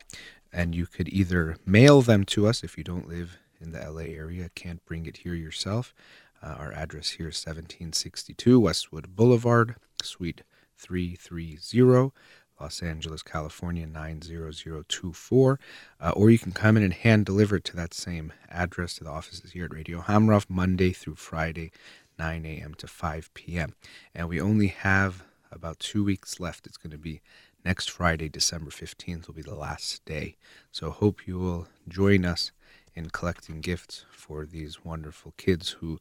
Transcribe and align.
And 0.53 0.75
you 0.75 0.87
could 0.87 1.09
either 1.09 1.57
mail 1.65 2.03
them 2.03 2.25
to 2.25 2.49
us 2.49 2.65
if 2.65 2.77
you 2.77 2.83
don't 2.83 3.07
live 3.07 3.39
in 3.61 3.71
the 3.71 3.79
LA 3.79 4.13
area, 4.13 4.51
can't 4.57 4.85
bring 4.87 5.07
it 5.07 5.19
here 5.19 5.35
yourself. 5.35 5.95
Uh, 6.43 6.57
our 6.59 6.73
address 6.73 7.11
here 7.11 7.29
is 7.29 7.37
1762 7.37 8.59
Westwood 8.59 9.15
Boulevard, 9.15 9.77
Suite 10.03 10.43
330, 10.81 12.13
Los 12.61 12.83
Angeles, 12.83 13.23
California 13.23 13.87
90024. 13.87 15.61
Uh, 16.01 16.11
or 16.11 16.31
you 16.31 16.39
can 16.39 16.53
come 16.53 16.77
in 16.77 16.83
and 16.83 16.93
hand 16.93 17.27
deliver 17.27 17.57
it 17.57 17.65
to 17.65 17.77
that 17.77 17.95
same 17.95 18.33
address 18.51 18.95
to 18.95 19.05
the 19.05 19.11
offices 19.11 19.53
here 19.53 19.65
at 19.65 19.75
Radio 19.75 20.01
Hamra 20.01 20.45
Monday 20.49 20.93
through 20.93 21.15
Friday, 21.15 21.71
9 22.19 22.45
a.m. 22.45 22.75
to 22.75 22.87
5 22.87 23.33
p.m. 23.35 23.75
And 24.15 24.29
we 24.29 24.41
only 24.41 24.69
have 24.69 25.25
about 25.51 25.79
two 25.79 26.05
weeks 26.05 26.39
left. 26.39 26.67
It's 26.67 26.77
going 26.77 26.91
to 26.93 26.99
be 26.99 27.21
next 27.65 27.91
Friday, 27.91 28.29
December 28.29 28.71
15th, 28.71 29.27
will 29.27 29.35
be 29.35 29.43
the 29.43 29.55
last 29.55 30.05
day. 30.05 30.37
So 30.71 30.91
hope 30.91 31.27
you 31.27 31.39
will 31.39 31.69
join 31.89 32.25
us 32.25 32.53
in 32.95 33.11
collecting 33.11 33.61
gifts 33.61 34.05
for 34.11 34.45
these 34.45 34.85
wonderful 34.85 35.35
kids 35.37 35.71
who 35.71 35.99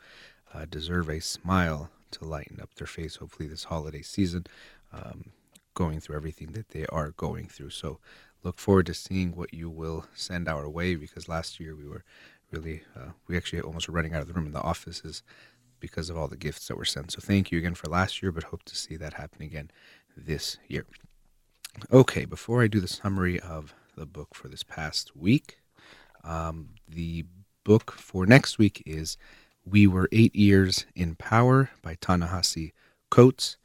uh, 0.54 0.66
deserve 0.70 1.10
a 1.10 1.22
smile 1.22 1.90
to 2.12 2.26
lighten 2.26 2.60
up 2.62 2.74
their 2.76 2.88
face, 2.88 3.18
hopefully, 3.18 3.48
this 3.48 3.66
holiday 3.66 4.02
season, 4.02 4.46
um, 4.94 5.32
going 5.74 6.00
through 6.00 6.16
everything 6.16 6.52
that 6.54 6.70
they 6.70 6.86
are 6.88 7.12
going 7.12 7.48
through. 7.48 7.70
So 7.70 8.00
look 8.44 8.60
forward 8.60 8.86
to 8.88 8.94
seeing 8.94 9.36
what 9.36 9.54
you 9.54 9.70
will 9.70 10.06
send 10.14 10.48
our 10.48 10.70
way 10.70 10.96
because 10.96 11.30
last 11.30 11.60
year 11.60 11.76
we 11.76 11.88
were 11.88 12.04
really, 12.52 12.84
uh, 12.96 13.12
we 13.28 13.38
actually 13.38 13.62
almost 13.62 13.88
were 13.88 13.94
running 13.94 14.14
out 14.14 14.22
of 14.22 14.28
the 14.28 14.34
room 14.34 14.48
in 14.48 14.54
the 14.54 14.62
offices 14.62 15.24
because 15.80 16.10
of 16.10 16.18
all 16.18 16.28
the 16.28 16.38
gifts 16.38 16.68
that 16.68 16.78
were 16.78 16.86
sent. 16.86 17.12
So 17.12 17.20
thank 17.22 17.52
you 17.52 17.58
again 17.58 17.76
for 17.76 17.90
last 17.90 18.22
year, 18.22 18.32
but 18.32 18.44
hope 18.44 18.64
to 18.64 18.76
see 18.76 18.96
that 18.98 19.14
happen 19.14 19.42
again 19.42 19.72
this 20.18 20.58
year. 20.68 20.86
Okay, 21.92 22.26
before 22.26 22.62
I 22.62 22.68
do 22.68 22.80
the 22.80 22.88
summary 22.88 23.40
of 23.40 23.74
the 23.96 24.06
book 24.06 24.34
for 24.34 24.48
this 24.48 24.64
past 24.64 25.16
week, 25.16 25.60
um, 26.24 26.70
the 26.88 27.26
book 27.64 27.92
for 27.92 28.26
next 28.26 28.58
week 28.58 28.84
is 28.86 29.18
We 29.66 29.88
Were 29.88 30.10
Eight 30.12 30.36
Years 30.36 30.86
in 30.96 31.16
Power 31.16 31.70
by 31.82 31.96
Ta-Nehisi 32.00 32.72
Coates. 33.12 33.58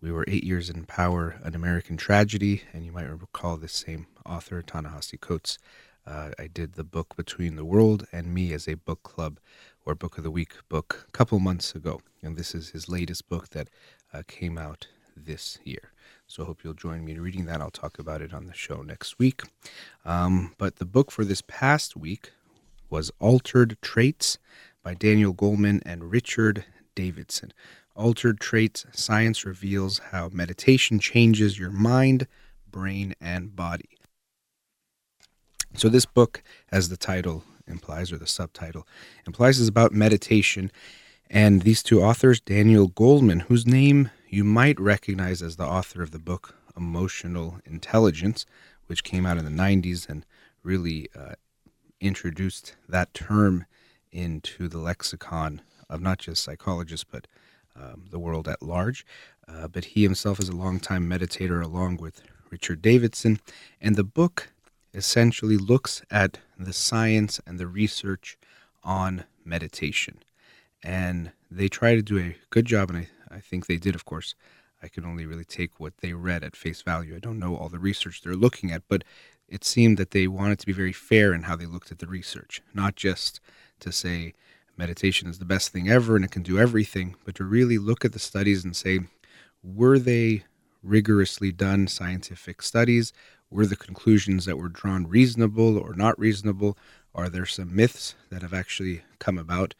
We 0.00 0.10
Were 0.10 0.24
Eight 0.26 0.44
Years 0.44 0.70
in 0.70 0.84
Power, 0.84 1.40
An 1.42 1.54
American 1.54 1.96
Tragedy, 1.96 2.62
and 2.72 2.84
you 2.84 2.92
might 2.92 3.04
recall 3.04 3.56
this 3.56 3.72
same 3.72 4.06
author, 4.24 4.62
Ta-Nehisi 4.62 5.20
Coates. 5.20 5.58
Uh, 6.06 6.30
I 6.38 6.46
did 6.46 6.74
the 6.74 6.84
book 6.84 7.16
Between 7.16 7.56
the 7.56 7.64
World 7.64 8.06
and 8.12 8.32
Me 8.32 8.52
as 8.52 8.66
a 8.66 8.74
book 8.74 9.02
club 9.02 9.38
or 9.84 9.94
book 9.94 10.18
of 10.18 10.24
the 10.24 10.30
week 10.30 10.54
book 10.68 11.04
a 11.08 11.12
couple 11.12 11.38
months 11.38 11.74
ago, 11.74 12.00
and 12.22 12.36
this 12.36 12.54
is 12.54 12.70
his 12.70 12.88
latest 12.88 13.28
book 13.28 13.50
that 13.50 13.68
uh, 14.12 14.22
came 14.26 14.58
out 14.58 14.88
this 15.16 15.58
year. 15.64 15.92
So 16.26 16.42
I 16.42 16.46
hope 16.46 16.64
you'll 16.64 16.74
join 16.74 17.04
me 17.04 17.12
in 17.12 17.20
reading 17.20 17.44
that. 17.46 17.60
I'll 17.60 17.70
talk 17.70 17.98
about 17.98 18.20
it 18.20 18.34
on 18.34 18.46
the 18.46 18.54
show 18.54 18.82
next 18.82 19.18
week. 19.18 19.42
Um, 20.04 20.54
but 20.58 20.76
the 20.76 20.84
book 20.84 21.10
for 21.10 21.24
this 21.24 21.42
past 21.46 21.96
week 21.96 22.32
was 22.90 23.10
Altered 23.18 23.76
Traits 23.82 24.38
by 24.86 24.94
Daniel 24.94 25.34
Goleman 25.34 25.82
and 25.84 26.12
Richard 26.12 26.64
Davidson. 26.94 27.52
Altered 27.96 28.38
Traits 28.38 28.86
Science 28.92 29.44
Reveals 29.44 29.98
How 30.12 30.28
Meditation 30.28 31.00
Changes 31.00 31.58
Your 31.58 31.72
Mind, 31.72 32.28
Brain, 32.70 33.12
and 33.20 33.56
Body. 33.56 33.88
So, 35.74 35.88
this 35.88 36.06
book, 36.06 36.40
as 36.70 36.88
the 36.88 36.96
title 36.96 37.42
implies, 37.66 38.12
or 38.12 38.16
the 38.16 38.28
subtitle 38.28 38.86
implies, 39.26 39.58
is 39.58 39.66
about 39.66 39.90
meditation. 39.90 40.70
And 41.28 41.62
these 41.62 41.82
two 41.82 42.00
authors, 42.00 42.40
Daniel 42.40 42.88
Goleman, 42.88 43.42
whose 43.42 43.66
name 43.66 44.10
you 44.28 44.44
might 44.44 44.78
recognize 44.78 45.42
as 45.42 45.56
the 45.56 45.66
author 45.66 46.00
of 46.00 46.12
the 46.12 46.20
book 46.20 46.54
Emotional 46.76 47.58
Intelligence, 47.64 48.46
which 48.86 49.02
came 49.02 49.26
out 49.26 49.36
in 49.36 49.44
the 49.44 49.50
90s 49.50 50.08
and 50.08 50.24
really 50.62 51.08
uh, 51.18 51.34
introduced 52.00 52.76
that 52.88 53.12
term 53.14 53.66
into 54.16 54.68
the 54.68 54.78
lexicon 54.78 55.60
of 55.88 56.00
not 56.00 56.18
just 56.18 56.42
psychologists, 56.42 57.06
but 57.08 57.26
um, 57.76 58.06
the 58.10 58.18
world 58.18 58.48
at 58.48 58.62
large. 58.62 59.04
Uh, 59.46 59.68
but 59.68 59.84
he 59.84 60.02
himself 60.02 60.40
is 60.40 60.48
a 60.48 60.56
longtime 60.56 61.08
meditator 61.08 61.62
along 61.62 61.98
with 61.98 62.22
Richard 62.50 62.82
Davidson. 62.82 63.38
And 63.80 63.94
the 63.94 64.04
book 64.04 64.48
essentially 64.94 65.56
looks 65.56 66.02
at 66.10 66.38
the 66.58 66.72
science 66.72 67.40
and 67.46 67.58
the 67.58 67.66
research 67.66 68.38
on 68.82 69.24
meditation. 69.44 70.18
And 70.82 71.32
they 71.50 71.68
try 71.68 71.94
to 71.94 72.02
do 72.02 72.18
a 72.18 72.36
good 72.50 72.64
job, 72.64 72.90
and 72.90 72.98
I, 72.98 73.08
I 73.36 73.40
think 73.40 73.66
they 73.66 73.76
did, 73.76 73.94
of 73.94 74.04
course. 74.04 74.34
I 74.82 74.88
can 74.88 75.04
only 75.04 75.26
really 75.26 75.44
take 75.44 75.80
what 75.80 75.98
they 75.98 76.12
read 76.12 76.44
at 76.44 76.54
face 76.56 76.82
value. 76.82 77.16
I 77.16 77.18
don't 77.18 77.38
know 77.38 77.56
all 77.56 77.68
the 77.68 77.78
research 77.78 78.22
they're 78.22 78.34
looking 78.34 78.70
at, 78.70 78.82
but 78.88 79.04
it 79.48 79.64
seemed 79.64 79.96
that 79.98 80.10
they 80.10 80.26
wanted 80.28 80.58
to 80.60 80.66
be 80.66 80.72
very 80.72 80.92
fair 80.92 81.32
in 81.32 81.42
how 81.42 81.56
they 81.56 81.66
looked 81.66 81.90
at 81.92 81.98
the 81.98 82.06
research, 82.06 82.62
not 82.74 82.96
just 82.96 83.40
to 83.80 83.92
say 83.92 84.34
meditation 84.76 85.28
is 85.28 85.38
the 85.38 85.44
best 85.44 85.70
thing 85.70 85.88
ever 85.88 86.16
and 86.16 86.24
it 86.24 86.30
can 86.30 86.42
do 86.42 86.58
everything, 86.58 87.14
but 87.24 87.34
to 87.36 87.44
really 87.44 87.78
look 87.78 88.04
at 88.04 88.12
the 88.12 88.18
studies 88.18 88.64
and 88.64 88.76
say, 88.76 89.00
were 89.62 89.98
they 89.98 90.44
rigorously 90.82 91.52
done 91.52 91.88
scientific 91.88 92.62
studies? 92.62 93.12
Were 93.50 93.66
the 93.66 93.76
conclusions 93.76 94.44
that 94.44 94.58
were 94.58 94.68
drawn 94.68 95.06
reasonable 95.06 95.78
or 95.78 95.94
not 95.94 96.18
reasonable? 96.18 96.76
Are 97.14 97.28
there 97.28 97.46
some 97.46 97.74
myths 97.74 98.14
that 98.30 98.42
have 98.42 98.54
actually 98.54 99.02
come 99.18 99.38
about 99.38 99.74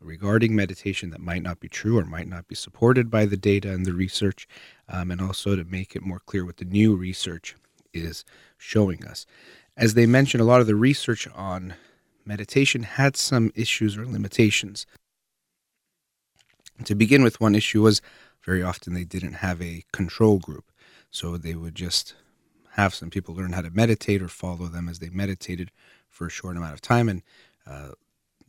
regarding 0.00 0.54
meditation 0.54 1.10
that 1.10 1.20
might 1.20 1.42
not 1.42 1.60
be 1.60 1.68
true 1.68 1.98
or 1.98 2.04
might 2.04 2.28
not 2.28 2.48
be 2.48 2.54
supported 2.54 3.10
by 3.10 3.24
the 3.24 3.36
data 3.36 3.72
and 3.72 3.86
the 3.86 3.94
research? 3.94 4.48
Um, 4.88 5.10
and 5.10 5.20
also 5.20 5.56
to 5.56 5.64
make 5.64 5.96
it 5.96 6.02
more 6.02 6.20
clear 6.20 6.44
what 6.44 6.58
the 6.58 6.64
new 6.64 6.94
research 6.94 7.56
is 7.94 8.24
showing 8.58 9.04
us. 9.06 9.26
As 9.76 9.94
they 9.94 10.06
mentioned, 10.06 10.40
a 10.40 10.44
lot 10.44 10.60
of 10.60 10.66
the 10.66 10.74
research 10.74 11.26
on 11.34 11.74
meditation 12.24 12.82
had 12.82 13.16
some 13.16 13.52
issues 13.54 13.96
or 13.96 14.06
limitations. 14.06 14.86
To 16.84 16.94
begin 16.94 17.22
with, 17.22 17.40
one 17.40 17.54
issue 17.54 17.82
was 17.82 18.00
very 18.44 18.62
often 18.62 18.94
they 18.94 19.04
didn't 19.04 19.34
have 19.34 19.60
a 19.62 19.84
control 19.92 20.38
group. 20.38 20.64
So 21.10 21.36
they 21.36 21.54
would 21.54 21.74
just 21.74 22.14
have 22.72 22.94
some 22.94 23.10
people 23.10 23.34
learn 23.34 23.52
how 23.52 23.60
to 23.60 23.70
meditate 23.70 24.22
or 24.22 24.28
follow 24.28 24.66
them 24.66 24.88
as 24.88 24.98
they 24.98 25.10
meditated 25.10 25.70
for 26.08 26.26
a 26.26 26.30
short 26.30 26.56
amount 26.56 26.72
of 26.72 26.80
time 26.80 27.08
and 27.08 27.22
uh, 27.66 27.90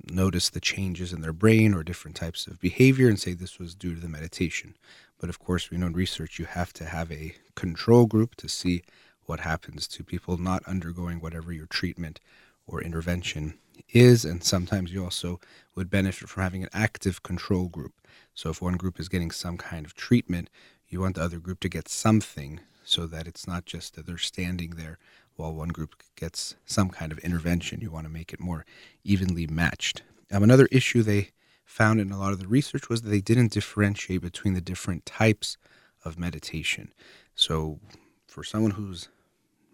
notice 0.10 0.50
the 0.50 0.62
changes 0.62 1.14
in 1.14 1.22
their 1.22 1.34
brain 1.34 1.74
or 1.74 1.84
different 1.84 2.16
types 2.16 2.48
of 2.48 2.60
behavior 2.60 3.10
and 3.10 3.20
say 3.20 3.34
this 3.34 3.60
was 3.60 3.75
due 3.75 3.94
to 3.94 4.02
the 4.02 4.10
meditation. 4.10 4.75
But 5.20 5.30
of 5.30 5.40
course, 5.40 5.70
we 5.70 5.78
know 5.78 5.88
in 5.88 5.94
research 5.94 6.40
you 6.40 6.46
have 6.46 6.74
to 6.74 6.86
have 6.86 7.12
a 7.12 7.36
control 7.56 8.06
group 8.06 8.36
to 8.36 8.48
see 8.48 8.84
what 9.25 9.42
happens 9.42 9.88
to 9.88 10.04
people 10.04 10.38
not 10.38 10.64
undergoing 10.66 11.20
whatever 11.20 11.52
your 11.52 11.68
treatment 11.68 12.20
or 12.68 12.81
intervention 12.81 13.57
is. 13.89 14.25
And 14.25 14.44
sometimes 14.44 14.94
you 14.94 15.04
also 15.04 15.39
would 15.75 15.89
benefit 15.89 16.30
from 16.30 16.44
having 16.44 16.63
an 16.63 16.69
active 16.74 17.24
control 17.24 17.68
group. 17.68 17.94
So 18.33 18.50
if 18.50 18.62
one 18.62 18.77
group 18.77 19.00
is 19.00 19.10
getting 19.10 19.31
some 19.31 19.57
kind 19.57 19.86
of 19.86 19.95
treatment, 19.95 20.50
you 20.88 21.01
want 21.01 21.15
the 21.15 21.24
other 21.24 21.39
group 21.39 21.60
to 21.62 21.69
get 21.69 21.88
something 21.88 22.60
so 22.86 23.07
that 23.07 23.27
it's 23.27 23.48
not 23.48 23.65
just 23.65 23.95
that 23.95 24.06
they're 24.06 24.18
standing 24.18 24.71
there 24.71 24.98
while 25.36 25.54
one 25.54 25.69
group 25.69 25.95
gets 26.15 26.56
some 26.65 26.89
kind 26.89 27.12
of 27.12 27.18
intervention. 27.19 27.81
You 27.81 27.92
want 27.92 28.06
to 28.06 28.13
make 28.13 28.33
it 28.33 28.39
more 28.39 28.65
evenly 29.04 29.48
matched. 29.48 30.04
Um, 30.31 30.44
another 30.44 30.68
issue 30.71 31.01
they 31.01 31.30
found 31.65 32.00
in 32.00 32.12
a 32.12 32.19
lot 32.19 32.33
of 32.33 32.39
the 32.39 32.48
research 32.48 32.89
was 32.89 33.01
that 33.01 33.10
they 33.10 33.21
didn't 33.21 33.51
differentiate 33.51 34.21
between 34.21 34.54
the 34.54 34.62
different 34.62 35.06
types 35.06 35.57
of 36.06 36.19
meditation. 36.19 36.94
So, 37.36 37.80
for 38.27 38.44
someone 38.44 38.71
who's 38.71 39.10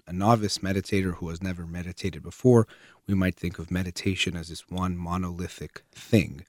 a 0.10 0.14
novice 0.14 0.58
meditator 0.58 1.14
who 1.14 1.30
has 1.30 1.42
never 1.42 1.68
meditated 1.68 2.24
before, 2.24 2.68
we 3.06 3.14
might 3.14 3.36
think 3.36 3.60
of 3.60 3.70
meditation 3.70 4.36
as 4.36 4.50
this 4.50 4.68
one 4.68 4.98
monolithic 4.98 5.84
thing. 5.92 6.46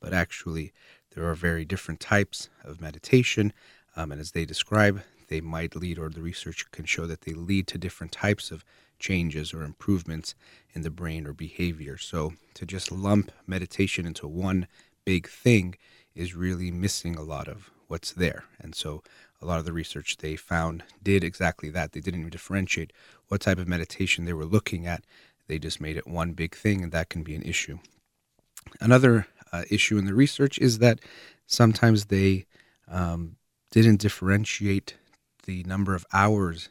But 0.00 0.14
actually, 0.14 0.72
there 1.14 1.28
are 1.28 1.34
very 1.34 1.66
different 1.66 2.00
types 2.00 2.48
of 2.64 2.80
meditation. 2.80 3.52
Um, 3.96 4.12
and 4.12 4.20
as 4.20 4.30
they 4.30 4.46
describe, 4.46 5.02
they 5.28 5.42
might 5.42 5.76
lead, 5.76 5.98
or 5.98 6.08
the 6.08 6.22
research 6.22 6.64
can 6.70 6.86
show 6.86 7.06
that 7.06 7.20
they 7.20 7.34
lead 7.34 7.66
to 7.66 7.76
different 7.76 8.12
types 8.12 8.50
of 8.50 8.64
changes 8.98 9.52
or 9.52 9.62
improvements 9.62 10.34
in 10.72 10.80
the 10.80 10.90
brain 10.90 11.26
or 11.26 11.34
behavior. 11.34 11.98
So 11.98 12.32
to 12.54 12.64
just 12.64 12.90
lump 12.90 13.30
meditation 13.46 14.06
into 14.06 14.26
one 14.26 14.66
big 15.04 15.28
thing 15.28 15.74
is 16.14 16.34
really 16.34 16.70
missing 16.70 17.16
a 17.16 17.22
lot 17.22 17.46
of 17.46 17.70
what's 17.88 18.12
there. 18.12 18.44
And 18.58 18.74
so 18.74 19.02
a 19.42 19.46
lot 19.46 19.58
of 19.58 19.64
the 19.64 19.72
research 19.72 20.16
they 20.18 20.36
found 20.36 20.84
did 21.02 21.24
exactly 21.24 21.68
that. 21.70 21.92
They 21.92 22.00
didn't 22.00 22.20
even 22.20 22.30
differentiate 22.30 22.92
what 23.28 23.40
type 23.40 23.58
of 23.58 23.68
meditation 23.68 24.24
they 24.24 24.32
were 24.32 24.44
looking 24.44 24.86
at. 24.86 25.04
They 25.48 25.58
just 25.58 25.80
made 25.80 25.96
it 25.96 26.06
one 26.06 26.32
big 26.32 26.54
thing, 26.54 26.82
and 26.82 26.92
that 26.92 27.08
can 27.08 27.22
be 27.22 27.34
an 27.34 27.42
issue. 27.42 27.78
Another 28.80 29.26
uh, 29.52 29.64
issue 29.70 29.98
in 29.98 30.06
the 30.06 30.14
research 30.14 30.58
is 30.58 30.78
that 30.78 31.00
sometimes 31.46 32.06
they 32.06 32.46
um, 32.88 33.36
didn't 33.70 34.00
differentiate 34.00 34.94
the 35.44 35.64
number 35.64 35.94
of 35.94 36.06
hours 36.12 36.68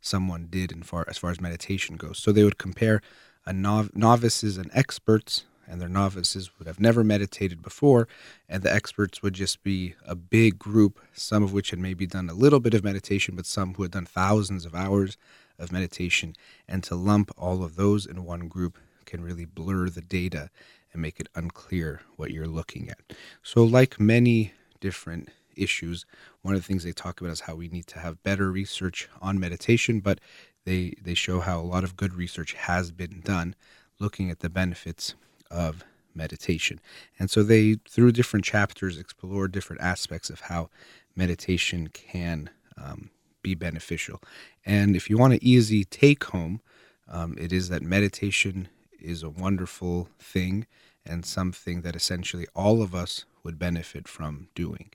someone 0.00 0.46
did 0.48 0.70
in 0.70 0.82
far 0.82 1.04
as 1.08 1.18
far 1.18 1.30
as 1.30 1.40
meditation 1.40 1.96
goes. 1.96 2.18
So 2.18 2.30
they 2.30 2.44
would 2.44 2.58
compare 2.58 3.00
a 3.46 3.52
nov- 3.52 3.94
novices 3.96 4.56
and 4.56 4.70
experts, 4.72 5.44
and 5.66 5.80
their 5.80 5.88
novices 5.88 6.50
would 6.58 6.66
have 6.66 6.80
never 6.80 7.04
meditated 7.04 7.62
before, 7.62 8.08
and 8.48 8.62
the 8.62 8.72
experts 8.72 9.22
would 9.22 9.34
just 9.34 9.62
be 9.62 9.94
a 10.06 10.14
big 10.14 10.58
group, 10.58 11.00
some 11.12 11.42
of 11.42 11.52
which 11.52 11.70
had 11.70 11.78
maybe 11.78 12.06
done 12.06 12.28
a 12.28 12.34
little 12.34 12.60
bit 12.60 12.74
of 12.74 12.84
meditation, 12.84 13.36
but 13.36 13.46
some 13.46 13.74
who 13.74 13.82
had 13.82 13.92
done 13.92 14.06
thousands 14.06 14.64
of 14.64 14.74
hours 14.74 15.16
of 15.58 15.72
meditation. 15.72 16.34
And 16.68 16.82
to 16.84 16.94
lump 16.94 17.30
all 17.36 17.62
of 17.62 17.76
those 17.76 18.06
in 18.06 18.24
one 18.24 18.48
group 18.48 18.78
can 19.06 19.22
really 19.22 19.44
blur 19.44 19.88
the 19.88 20.00
data 20.00 20.50
and 20.92 21.02
make 21.02 21.20
it 21.20 21.28
unclear 21.34 22.02
what 22.16 22.30
you're 22.30 22.46
looking 22.46 22.88
at. 22.88 22.98
So, 23.42 23.64
like 23.64 24.00
many 24.00 24.52
different 24.80 25.30
issues. 25.56 26.04
One 26.42 26.54
of 26.54 26.60
the 26.60 26.66
things 26.66 26.84
they 26.84 26.92
talk 26.92 27.20
about 27.20 27.32
is 27.32 27.40
how 27.40 27.54
we 27.54 27.68
need 27.68 27.86
to 27.88 27.98
have 27.98 28.22
better 28.22 28.50
research 28.50 29.08
on 29.20 29.38
meditation, 29.38 30.00
but 30.00 30.20
they 30.64 30.94
they 31.00 31.14
show 31.14 31.40
how 31.40 31.60
a 31.60 31.62
lot 31.62 31.84
of 31.84 31.96
good 31.96 32.14
research 32.14 32.54
has 32.54 32.90
been 32.90 33.20
done 33.20 33.54
looking 33.98 34.30
at 34.30 34.40
the 34.40 34.50
benefits 34.50 35.14
of 35.50 35.84
meditation. 36.14 36.80
And 37.18 37.30
so 37.30 37.42
they 37.42 37.76
through 37.88 38.12
different 38.12 38.44
chapters 38.44 38.98
explore 38.98 39.48
different 39.48 39.82
aspects 39.82 40.30
of 40.30 40.40
how 40.40 40.70
meditation 41.16 41.88
can 41.88 42.50
um, 42.76 43.10
be 43.42 43.54
beneficial. 43.54 44.20
And 44.64 44.96
if 44.96 45.10
you 45.10 45.18
want 45.18 45.34
an 45.34 45.40
easy 45.42 45.84
take 45.84 46.24
home, 46.24 46.60
um, 47.08 47.36
it 47.38 47.52
is 47.52 47.68
that 47.68 47.82
meditation 47.82 48.68
is 49.00 49.22
a 49.22 49.30
wonderful 49.30 50.08
thing 50.18 50.66
and 51.04 51.26
something 51.26 51.82
that 51.82 51.94
essentially 51.94 52.46
all 52.54 52.80
of 52.80 52.94
us 52.94 53.26
would 53.42 53.58
benefit 53.58 54.08
from 54.08 54.48
doing. 54.54 54.90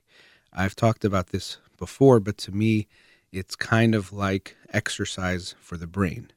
I've 0.52 0.74
talked 0.74 1.04
about 1.04 1.28
this 1.28 1.58
before, 1.78 2.18
but 2.18 2.36
to 2.38 2.52
me, 2.52 2.88
it's 3.32 3.54
kind 3.54 3.94
of 3.94 4.12
like 4.12 4.56
exercise 4.72 5.54
for 5.60 5.76
the 5.76 5.86
brain, 5.86 6.32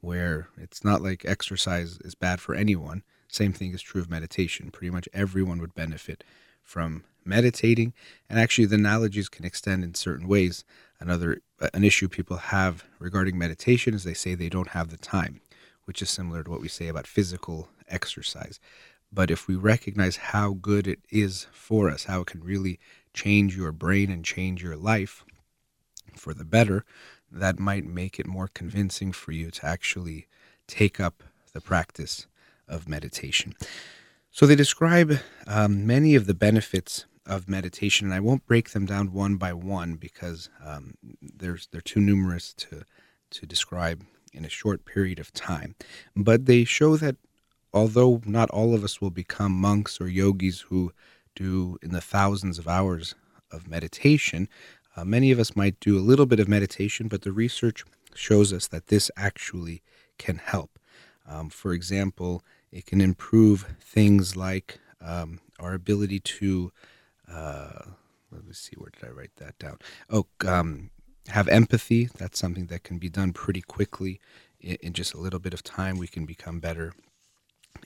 where 0.00 0.48
it's 0.56 0.82
not 0.82 1.02
like 1.02 1.26
exercise 1.26 1.98
is 2.02 2.14
bad 2.14 2.40
for 2.40 2.54
anyone. 2.54 3.02
Same 3.36 3.52
thing 3.52 3.74
is 3.74 3.82
true 3.82 4.00
of 4.00 4.08
meditation. 4.08 4.70
Pretty 4.70 4.88
much 4.88 5.10
everyone 5.12 5.60
would 5.60 5.74
benefit 5.74 6.24
from 6.64 7.04
meditating, 7.22 7.92
and 8.30 8.38
actually, 8.38 8.64
the 8.64 8.76
analogies 8.76 9.28
can 9.28 9.44
extend 9.44 9.84
in 9.84 9.94
certain 9.94 10.26
ways. 10.26 10.64
Another 10.98 11.42
uh, 11.60 11.68
an 11.74 11.84
issue 11.84 12.08
people 12.08 12.38
have 12.38 12.84
regarding 12.98 13.36
meditation 13.36 13.92
is 13.92 14.04
they 14.04 14.14
say 14.14 14.34
they 14.34 14.48
don't 14.48 14.68
have 14.68 14.88
the 14.88 14.96
time, 14.96 15.42
which 15.84 16.00
is 16.00 16.08
similar 16.08 16.42
to 16.42 16.50
what 16.50 16.62
we 16.62 16.68
say 16.68 16.88
about 16.88 17.06
physical 17.06 17.68
exercise. 17.88 18.58
But 19.12 19.30
if 19.30 19.46
we 19.46 19.54
recognize 19.54 20.16
how 20.16 20.54
good 20.54 20.86
it 20.86 21.00
is 21.10 21.46
for 21.52 21.90
us, 21.90 22.04
how 22.04 22.22
it 22.22 22.28
can 22.28 22.42
really 22.42 22.80
change 23.12 23.54
your 23.54 23.70
brain 23.70 24.10
and 24.10 24.24
change 24.24 24.62
your 24.62 24.76
life 24.76 25.26
for 26.16 26.32
the 26.32 26.46
better, 26.46 26.86
that 27.30 27.58
might 27.58 27.84
make 27.84 28.18
it 28.18 28.26
more 28.26 28.48
convincing 28.48 29.12
for 29.12 29.32
you 29.32 29.50
to 29.50 29.66
actually 29.66 30.26
take 30.66 30.98
up 30.98 31.22
the 31.52 31.60
practice 31.60 32.26
of 32.68 32.88
meditation. 32.88 33.54
So 34.30 34.46
they 34.46 34.56
describe 34.56 35.18
um, 35.46 35.86
many 35.86 36.14
of 36.14 36.26
the 36.26 36.34
benefits 36.34 37.06
of 37.24 37.48
meditation, 37.48 38.06
and 38.06 38.14
I 38.14 38.20
won't 38.20 38.46
break 38.46 38.70
them 38.70 38.86
down 38.86 39.12
one 39.12 39.36
by 39.36 39.52
one 39.52 39.94
because 39.94 40.48
um, 40.64 40.94
there's 41.20 41.68
they're 41.72 41.80
too 41.80 42.00
numerous 42.00 42.52
to 42.54 42.84
to 43.30 43.46
describe 43.46 44.04
in 44.32 44.44
a 44.44 44.50
short 44.50 44.84
period 44.84 45.18
of 45.18 45.32
time. 45.32 45.74
But 46.14 46.46
they 46.46 46.64
show 46.64 46.96
that 46.96 47.16
although 47.72 48.20
not 48.24 48.50
all 48.50 48.74
of 48.74 48.84
us 48.84 49.00
will 49.00 49.10
become 49.10 49.52
monks 49.52 50.00
or 50.00 50.08
yogis 50.08 50.60
who 50.62 50.92
do 51.34 51.78
in 51.82 51.92
the 51.92 52.00
thousands 52.00 52.58
of 52.58 52.66
hours 52.66 53.14
of 53.52 53.68
meditation. 53.68 54.48
Uh, 54.96 55.04
many 55.04 55.30
of 55.30 55.38
us 55.38 55.54
might 55.54 55.78
do 55.78 55.98
a 55.98 56.00
little 56.00 56.26
bit 56.26 56.40
of 56.40 56.48
meditation, 56.48 57.06
but 57.06 57.22
the 57.22 57.32
research 57.32 57.84
shows 58.14 58.52
us 58.52 58.66
that 58.68 58.88
this 58.88 59.10
actually 59.16 59.82
can 60.18 60.38
help. 60.38 60.78
Um, 61.28 61.50
for 61.50 61.72
example, 61.72 62.42
it 62.76 62.84
can 62.84 63.00
improve 63.00 63.62
things 63.80 64.36
like 64.36 64.78
um, 65.00 65.40
our 65.58 65.72
ability 65.72 66.20
to, 66.20 66.70
uh, 67.26 67.80
let 68.30 68.44
me 68.44 68.52
see, 68.52 68.74
where 68.76 68.90
did 68.90 69.08
I 69.08 69.12
write 69.12 69.34
that 69.36 69.58
down? 69.58 69.78
Oh, 70.10 70.26
um, 70.46 70.90
have 71.28 71.48
empathy. 71.48 72.10
That's 72.18 72.38
something 72.38 72.66
that 72.66 72.82
can 72.82 72.98
be 72.98 73.08
done 73.08 73.32
pretty 73.32 73.62
quickly. 73.62 74.20
In, 74.60 74.76
in 74.82 74.92
just 74.92 75.14
a 75.14 75.18
little 75.18 75.38
bit 75.38 75.54
of 75.54 75.62
time, 75.62 75.96
we 75.96 76.06
can 76.06 76.26
become 76.26 76.60
better 76.60 76.92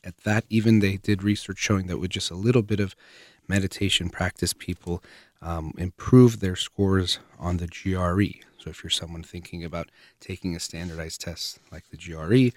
at 0.02 0.16
that. 0.24 0.44
Even 0.50 0.80
they 0.80 0.96
did 0.96 1.22
research 1.22 1.58
showing 1.58 1.86
that 1.86 1.98
with 1.98 2.10
just 2.10 2.32
a 2.32 2.34
little 2.34 2.62
bit 2.62 2.80
of 2.80 2.96
meditation 3.46 4.08
practice, 4.08 4.52
people 4.52 5.04
um, 5.40 5.72
improve 5.78 6.40
their 6.40 6.56
scores 6.56 7.20
on 7.38 7.58
the 7.58 7.68
GRE. 7.68 8.40
So 8.58 8.70
if 8.70 8.82
you're 8.82 8.90
someone 8.90 9.22
thinking 9.22 9.64
about 9.64 9.88
taking 10.18 10.56
a 10.56 10.60
standardized 10.60 11.20
test 11.20 11.60
like 11.70 11.84
the 11.90 11.96
GRE, 11.96 12.50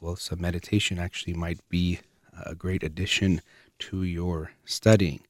well, 0.00 0.16
some 0.16 0.40
meditation 0.40 0.98
actually 0.98 1.34
might 1.34 1.60
be 1.68 2.00
a 2.44 2.54
great 2.54 2.82
addition 2.82 3.42
to 3.78 4.02
your 4.02 4.52
studying. 4.64 5.20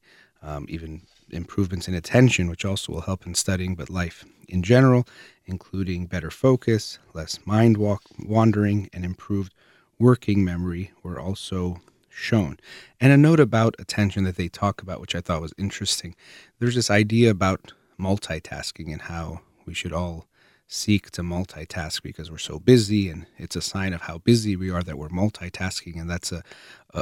Um, 0.42 0.66
even 0.68 1.02
improvements 1.30 1.88
in 1.88 1.94
attention, 1.94 2.48
which 2.48 2.64
also 2.64 2.92
will 2.92 3.02
help 3.02 3.26
in 3.26 3.34
studying, 3.34 3.74
but 3.74 3.90
life 3.90 4.24
in 4.48 4.62
general, 4.62 5.06
including 5.46 6.06
better 6.06 6.30
focus, 6.30 6.98
less 7.14 7.38
mind 7.44 7.76
walk, 7.76 8.02
wandering, 8.18 8.88
and 8.92 9.04
improved 9.04 9.52
working 9.98 10.44
memory, 10.44 10.92
were 11.02 11.20
also 11.20 11.80
shown. 12.08 12.58
And 13.00 13.12
a 13.12 13.16
note 13.16 13.40
about 13.40 13.76
attention 13.78 14.24
that 14.24 14.36
they 14.36 14.48
talk 14.48 14.82
about, 14.82 15.00
which 15.00 15.14
I 15.14 15.20
thought 15.20 15.42
was 15.42 15.54
interesting. 15.58 16.14
There's 16.58 16.74
this 16.74 16.90
idea 16.90 17.30
about 17.30 17.72
multitasking 17.98 18.92
and 18.92 19.02
how 19.02 19.40
we 19.66 19.74
should 19.74 19.92
all 19.92 20.26
seek 20.72 21.10
to 21.10 21.20
multitask 21.20 22.00
because 22.02 22.30
we're 22.30 22.38
so 22.38 22.60
busy 22.60 23.10
and 23.10 23.26
it's 23.36 23.56
a 23.56 23.60
sign 23.60 23.92
of 23.92 24.02
how 24.02 24.18
busy 24.18 24.54
we 24.54 24.70
are 24.70 24.84
that 24.84 24.96
we're 24.96 25.08
multitasking 25.08 26.00
and 26.00 26.08
that's 26.08 26.30
a, 26.30 26.44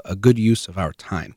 a 0.06 0.16
good 0.16 0.38
use 0.38 0.68
of 0.68 0.78
our 0.78 0.92
time 0.94 1.36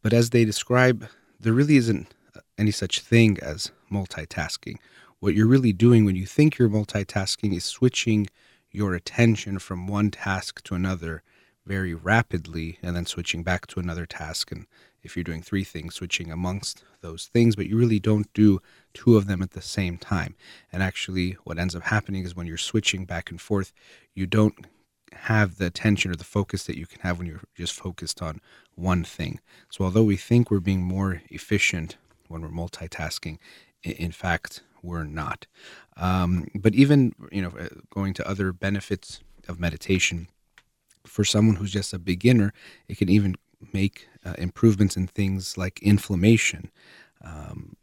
but 0.00 0.12
as 0.12 0.30
they 0.30 0.44
describe 0.44 1.08
there 1.40 1.52
really 1.52 1.76
isn't 1.76 2.14
any 2.56 2.70
such 2.70 3.00
thing 3.00 3.36
as 3.42 3.72
multitasking 3.90 4.76
what 5.18 5.34
you're 5.34 5.48
really 5.48 5.72
doing 5.72 6.04
when 6.04 6.14
you 6.14 6.24
think 6.24 6.56
you're 6.56 6.68
multitasking 6.68 7.52
is 7.52 7.64
switching 7.64 8.28
your 8.70 8.94
attention 8.94 9.58
from 9.58 9.86
one 9.86 10.10
task 10.10 10.62
to 10.62 10.74
another 10.74 11.22
very 11.66 11.94
rapidly 11.94 12.78
and 12.82 12.96
then 12.96 13.06
switching 13.06 13.42
back 13.42 13.66
to 13.68 13.78
another 13.80 14.06
task. 14.06 14.50
And 14.50 14.66
if 15.02 15.16
you're 15.16 15.24
doing 15.24 15.42
three 15.42 15.64
things, 15.64 15.94
switching 15.94 16.32
amongst 16.32 16.84
those 17.00 17.26
things, 17.26 17.54
but 17.54 17.66
you 17.66 17.76
really 17.76 18.00
don't 18.00 18.32
do 18.32 18.60
two 18.94 19.16
of 19.16 19.26
them 19.26 19.42
at 19.42 19.52
the 19.52 19.62
same 19.62 19.98
time. 19.98 20.34
And 20.72 20.82
actually, 20.82 21.32
what 21.44 21.58
ends 21.58 21.74
up 21.74 21.84
happening 21.84 22.24
is 22.24 22.34
when 22.34 22.46
you're 22.46 22.56
switching 22.58 23.04
back 23.04 23.30
and 23.30 23.40
forth, 23.40 23.72
you 24.14 24.26
don't 24.26 24.66
have 25.12 25.58
the 25.58 25.66
attention 25.66 26.10
or 26.10 26.16
the 26.16 26.24
focus 26.24 26.64
that 26.64 26.78
you 26.78 26.86
can 26.86 27.00
have 27.00 27.18
when 27.18 27.26
you're 27.26 27.42
just 27.54 27.74
focused 27.74 28.22
on 28.22 28.40
one 28.74 29.04
thing. 29.04 29.40
So, 29.70 29.84
although 29.84 30.04
we 30.04 30.16
think 30.16 30.50
we're 30.50 30.60
being 30.60 30.82
more 30.82 31.22
efficient 31.28 31.96
when 32.28 32.42
we're 32.42 32.48
multitasking, 32.48 33.38
in 33.82 34.12
fact, 34.12 34.62
we're 34.82 35.04
not. 35.04 35.46
Um, 35.96 36.48
but 36.54 36.74
even 36.74 37.14
you 37.30 37.42
know, 37.42 37.52
uh, 37.58 37.68
going 37.90 38.14
to 38.14 38.28
other 38.28 38.52
benefits 38.52 39.20
of 39.48 39.60
meditation, 39.60 40.28
for 41.06 41.24
someone 41.24 41.56
who's 41.56 41.72
just 41.72 41.92
a 41.92 41.98
beginner, 41.98 42.52
it 42.88 42.96
can 42.96 43.08
even 43.08 43.36
make 43.72 44.08
uh, 44.24 44.34
improvements 44.38 44.96
in 44.96 45.06
things 45.06 45.56
like 45.56 45.80
inflammation. 45.82 46.70
Um, 47.22 47.76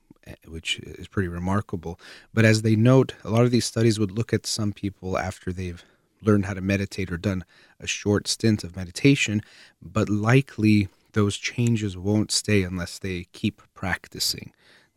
which 0.48 0.79
is 0.79 1.07
pretty 1.07 1.27
remarkable. 1.27 2.00
But 2.33 2.45
as 2.45 2.62
they 2.62 2.75
note, 2.75 3.13
a 3.24 3.29
lot 3.29 3.43
of 3.43 3.51
these 3.51 3.65
studies 3.65 4.00
would 4.00 4.12
look 4.12 4.33
at 4.33 4.45
some 4.45 4.74
people 4.74 5.17
after 5.17 5.51
they've 5.51 5.83
learned 6.21 6.45
how 6.45 6.53
to 6.53 6.62
meditate 6.62 7.12
or 7.12 7.17
done 7.17 7.45
a 7.79 7.88
short 7.88 8.27
stint 8.27 8.63
of 8.63 8.75
meditation, 8.75 9.41
but 9.81 10.09
likely 10.09 10.89
those 11.13 11.38
changes 11.38 11.98
won't 11.98 12.31
stay 12.31 12.63
unless 12.63 13.00
they 13.00 13.25
keep 13.31 13.62
practicing. 13.74 14.51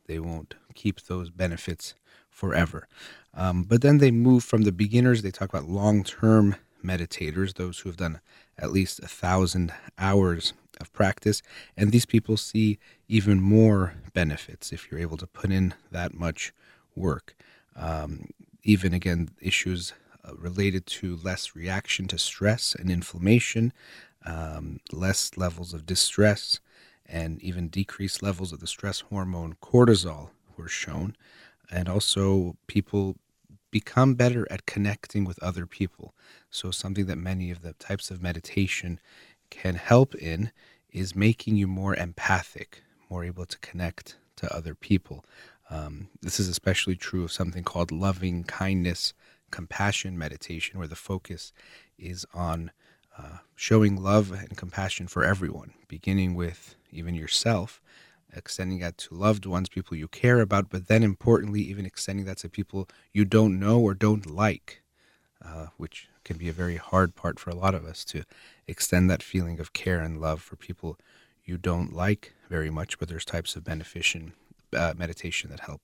They 0.06 0.18
won't 0.18 0.54
keep 0.74 1.00
those 1.02 1.30
benefits 1.30 1.94
forever. 2.30 2.88
Um, 3.34 3.62
but 3.62 3.82
then 3.82 3.98
they 3.98 4.10
move 4.10 4.44
from 4.44 4.62
the 4.62 4.72
beginners, 4.72 5.22
they 5.22 5.30
talk 5.30 5.48
about 5.48 5.68
long 5.68 6.04
term 6.04 6.56
meditators, 6.84 7.54
those 7.54 7.80
who 7.80 7.88
have 7.88 7.96
done 7.96 8.20
at 8.58 8.72
least 8.72 8.98
a 9.00 9.08
thousand 9.08 9.72
hours 9.98 10.52
of 10.80 10.92
practice. 10.92 11.42
And 11.76 11.92
these 11.92 12.06
people 12.06 12.36
see 12.36 12.78
even 13.12 13.42
more 13.42 13.92
benefits 14.14 14.72
if 14.72 14.90
you're 14.90 14.98
able 14.98 15.18
to 15.18 15.26
put 15.26 15.50
in 15.50 15.74
that 15.90 16.14
much 16.14 16.50
work. 16.96 17.36
Um, 17.76 18.30
even 18.62 18.94
again, 18.94 19.28
issues 19.38 19.92
uh, 20.24 20.34
related 20.34 20.86
to 20.86 21.18
less 21.22 21.54
reaction 21.54 22.08
to 22.08 22.16
stress 22.16 22.74
and 22.74 22.88
inflammation, 22.90 23.74
um, 24.24 24.80
less 24.90 25.36
levels 25.36 25.74
of 25.74 25.84
distress, 25.84 26.58
and 27.04 27.38
even 27.42 27.68
decreased 27.68 28.22
levels 28.22 28.50
of 28.50 28.60
the 28.60 28.66
stress 28.66 29.00
hormone 29.00 29.56
cortisol 29.60 30.30
were 30.56 30.68
shown. 30.68 31.14
And 31.70 31.90
also, 31.90 32.56
people 32.66 33.16
become 33.70 34.14
better 34.14 34.46
at 34.50 34.64
connecting 34.64 35.24
with 35.24 35.42
other 35.42 35.66
people. 35.66 36.14
So, 36.50 36.70
something 36.70 37.04
that 37.06 37.18
many 37.18 37.50
of 37.50 37.60
the 37.60 37.74
types 37.74 38.10
of 38.10 38.22
meditation 38.22 39.00
can 39.50 39.74
help 39.74 40.14
in 40.14 40.50
is 40.90 41.14
making 41.14 41.56
you 41.56 41.66
more 41.66 41.94
empathic, 41.94 42.82
more 43.12 43.24
able 43.24 43.44
to 43.44 43.58
connect 43.58 44.16
to 44.36 44.56
other 44.56 44.74
people. 44.74 45.22
Um, 45.68 46.08
this 46.22 46.40
is 46.40 46.48
especially 46.48 46.96
true 46.96 47.24
of 47.24 47.30
something 47.30 47.62
called 47.62 47.92
loving 47.92 48.44
kindness 48.44 49.12
compassion 49.50 50.16
meditation, 50.16 50.78
where 50.78 50.88
the 50.88 50.96
focus 50.96 51.52
is 51.98 52.24
on 52.32 52.70
uh, 53.18 53.38
showing 53.54 54.02
love 54.02 54.32
and 54.32 54.56
compassion 54.56 55.06
for 55.06 55.24
everyone, 55.24 55.74
beginning 55.88 56.34
with 56.34 56.74
even 56.90 57.14
yourself, 57.14 57.82
extending 58.34 58.78
that 58.78 58.96
to 58.96 59.14
loved 59.14 59.44
ones, 59.44 59.68
people 59.68 59.94
you 59.94 60.08
care 60.08 60.40
about, 60.40 60.70
but 60.70 60.88
then 60.88 61.02
importantly, 61.02 61.60
even 61.60 61.84
extending 61.84 62.24
that 62.24 62.38
to 62.38 62.48
people 62.48 62.88
you 63.12 63.26
don't 63.26 63.60
know 63.60 63.78
or 63.78 63.92
don't 63.92 64.24
like, 64.24 64.80
uh, 65.44 65.66
which 65.76 66.08
can 66.24 66.38
be 66.38 66.48
a 66.48 66.52
very 66.62 66.78
hard 66.78 67.14
part 67.14 67.38
for 67.38 67.50
a 67.50 67.54
lot 67.54 67.74
of 67.74 67.84
us 67.84 68.06
to 68.06 68.24
extend 68.66 69.10
that 69.10 69.22
feeling 69.22 69.60
of 69.60 69.74
care 69.74 70.00
and 70.00 70.18
love 70.18 70.40
for 70.40 70.56
people 70.56 70.98
you 71.44 71.58
don't 71.58 71.92
like 71.92 72.34
very 72.48 72.70
much, 72.70 72.98
but 72.98 73.08
there's 73.08 73.24
types 73.24 73.56
of 73.56 73.64
beneficent 73.64 74.32
uh, 74.76 74.94
meditation 74.96 75.50
that 75.50 75.60
help 75.60 75.82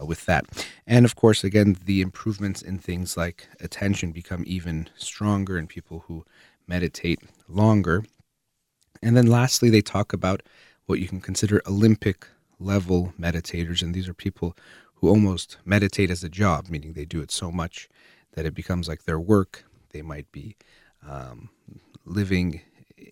uh, 0.00 0.04
with 0.04 0.26
that. 0.26 0.44
And 0.86 1.04
of 1.04 1.16
course, 1.16 1.44
again, 1.44 1.76
the 1.84 2.00
improvements 2.00 2.62
in 2.62 2.78
things 2.78 3.16
like 3.16 3.48
attention 3.60 4.12
become 4.12 4.44
even 4.46 4.88
stronger 4.96 5.58
in 5.58 5.66
people 5.66 6.04
who 6.06 6.24
meditate 6.66 7.20
longer. 7.48 8.04
And 9.02 9.16
then 9.16 9.26
lastly, 9.26 9.70
they 9.70 9.82
talk 9.82 10.12
about 10.12 10.42
what 10.86 11.00
you 11.00 11.08
can 11.08 11.20
consider 11.20 11.62
Olympic 11.66 12.26
level 12.58 13.12
meditators. 13.20 13.82
And 13.82 13.94
these 13.94 14.08
are 14.08 14.14
people 14.14 14.56
who 14.96 15.08
almost 15.08 15.58
meditate 15.64 16.10
as 16.10 16.24
a 16.24 16.28
job, 16.28 16.68
meaning 16.68 16.92
they 16.92 17.04
do 17.04 17.20
it 17.20 17.30
so 17.30 17.50
much 17.50 17.88
that 18.32 18.46
it 18.46 18.54
becomes 18.54 18.88
like 18.88 19.04
their 19.04 19.20
work. 19.20 19.64
They 19.90 20.02
might 20.02 20.30
be 20.32 20.56
um, 21.06 21.50
living 22.04 22.62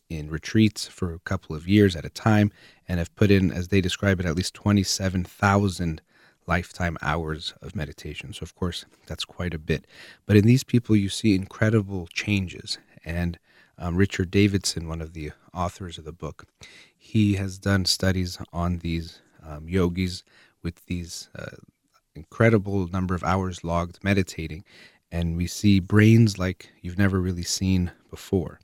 in 0.09 0.31
retreats 0.31 0.87
for 0.87 1.13
a 1.13 1.19
couple 1.21 1.55
of 1.55 1.69
years 1.69 1.97
at 1.97 2.05
a 2.05 2.11
time 2.11 2.51
and 2.89 2.99
have 2.99 3.15
put 3.15 3.31
in, 3.31 3.51
as 3.51 3.69
they 3.69 3.81
describe 3.81 4.21
it, 4.21 4.27
at 4.27 4.37
least 4.37 4.55
27,000 4.55 6.01
lifetime 6.47 6.97
hours 7.03 7.55
of 7.63 7.75
meditation. 7.75 8.33
So, 8.33 8.43
of 8.43 8.55
course, 8.55 8.85
that's 9.07 9.25
quite 9.25 9.55
a 9.55 9.59
bit. 9.59 9.87
But 10.27 10.37
in 10.37 10.45
these 10.45 10.65
people, 10.65 10.97
you 10.97 11.09
see 11.09 11.35
incredible 11.35 12.07
changes. 12.13 12.79
And 13.05 13.39
um, 13.79 13.97
Richard 13.97 14.31
Davidson, 14.31 14.89
one 14.89 15.01
of 15.01 15.13
the 15.13 15.33
authors 15.53 15.99
of 15.99 16.05
the 16.05 16.13
book, 16.13 16.45
he 16.97 17.35
has 17.35 17.59
done 17.59 17.85
studies 17.85 18.39
on 18.53 18.79
these 18.79 19.21
um, 19.47 19.69
yogis 19.69 20.25
with 20.63 20.85
these 20.87 21.29
uh, 21.39 21.57
incredible 22.15 22.87
number 22.89 23.15
of 23.15 23.25
hours 23.25 23.65
logged 23.65 24.03
meditating. 24.03 24.65
And 25.11 25.37
we 25.37 25.47
see 25.47 25.81
brains 25.81 26.39
like 26.39 26.71
you've 26.81 26.99
never 26.99 27.21
really 27.21 27.43
seen 27.43 27.93
before. 28.11 28.59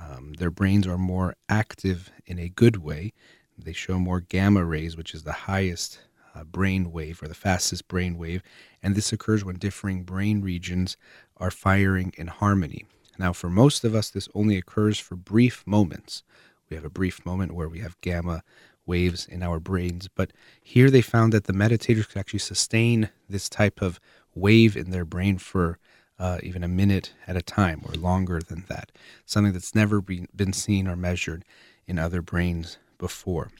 Um, 0.00 0.34
their 0.34 0.50
brains 0.50 0.86
are 0.86 0.98
more 0.98 1.34
active 1.48 2.10
in 2.26 2.38
a 2.38 2.48
good 2.48 2.76
way. 2.76 3.12
They 3.58 3.72
show 3.72 3.98
more 3.98 4.20
gamma 4.20 4.64
rays, 4.64 4.96
which 4.96 5.14
is 5.14 5.24
the 5.24 5.32
highest 5.32 6.00
uh, 6.34 6.44
brain 6.44 6.92
wave 6.92 7.22
or 7.22 7.28
the 7.28 7.34
fastest 7.34 7.88
brain 7.88 8.16
wave. 8.16 8.42
And 8.82 8.94
this 8.94 9.12
occurs 9.12 9.44
when 9.44 9.56
differing 9.56 10.04
brain 10.04 10.40
regions 10.40 10.96
are 11.36 11.50
firing 11.50 12.12
in 12.16 12.28
harmony. 12.28 12.86
Now, 13.18 13.32
for 13.32 13.50
most 13.50 13.84
of 13.84 13.94
us, 13.94 14.08
this 14.08 14.28
only 14.34 14.56
occurs 14.56 14.98
for 14.98 15.16
brief 15.16 15.66
moments. 15.66 16.22
We 16.70 16.76
have 16.76 16.84
a 16.84 16.90
brief 16.90 17.26
moment 17.26 17.52
where 17.52 17.68
we 17.68 17.80
have 17.80 18.00
gamma 18.00 18.42
waves 18.86 19.26
in 19.26 19.42
our 19.42 19.60
brains. 19.60 20.08
But 20.08 20.32
here 20.62 20.90
they 20.90 21.02
found 21.02 21.32
that 21.32 21.44
the 21.44 21.52
meditators 21.52 22.08
could 22.08 22.18
actually 22.18 22.38
sustain 22.38 23.10
this 23.28 23.48
type 23.48 23.82
of 23.82 24.00
wave 24.34 24.76
in 24.76 24.90
their 24.90 25.04
brain 25.04 25.38
for 25.38 25.78
uh, 26.20 26.38
even 26.42 26.62
a 26.62 26.68
minute 26.68 27.14
at 27.26 27.36
a 27.36 27.42
time 27.42 27.80
or 27.88 27.94
longer 27.94 28.40
than 28.40 28.64
that, 28.68 28.92
something 29.24 29.54
that's 29.54 29.74
never 29.74 30.02
be, 30.02 30.26
been 30.36 30.52
seen 30.52 30.86
or 30.86 30.94
measured 30.94 31.44
in 31.86 31.98
other 31.98 32.20
brains 32.20 32.76
before. 32.98 33.50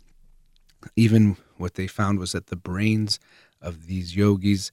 Even 0.95 1.39
what 1.57 1.75
they 1.75 1.87
found 1.87 2.19
was 2.19 2.33
that 2.33 2.49
the 2.49 2.57
brains 2.57 3.19
of 3.63 3.87
these 3.87 4.15
yogis 4.15 4.71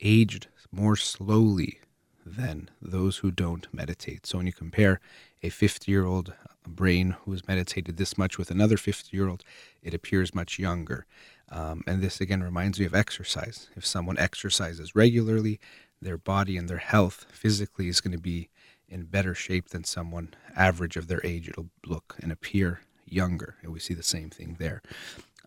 aged 0.00 0.48
more 0.70 0.96
slowly 0.96 1.80
than 2.26 2.68
those 2.80 3.18
who 3.18 3.30
don't 3.30 3.72
meditate. 3.72 4.26
So 4.26 4.38
when 4.38 4.46
you 4.46 4.52
compare 4.52 5.00
a 5.42 5.48
50 5.48 5.90
year 5.90 6.04
old 6.04 6.34
brain 6.66 7.16
who 7.24 7.32
has 7.32 7.46
meditated 7.46 7.96
this 7.96 8.18
much 8.18 8.38
with 8.38 8.50
another 8.50 8.76
50 8.76 9.16
year 9.16 9.28
old, 9.28 9.44
it 9.82 9.94
appears 9.94 10.34
much 10.34 10.58
younger. 10.58 11.06
Um, 11.50 11.82
and 11.86 12.02
this 12.02 12.20
again 12.20 12.42
reminds 12.42 12.80
me 12.80 12.86
of 12.86 12.94
exercise. 12.94 13.68
If 13.76 13.84
someone 13.84 14.18
exercises 14.18 14.94
regularly, 14.94 15.60
their 16.04 16.18
body 16.18 16.56
and 16.56 16.68
their 16.68 16.78
health 16.78 17.26
physically 17.30 17.88
is 17.88 18.00
going 18.00 18.12
to 18.12 18.22
be 18.22 18.48
in 18.88 19.04
better 19.04 19.34
shape 19.34 19.70
than 19.70 19.82
someone 19.84 20.34
average 20.54 20.96
of 20.96 21.08
their 21.08 21.20
age. 21.24 21.48
It'll 21.48 21.70
look 21.84 22.16
and 22.22 22.30
appear 22.30 22.80
younger. 23.06 23.56
And 23.62 23.72
we 23.72 23.80
see 23.80 23.94
the 23.94 24.02
same 24.02 24.30
thing 24.30 24.56
there. 24.58 24.82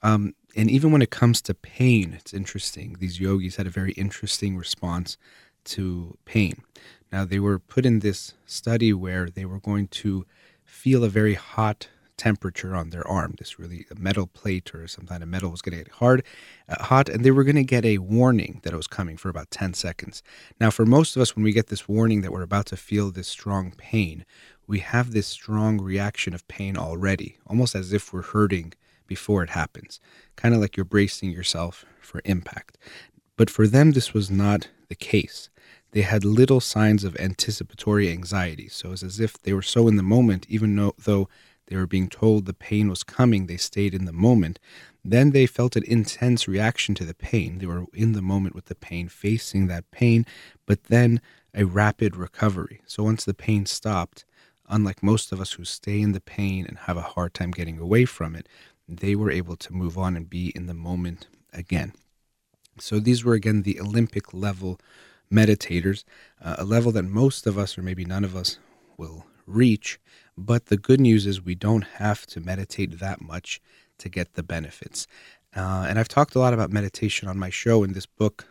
Um, 0.04 0.36
and 0.56 0.70
even 0.70 0.92
when 0.92 1.02
it 1.02 1.10
comes 1.10 1.42
to 1.44 1.54
pain, 1.54 2.14
it's 2.14 2.34
interesting. 2.34 2.98
These 3.00 3.20
yogis 3.20 3.56
had 3.56 3.68
a 3.68 3.72
very 3.72 3.94
interesting 3.94 4.58
response 4.58 5.18
to 5.66 6.18
pain. 6.26 6.62
Now, 7.12 7.26
they 7.26 7.40
were 7.40 7.60
put 7.60 7.86
in 7.86 8.00
this 8.00 8.34
study 8.46 8.94
where 8.94 9.30
they 9.30 9.46
were 9.46 9.60
going 9.60 9.88
to 9.88 10.26
feel 10.64 11.04
a 11.04 11.10
very 11.10 11.36
hot 11.36 11.88
temperature 12.18 12.76
on 12.76 12.90
their 12.90 13.08
arm. 13.08 13.36
This 13.38 13.60
really 13.60 13.86
a 13.92 13.96
metal 13.96 14.28
plate 14.28 14.74
or 14.74 14.88
some 14.88 15.06
kind 15.06 15.24
of 15.24 15.30
metal 15.30 15.52
was 15.52 15.62
going 15.62 15.78
to 15.78 15.84
get 15.84 15.94
hard, 15.94 16.24
uh, 16.68 16.84
hot, 16.84 17.10
and 17.10 17.24
they 17.24 17.32
were 17.32 17.44
going 17.44 17.56
to 17.56 17.64
get 17.64 17.86
a 17.86 18.00
warning 18.00 18.60
that 18.64 18.74
it 18.74 18.78
was 18.78 18.88
coming 18.88 19.18
for 19.18 19.30
about 19.30 19.52
10 19.52 19.74
seconds. 19.74 20.24
Now, 20.60 20.70
for 20.70 20.86
most 20.86 21.16
of 21.16 21.22
us, 21.22 21.36
when 21.36 21.44
we 21.44 21.52
get 21.52 21.68
this 21.68 21.88
warning 21.88 22.22
that 22.22 22.32
we're 22.32 22.42
about 22.42 22.66
to 22.68 22.78
feel 22.78 23.12
this 23.12 23.28
strong 23.28 23.74
pain, 23.78 24.26
we 24.68 24.80
have 24.80 25.12
this 25.12 25.28
strong 25.28 25.80
reaction 25.80 26.34
of 26.34 26.48
pain 26.48 26.76
already, 26.78 27.38
almost 27.46 27.76
as 27.76 27.94
if 27.94 28.12
we're 28.12 28.22
hurting 28.22 28.74
before 29.08 29.44
it 29.44 29.52
happens, 29.52 30.00
kind 30.36 30.54
of 30.54 30.60
like 30.60 30.76
you're 30.76 30.84
bracing 30.84 31.32
yourself 31.32 31.86
for 32.02 32.22
impact. 32.26 32.78
But 33.38 33.50
for 33.50 33.68
them, 33.68 33.92
this 33.92 34.14
was 34.14 34.30
not 34.30 34.68
the 34.90 34.96
case. 34.96 35.50
They 35.92 36.02
had 36.02 36.26
little 36.26 36.60
signs 36.60 37.04
of 37.04 37.18
anticipatory 37.18 38.12
anxiety. 38.12 38.68
So 38.68 38.92
it's 38.92 39.04
as 39.04 39.20
if 39.20 39.42
they 39.42 39.54
were 39.54 39.62
so 39.62 39.88
in 39.88 39.96
the 39.96 40.04
moment, 40.04 40.46
even 40.50 40.92
though 40.98 41.30
they 41.68 41.76
were 41.76 41.88
being 41.88 42.10
told 42.10 42.46
the 42.46 42.54
pain 42.54 42.90
was 42.90 43.04
coming, 43.04 43.46
they 43.46 43.58
stayed 43.58 43.94
in 43.94 44.06
the 44.06 44.14
moment. 44.14 44.60
Then 45.04 45.32
they 45.32 45.46
felt 45.46 45.76
an 45.76 45.84
intense 45.86 46.48
reaction 46.48 46.96
to 46.96 47.06
the 47.06 47.14
pain. 47.14 47.60
They 47.60 47.66
were 47.66 47.86
in 47.94 48.14
the 48.14 48.22
moment 48.22 48.56
with 48.56 48.66
the 48.66 48.76
pain, 48.76 49.08
facing 49.08 49.68
that 49.68 49.90
pain, 49.92 50.26
but 50.66 50.86
then 50.86 51.22
a 51.54 51.66
rapid 51.66 52.16
recovery. 52.16 52.82
So 52.86 53.04
once 53.04 53.24
the 53.24 53.34
pain 53.34 53.66
stopped, 53.66 54.26
unlike 54.68 55.02
most 55.02 55.32
of 55.32 55.40
us 55.40 55.54
who 55.54 55.64
stay 55.64 56.02
in 56.02 56.12
the 56.12 56.22
pain 56.22 56.66
and 56.68 56.78
have 56.80 56.98
a 56.98 57.02
hard 57.02 57.34
time 57.34 57.52
getting 57.52 57.80
away 57.80 58.06
from 58.06 58.36
it, 58.36 58.48
they 58.88 59.16
were 59.16 59.32
able 59.32 59.56
to 59.58 59.74
move 59.74 59.98
on 59.98 60.16
and 60.16 60.30
be 60.30 60.52
in 60.56 60.68
the 60.68 60.74
moment 60.74 61.28
again. 61.54 61.94
So 62.80 63.00
these 63.00 63.24
were 63.24 63.34
again 63.34 63.64
the 63.64 63.80
Olympic 63.80 64.34
level 64.34 64.80
meditators, 65.32 66.04
uh, 66.42 66.56
a 66.58 66.64
level 66.64 66.92
that 66.94 67.04
most 67.04 67.48
of 67.48 67.58
us, 67.58 67.78
or 67.78 67.82
maybe 67.82 68.06
none 68.06 68.24
of 68.24 68.36
us, 68.36 68.60
will 68.98 69.26
reach. 69.46 70.00
But 70.38 70.68
the 70.68 70.78
good 70.78 71.02
news 71.02 71.26
is 71.26 71.42
we 71.42 71.56
don't 71.56 71.84
have 71.84 72.26
to 72.28 72.40
meditate 72.40 73.00
that 73.00 73.22
much 73.22 73.60
to 73.98 74.10
get 74.10 74.34
the 74.34 74.44
benefits. 74.44 75.08
Uh, 75.56 75.86
and 75.90 75.98
I've 75.98 76.08
talked 76.08 76.36
a 76.36 76.40
lot 76.40 76.54
about 76.54 76.72
meditation 76.72 77.28
on 77.28 77.40
my 77.40 77.50
show, 77.50 77.84
and 77.84 77.96
this 77.96 78.06
book 78.06 78.46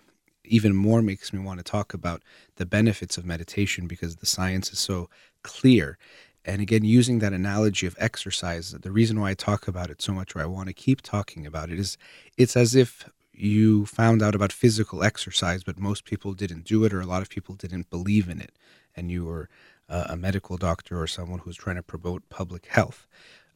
even 0.44 0.74
more 0.74 1.02
makes 1.02 1.32
me 1.32 1.38
want 1.38 1.58
to 1.58 1.64
talk 1.64 1.94
about 1.94 2.22
the 2.56 2.66
benefits 2.66 3.16
of 3.16 3.24
meditation 3.24 3.86
because 3.86 4.16
the 4.16 4.26
science 4.26 4.72
is 4.72 4.78
so 4.78 5.08
clear. 5.42 5.98
And 6.44 6.60
again, 6.62 6.84
using 6.84 7.18
that 7.18 7.32
analogy 7.32 7.86
of 7.86 7.96
exercise, 7.98 8.70
the 8.70 8.92
reason 8.92 9.20
why 9.20 9.30
I 9.30 9.34
talk 9.34 9.66
about 9.68 9.90
it 9.90 10.00
so 10.00 10.12
much, 10.12 10.34
or 10.34 10.40
I 10.40 10.46
want 10.46 10.68
to 10.68 10.74
keep 10.74 11.02
talking 11.02 11.46
about 11.46 11.70
it, 11.70 11.78
is 11.78 11.98
it's 12.36 12.56
as 12.56 12.74
if 12.74 13.08
you 13.32 13.86
found 13.86 14.22
out 14.22 14.34
about 14.34 14.52
physical 14.52 15.02
exercise, 15.02 15.62
but 15.62 15.78
most 15.78 16.04
people 16.04 16.32
didn't 16.32 16.64
do 16.64 16.84
it, 16.84 16.92
or 16.92 17.00
a 17.00 17.06
lot 17.06 17.22
of 17.22 17.28
people 17.28 17.54
didn't 17.54 17.90
believe 17.90 18.28
in 18.28 18.40
it, 18.40 18.52
and 18.96 19.10
you 19.10 19.24
were 19.24 19.48
uh, 19.88 20.04
a 20.08 20.16
medical 20.16 20.56
doctor 20.56 21.00
or 21.00 21.06
someone 21.06 21.40
who's 21.40 21.56
trying 21.56 21.76
to 21.76 21.82
promote 21.82 22.28
public 22.28 22.66
health. 22.66 23.06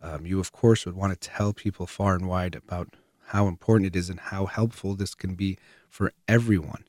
Um, 0.03 0.25
you, 0.25 0.41
of 0.41 0.53
course, 0.53 0.87
would 0.87 0.97
want 0.97 1.13
to 1.13 1.29
tell 1.29 1.53
people 1.53 1.87
far 1.87 2.15
and 2.15 2.27
wide 2.27 2.55
about 2.55 2.89
how 3.27 3.47
important 3.47 3.87
it 3.87 3.99
is 3.99 4.11
and 4.11 4.21
how 4.21 4.47
helpful 4.47 4.95
this 4.95 5.15
can 5.15 5.35
be 5.35 5.59
for 5.89 6.13
everyone, 6.27 6.85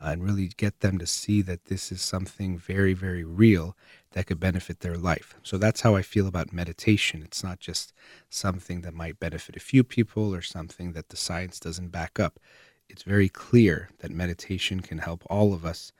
uh, 0.00 0.08
and 0.08 0.24
really 0.24 0.50
get 0.56 0.80
them 0.80 0.98
to 0.98 1.06
see 1.06 1.42
that 1.42 1.66
this 1.66 1.92
is 1.92 2.02
something 2.02 2.58
very, 2.58 2.92
very 2.92 3.24
real 3.24 3.76
that 4.12 4.26
could 4.26 4.40
benefit 4.40 4.80
their 4.80 4.96
life. 4.96 5.36
So 5.42 5.58
that's 5.58 5.82
how 5.82 5.94
I 5.94 6.02
feel 6.02 6.26
about 6.26 6.52
meditation. 6.52 7.22
It's 7.22 7.44
not 7.44 7.60
just 7.60 7.92
something 8.28 8.80
that 8.80 8.94
might 8.94 9.20
benefit 9.20 9.56
a 9.56 9.60
few 9.60 9.84
people 9.84 10.34
or 10.34 10.42
something 10.42 10.92
that 10.92 11.10
the 11.10 11.16
science 11.16 11.60
doesn't 11.60 11.88
back 11.88 12.18
up. 12.18 12.40
It's 12.88 13.02
very 13.02 13.28
clear 13.28 13.90
that 13.98 14.10
meditation 14.10 14.80
can 14.80 14.98
help 14.98 15.22
all 15.28 15.52
of 15.52 15.64
us 15.64 15.92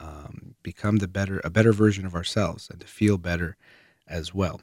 um, 0.00 0.54
become 0.62 0.96
the 0.96 1.08
better, 1.08 1.40
a 1.44 1.50
better 1.50 1.72
version 1.72 2.06
of 2.06 2.14
ourselves, 2.14 2.68
and 2.70 2.80
to 2.80 2.86
feel 2.86 3.18
better 3.18 3.56
as 4.08 4.34
well. 4.34 4.60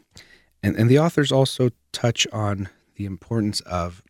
And 0.63 0.75
and 0.75 0.89
the 0.89 0.99
authors 0.99 1.31
also 1.31 1.69
touch 1.91 2.27
on 2.33 2.69
the 2.95 3.05
importance 3.05 3.61
of 3.61 4.01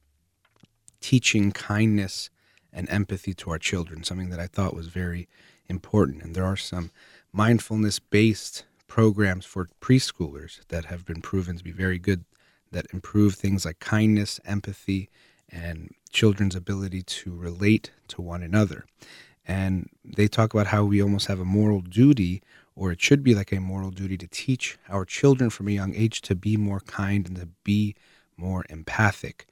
teaching 1.02 1.52
kindness 1.52 2.30
and 2.74 2.90
empathy 2.90 3.34
to 3.34 3.52
our 3.52 3.60
children, 3.60 4.04
something 4.04 4.30
that 4.30 4.40
I 4.40 4.48
thought 4.48 4.76
was 4.76 4.88
very 4.88 5.28
important. 5.68 6.24
And 6.24 6.36
there 6.36 6.46
are 6.46 6.58
some 6.58 6.92
mindfulness 7.32 8.00
based 8.00 8.66
programs 8.88 9.46
for 9.46 9.70
preschoolers 9.82 10.66
that 10.70 10.86
have 10.86 11.06
been 11.06 11.22
proven 11.22 11.58
to 11.58 11.64
be 11.64 11.72
very 11.72 12.00
good 12.00 12.24
that 12.72 12.88
improve 12.94 13.36
things 13.36 13.66
like 13.66 13.80
kindness, 13.80 14.40
empathy, 14.46 15.10
and 15.50 15.94
children's 16.12 16.56
ability 16.56 17.02
to 17.02 17.34
relate 17.34 17.92
to 18.10 18.22
one 18.22 18.44
another. 18.44 18.86
And 19.48 19.89
they 20.04 20.27
talk 20.27 20.54
about 20.54 20.68
how 20.68 20.84
we 20.84 21.01
almost 21.01 21.27
have 21.27 21.39
a 21.39 21.46
moral 21.46 21.82
duty, 21.82 22.42
or 22.75 22.92
it 22.92 23.01
should 23.01 23.24
be 23.24 23.34
like 23.34 23.51
a 23.51 23.62
moral 23.62 23.92
duty, 23.92 24.18
to 24.18 24.27
teach 24.27 24.77
our 24.89 25.06
children 25.06 25.50
from 25.50 25.68
a 25.68 25.72
young 25.72 25.96
age 25.96 26.22
to 26.24 26.36
be 26.36 26.58
more 26.58 26.82
kind 26.82 27.27
and 27.27 27.38
to 27.38 27.48
be 27.63 27.96
more 28.36 28.66
empathic. 28.70 29.48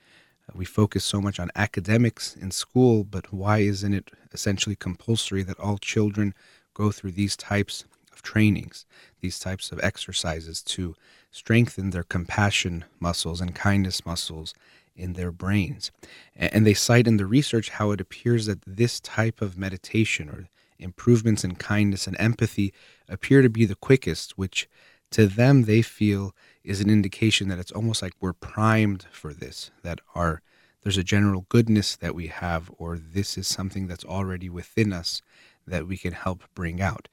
Uh, 0.48 0.54
we 0.56 0.66
focus 0.66 1.06
so 1.06 1.22
much 1.22 1.40
on 1.40 1.50
academics 1.56 2.36
in 2.36 2.52
school, 2.52 3.04
but 3.04 3.32
why 3.32 3.60
isn't 3.60 3.94
it 3.94 4.12
essentially 4.34 4.76
compulsory 4.76 5.44
that 5.44 5.60
all 5.60 5.78
children 5.78 6.34
go 6.74 6.92
through 6.92 7.12
these 7.12 7.38
types 7.38 7.86
of 8.12 8.22
trainings, 8.22 8.86
these 9.22 9.40
types 9.40 9.72
of 9.72 9.80
exercises 9.82 10.62
to 10.62 10.94
strengthen 11.32 11.90
their 11.90 12.04
compassion 12.04 12.86
muscles 13.00 13.42
and 13.42 13.56
kindness 13.56 14.06
muscles 14.06 14.54
in 14.96 15.14
their 15.14 15.32
brains? 15.32 15.92
And 16.36 16.66
they 16.66 16.74
cite 16.74 17.08
in 17.08 17.18
the 17.18 17.26
research 17.26 17.70
how 17.70 17.92
it 17.92 18.02
appears 18.02 18.46
that 18.46 18.62
this 18.66 19.00
type 19.00 19.42
of 19.42 19.58
meditation 19.58 20.30
or 20.30 20.48
improvements 20.78 21.44
in 21.44 21.56
kindness 21.56 22.08
and 22.08 22.16
empathy 22.20 22.74
appear 23.08 23.42
to 23.42 23.50
be 23.50 23.66
the 23.66 23.76
quickest, 23.76 24.38
which 24.38 24.68
to 25.12 25.28
them 25.28 25.64
they 25.64 25.82
feel 25.82 26.36
is 26.64 26.82
an 26.82 26.90
indication 26.90 27.48
that 27.48 27.60
it's 27.60 27.72
almost 27.72 28.02
like 28.02 28.14
we're 28.20 28.34
primed 28.34 29.06
for 29.12 29.34
this, 29.34 29.72
that 29.84 30.02
our 30.14 30.42
there's 30.86 30.98
a 30.98 31.04
general 31.04 31.48
goodness 31.50 31.96
that 31.96 32.14
we 32.14 32.28
have, 32.28 32.70
or 32.78 33.00
this 33.00 33.40
is 33.40 33.48
something 33.48 33.88
that's 33.88 34.06
already 34.06 34.50
within 34.50 34.94
us 34.94 35.24
that 35.66 35.88
we 35.88 35.98
can 35.98 36.14
help 36.14 36.44
bring 36.54 36.80
out. 36.80 37.08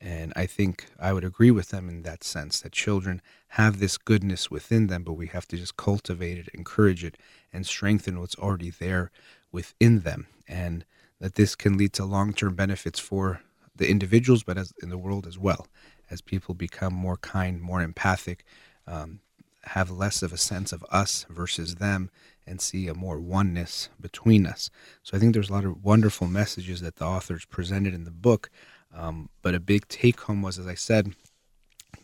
And 0.00 0.32
I 0.36 0.46
think 0.46 0.86
I 0.98 1.12
would 1.12 1.24
agree 1.24 1.50
with 1.50 1.70
them 1.70 1.88
in 1.88 2.02
that 2.02 2.22
sense 2.22 2.60
that 2.60 2.72
children 2.72 3.20
have 3.48 3.78
this 3.78 3.98
goodness 3.98 4.50
within 4.50 4.86
them, 4.86 5.02
but 5.02 5.14
we 5.14 5.26
have 5.28 5.48
to 5.48 5.56
just 5.56 5.76
cultivate 5.76 6.38
it, 6.38 6.48
encourage 6.54 7.02
it, 7.02 7.16
and 7.52 7.66
strengthen 7.66 8.20
what's 8.20 8.36
already 8.36 8.70
there 8.70 9.10
within 9.50 10.00
them. 10.00 10.28
And 10.46 10.84
that 11.20 11.34
this 11.34 11.56
can 11.56 11.76
lead 11.76 11.92
to 11.94 12.04
long 12.04 12.32
term 12.32 12.54
benefits 12.54 13.00
for 13.00 13.40
the 13.74 13.90
individuals, 13.90 14.42
but 14.42 14.58
as 14.58 14.72
in 14.82 14.88
the 14.88 14.98
world 14.98 15.26
as 15.26 15.38
well, 15.38 15.66
as 16.10 16.20
people 16.20 16.54
become 16.54 16.92
more 16.92 17.16
kind, 17.16 17.60
more 17.60 17.82
empathic, 17.82 18.44
um, 18.86 19.20
have 19.64 19.90
less 19.90 20.22
of 20.22 20.32
a 20.32 20.38
sense 20.38 20.72
of 20.72 20.84
us 20.90 21.26
versus 21.28 21.76
them 21.76 22.10
and 22.46 22.60
see 22.60 22.88
a 22.88 22.94
more 22.94 23.20
oneness 23.20 23.90
between 24.00 24.46
us. 24.46 24.70
So 25.02 25.16
I 25.16 25.20
think 25.20 25.34
there's 25.34 25.50
a 25.50 25.52
lot 25.52 25.64
of 25.64 25.84
wonderful 25.84 26.26
messages 26.26 26.80
that 26.80 26.96
the 26.96 27.04
authors 27.04 27.44
presented 27.44 27.92
in 27.94 28.04
the 28.04 28.10
book. 28.10 28.50
Um, 28.98 29.28
but 29.42 29.54
a 29.54 29.60
big 29.60 29.86
take 29.88 30.20
home 30.22 30.42
was, 30.42 30.58
as 30.58 30.66
I 30.66 30.74
said, 30.74 31.14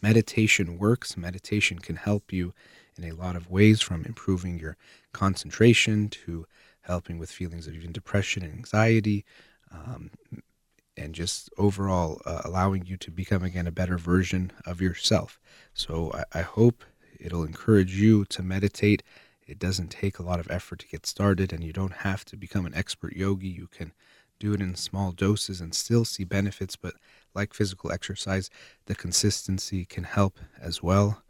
meditation 0.00 0.78
works. 0.78 1.16
Meditation 1.16 1.80
can 1.80 1.96
help 1.96 2.32
you 2.32 2.54
in 2.96 3.04
a 3.04 3.14
lot 3.14 3.34
of 3.34 3.50
ways, 3.50 3.80
from 3.80 4.04
improving 4.04 4.58
your 4.58 4.76
concentration 5.12 6.08
to 6.08 6.46
helping 6.82 7.18
with 7.18 7.32
feelings 7.32 7.66
of 7.66 7.74
even 7.74 7.90
depression 7.90 8.44
and 8.44 8.52
anxiety, 8.52 9.24
um, 9.72 10.10
and 10.96 11.14
just 11.14 11.50
overall 11.58 12.20
uh, 12.24 12.42
allowing 12.44 12.86
you 12.86 12.96
to 12.96 13.10
become 13.10 13.42
again 13.42 13.66
a 13.66 13.72
better 13.72 13.98
version 13.98 14.52
of 14.64 14.80
yourself. 14.80 15.40
So 15.72 16.12
I, 16.14 16.38
I 16.38 16.42
hope 16.42 16.84
it'll 17.18 17.42
encourage 17.42 17.96
you 17.96 18.24
to 18.26 18.42
meditate. 18.42 19.02
It 19.46 19.58
doesn't 19.58 19.90
take 19.90 20.20
a 20.20 20.22
lot 20.22 20.38
of 20.38 20.50
effort 20.50 20.78
to 20.80 20.88
get 20.88 21.06
started, 21.06 21.52
and 21.52 21.64
you 21.64 21.72
don't 21.72 22.04
have 22.08 22.24
to 22.26 22.36
become 22.36 22.66
an 22.66 22.74
expert 22.74 23.16
yogi. 23.16 23.48
You 23.48 23.66
can 23.66 23.92
do 24.38 24.52
it 24.52 24.60
in 24.60 24.74
small 24.74 25.12
doses 25.12 25.60
and 25.60 25.74
still 25.74 26.04
see 26.04 26.24
benefits, 26.24 26.76
but 26.76 26.94
like 27.34 27.54
physical 27.54 27.90
exercise, 27.90 28.50
the 28.86 28.94
consistency 28.94 29.84
can 29.84 30.04
help 30.04 30.38
as 30.60 30.82
well. 30.82 31.22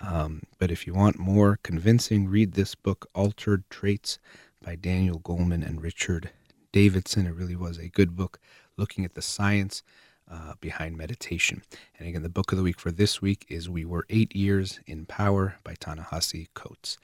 Um, 0.00 0.42
but 0.58 0.70
if 0.70 0.86
you 0.86 0.94
want 0.94 1.18
more 1.18 1.58
convincing, 1.62 2.28
read 2.28 2.52
this 2.52 2.74
book, 2.74 3.08
Altered 3.14 3.64
Traits 3.70 4.18
by 4.64 4.74
Daniel 4.74 5.20
Goleman 5.20 5.66
and 5.66 5.82
Richard 5.82 6.30
Davidson. 6.72 7.26
It 7.26 7.34
really 7.34 7.56
was 7.56 7.78
a 7.78 7.88
good 7.88 8.16
book 8.16 8.40
looking 8.76 9.04
at 9.04 9.14
the 9.14 9.22
science 9.22 9.82
uh, 10.30 10.54
behind 10.60 10.96
meditation. 10.96 11.62
And 11.98 12.08
again, 12.08 12.22
the 12.22 12.28
book 12.28 12.52
of 12.52 12.58
the 12.58 12.64
week 12.64 12.80
for 12.80 12.90
this 12.90 13.20
week 13.20 13.44
is 13.48 13.68
We 13.68 13.84
Were 13.84 14.06
Eight 14.08 14.34
Years 14.34 14.80
in 14.86 15.04
Power 15.04 15.56
by 15.62 15.74
Ta-Nehisi 15.74 16.48
Coates. 16.54 16.96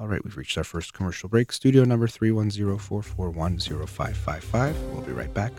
All 0.00 0.06
right, 0.06 0.22
we've 0.22 0.36
reached 0.36 0.56
our 0.56 0.62
first 0.62 0.94
commercial 0.94 1.28
break. 1.28 1.50
Studio 1.50 1.82
number 1.82 2.06
310-441-0555. 2.06 4.74
We'll 4.92 5.02
be 5.02 5.10
right 5.10 5.34
back. 5.34 5.50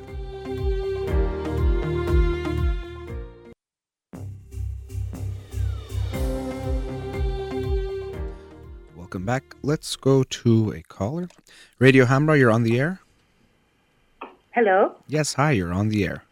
Welcome 8.95 9.25
back. 9.25 9.57
Let's 9.61 9.97
go 9.97 10.23
to 10.23 10.71
a 10.71 10.83
caller. 10.83 11.27
Radio 11.79 12.05
Hamra, 12.05 12.39
you're 12.39 12.51
on 12.51 12.63
the 12.63 12.79
air. 12.79 13.01
Hello. 14.51 14.95
Yes, 15.07 15.33
hi, 15.33 15.51
you're 15.51 15.73
on 15.73 15.89
the 15.89 16.05
air. 16.05 16.23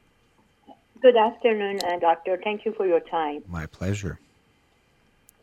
Good 1.01 1.17
afternoon, 1.17 1.81
uh, 1.83 1.99
Doctor. 1.99 2.39
Thank 2.41 2.63
you 2.65 2.71
for 2.73 2.87
your 2.87 3.01
time. 3.01 3.43
My 3.49 3.65
pleasure. 3.65 4.17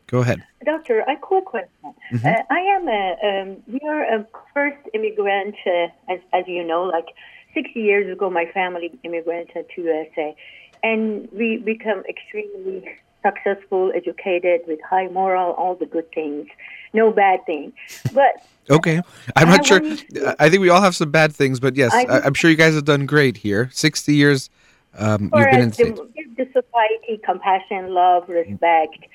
Go 0.07 0.19
ahead. 0.19 0.43
Doctor, 0.63 0.99
a 1.01 1.15
quick 1.17 1.45
question. 1.45 1.93
Mhm. 2.11 2.25
Uh, 2.25 2.43
I 2.49 2.59
am 2.59 2.87
a, 2.87 3.17
um, 3.23 3.57
we 3.67 3.79
are 3.87 4.03
a 4.03 4.25
first 4.53 4.77
immigrant, 4.93 5.55
uh, 5.65 5.87
as, 6.13 6.19
as 6.33 6.43
you 6.47 6.63
know, 6.63 6.83
like 6.83 7.07
60 7.53 7.79
years 7.79 8.11
ago, 8.11 8.29
my 8.29 8.45
family 8.45 8.91
immigrated 9.03 9.65
to 9.75 9.81
USA. 9.81 10.35
And 10.83 11.27
we 11.31 11.57
become 11.57 12.03
extremely 12.07 12.87
successful, 13.23 13.91
educated, 13.95 14.61
with 14.67 14.79
high 14.87 15.07
moral, 15.07 15.53
all 15.53 15.73
the 15.75 15.87
good 15.87 16.11
things, 16.11 16.47
no 16.93 17.11
bad 17.11 17.43
thing. 17.45 17.73
But 18.13 18.43
Okay. 18.69 19.01
I'm 19.35 19.47
I 19.49 19.57
not 19.57 19.65
sure. 19.65 19.79
to- 19.79 20.35
I 20.39 20.49
think 20.49 20.61
we 20.61 20.69
all 20.69 20.81
have 20.81 20.95
some 20.95 21.09
bad 21.11 21.33
things, 21.33 21.59
but 21.59 21.75
yes, 21.75 21.93
I- 21.93 22.05
I, 22.05 22.21
I'm 22.25 22.33
sure 22.35 22.49
you 22.51 22.57
guys 22.57 22.75
have 22.75 22.85
done 22.85 23.05
great 23.07 23.37
here. 23.37 23.69
60 23.73 24.13
years 24.13 24.49
um, 24.97 25.31
you've 25.33 25.49
been 25.51 25.59
in 25.61 25.69
the, 25.71 26.09
give 26.15 26.35
the 26.37 26.45
society 26.53 27.19
compassion, 27.23 27.93
love, 27.93 28.29
respect, 28.29 28.97
uh, 29.03 29.07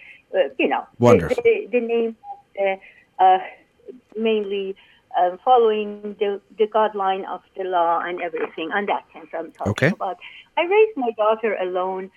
you 0.58 0.68
know, 0.68 0.86
the- 0.98 1.04
Wonderful. 1.04 1.42
The, 1.42 1.68
the, 1.72 1.80
name 1.80 2.16
of 2.32 2.38
the, 2.54 2.78
uh, 3.24 3.38
mainly 4.16 4.76
uh, 5.18 5.36
following 5.44 6.16
the, 6.18 6.40
the 6.58 6.66
guideline 6.66 7.26
of 7.28 7.42
the 7.56 7.64
law 7.64 8.00
and 8.00 8.20
everything. 8.20 8.70
On 8.72 8.86
that 8.86 9.04
sense, 9.12 9.28
I'm 9.34 9.52
talking 9.52 9.70
Okay. 9.70 9.88
about. 9.88 10.18
I 10.56 10.62
raised 10.62 10.96
my 10.96 11.10
daughter 11.16 11.56
alone 11.60 12.10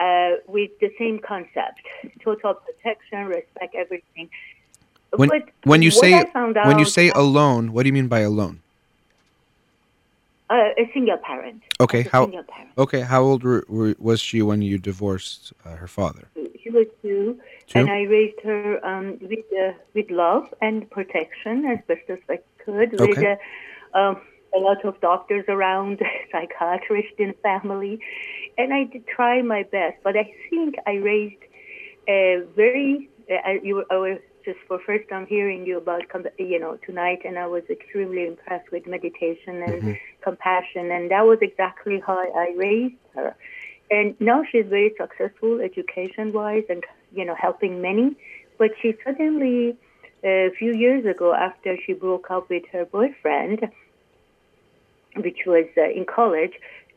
uh, 0.00 0.32
with 0.46 0.70
the 0.80 0.90
same 0.98 1.18
concept: 1.18 1.80
total 2.22 2.54
protection, 2.54 3.26
respect, 3.26 3.74
everything. 3.74 4.28
When, 5.14 5.28
But 5.28 5.42
when 5.64 5.82
you 5.82 5.90
say 5.90 6.24
when 6.34 6.78
you 6.78 6.84
say 6.84 7.10
alone, 7.10 7.72
what 7.72 7.84
do 7.84 7.88
you 7.88 7.92
mean 7.92 8.08
by 8.08 8.20
alone? 8.20 8.60
Uh, 10.48 10.70
a 10.78 10.88
single 10.94 11.16
parent. 11.16 11.60
Okay, 11.80 12.02
how 12.02 12.24
single 12.24 12.44
parent. 12.44 12.70
okay? 12.78 13.00
How 13.00 13.22
old 13.22 13.42
were, 13.42 13.64
were, 13.68 13.94
was 13.98 14.20
she 14.20 14.42
when 14.42 14.62
you 14.62 14.78
divorced 14.78 15.52
uh, 15.64 15.74
her 15.76 15.88
father? 15.88 16.28
She 16.62 16.70
was 16.70 16.86
two, 17.02 17.38
Two? 17.66 17.80
and 17.80 17.90
I 17.90 18.02
raised 18.02 18.40
her 18.44 18.84
um, 18.86 19.18
with 19.20 19.44
uh, 19.52 19.72
with 19.94 20.08
love 20.10 20.52
and 20.60 20.88
protection 20.90 21.64
as 21.64 21.78
best 21.88 22.08
as 22.08 22.18
I 22.28 22.38
could. 22.64 22.92
With 22.92 23.18
Okay. 23.18 23.36
uh, 23.94 23.98
um, 23.98 24.20
a 24.56 24.60
lot 24.60 24.84
of 24.84 25.00
doctors 25.00 25.44
around, 25.48 26.00
psychiatrists 26.32 27.18
in 27.18 27.28
the 27.28 27.38
family, 27.42 27.98
and 28.56 28.72
I 28.72 28.84
did 28.84 29.06
try 29.08 29.42
my 29.42 29.64
best. 29.64 29.96
But 30.04 30.16
I 30.16 30.32
think 30.48 30.76
I 30.86 30.94
raised 30.94 31.42
a 32.08 32.42
very. 32.54 33.08
Uh, 33.28 33.54
you 33.62 33.74
were, 33.76 33.86
I 33.90 33.96
was 33.96 34.18
just 34.46 34.58
for 34.66 34.78
first 34.86 35.06
time 35.10 35.26
hearing 35.26 35.66
you 35.66 35.76
about 35.76 36.02
you 36.38 36.58
know 36.58 36.78
tonight, 36.86 37.20
and 37.26 37.38
I 37.38 37.46
was 37.46 37.64
extremely 37.68 38.26
impressed 38.26 38.70
with 38.72 38.86
meditation 38.86 39.62
and 39.66 39.82
mm-hmm. 39.82 39.92
compassion, 40.22 40.90
and 40.90 41.10
that 41.10 41.26
was 41.26 41.38
exactly 41.42 42.00
how 42.06 42.16
I 42.16 42.54
raised 42.56 42.94
her. 43.14 43.36
And 43.90 44.16
now 44.18 44.42
she's 44.50 44.66
very 44.66 44.92
successful 44.98 45.60
education 45.60 46.32
wise 46.32 46.64
and 46.70 46.82
you 47.12 47.24
know 47.26 47.36
helping 47.46 47.82
many 47.82 48.16
but 48.58 48.70
she 48.80 48.94
suddenly 49.04 49.76
a 50.24 50.50
few 50.58 50.72
years 50.72 51.04
ago 51.04 51.34
after 51.34 51.76
she 51.84 51.92
broke 51.92 52.30
up 52.30 52.48
with 52.48 52.64
her 52.72 52.84
boyfriend 52.84 53.68
which 55.18 55.40
was 55.46 55.66
uh, 55.76 55.82
in 55.82 56.04
college 56.04 56.52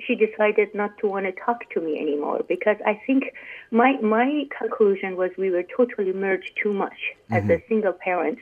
she 0.06 0.16
decided 0.16 0.74
not 0.74 0.98
to 1.00 1.08
want 1.08 1.26
to 1.26 1.32
talk 1.34 1.70
to 1.72 1.82
me 1.82 2.00
anymore 2.00 2.42
because 2.48 2.78
i 2.86 3.00
think 3.06 3.26
my 3.72 3.94
my 4.02 4.44
conclusion 4.58 5.16
was 5.18 5.30
we 5.38 5.50
were 5.50 5.64
totally 5.76 6.14
merged 6.14 6.52
too 6.62 6.74
much 6.74 7.00
as 7.32 7.44
a 7.50 7.62
single 7.68 7.94
parent 7.94 8.40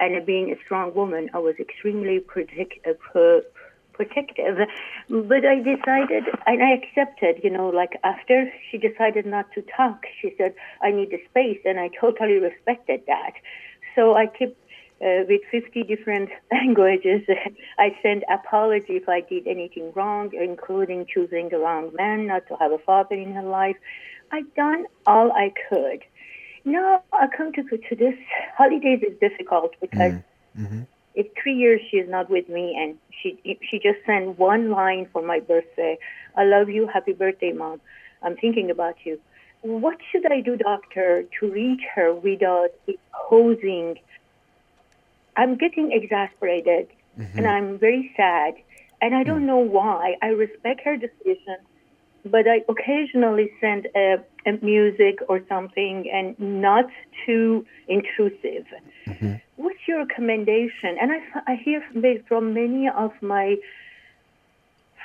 and 0.00 0.24
being 0.26 0.52
a 0.52 0.56
strong 0.64 0.94
woman 0.94 1.28
i 1.34 1.38
was 1.38 1.54
extremely 1.58 2.20
protect, 2.20 2.74
uh, 2.86 2.92
pro, 3.00 3.40
protective. 3.92 4.56
But 5.08 5.44
i 5.44 5.56
decided 5.58 6.24
and 6.46 6.62
i 6.62 6.72
accepted 6.72 7.40
you 7.42 7.50
know 7.50 7.68
like 7.68 7.98
after 8.02 8.50
she 8.70 8.78
decided 8.78 9.26
not 9.26 9.46
to 9.52 9.62
talk 9.76 10.04
she 10.20 10.34
said 10.36 10.54
i 10.82 10.90
need 10.90 11.12
a 11.12 11.24
space 11.28 11.60
and 11.64 11.78
i 11.78 11.88
totally 12.00 12.38
respected 12.38 13.02
that. 13.06 13.34
So 13.94 14.14
i 14.14 14.26
kept 14.26 14.56
uh, 15.00 15.24
with 15.28 15.40
50 15.50 15.82
different 15.84 16.30
languages. 16.52 17.22
I 17.78 17.96
sent 18.02 18.24
apology 18.30 18.94
if 18.94 19.08
I 19.08 19.20
did 19.20 19.46
anything 19.46 19.92
wrong, 19.94 20.30
including 20.32 21.06
choosing 21.12 21.48
the 21.48 21.58
wrong 21.58 21.90
man, 21.94 22.26
not 22.26 22.46
to 22.48 22.56
have 22.56 22.72
a 22.72 22.78
father 22.78 23.14
in 23.14 23.32
her 23.32 23.42
life. 23.42 23.76
I've 24.32 24.52
done 24.54 24.86
all 25.06 25.32
I 25.32 25.52
could. 25.68 26.02
Now 26.64 27.02
I 27.12 27.26
come 27.36 27.52
to, 27.52 27.62
to 27.62 27.96
this 27.96 28.14
holidays 28.56 29.00
is 29.06 29.18
difficult 29.20 29.74
because 29.80 30.14
if 31.14 31.26
three 31.40 31.54
years 31.54 31.80
she 31.90 31.98
is 31.98 32.08
not 32.08 32.30
with 32.30 32.48
me 32.48 32.76
and 32.78 32.96
she 33.22 33.38
she 33.70 33.78
just 33.78 33.98
sent 34.06 34.38
one 34.38 34.70
line 34.70 35.06
for 35.12 35.22
my 35.22 35.40
birthday, 35.40 35.98
I 36.36 36.44
love 36.44 36.68
you, 36.68 36.88
happy 36.92 37.12
birthday, 37.12 37.52
mom. 37.52 37.80
I'm 38.22 38.36
thinking 38.36 38.70
about 38.70 38.96
you. 39.04 39.20
What 39.60 39.98
should 40.10 40.30
I 40.30 40.40
do, 40.40 40.56
doctor, 40.56 41.24
to 41.40 41.50
reach 41.50 41.82
her 41.94 42.14
without 42.14 42.70
imposing? 42.86 43.98
I'm 45.36 45.56
getting 45.56 45.92
exasperated 45.92 46.88
mm-hmm. 47.18 47.38
and 47.38 47.46
I'm 47.46 47.78
very 47.78 48.12
sad 48.16 48.54
and 49.00 49.14
I 49.14 49.22
don't 49.22 49.42
mm. 49.42 49.46
know 49.46 49.58
why. 49.58 50.16
I 50.22 50.28
respect 50.28 50.80
her 50.84 50.96
decision, 50.96 51.58
but 52.24 52.46
I 52.48 52.62
occasionally 52.68 53.50
send 53.60 53.88
a, 53.94 54.16
a 54.46 54.52
music 54.62 55.18
or 55.28 55.42
something 55.48 56.10
and 56.10 56.38
not 56.38 56.86
too 57.26 57.66
intrusive. 57.88 58.66
Mm-hmm. 59.06 59.34
What's 59.56 59.80
your 59.86 59.98
recommendation? 60.06 60.96
And 61.00 61.12
I, 61.12 61.52
I 61.52 61.56
hear 61.56 61.84
from, 61.92 62.02
from 62.26 62.54
many 62.54 62.88
of 62.88 63.12
my 63.20 63.56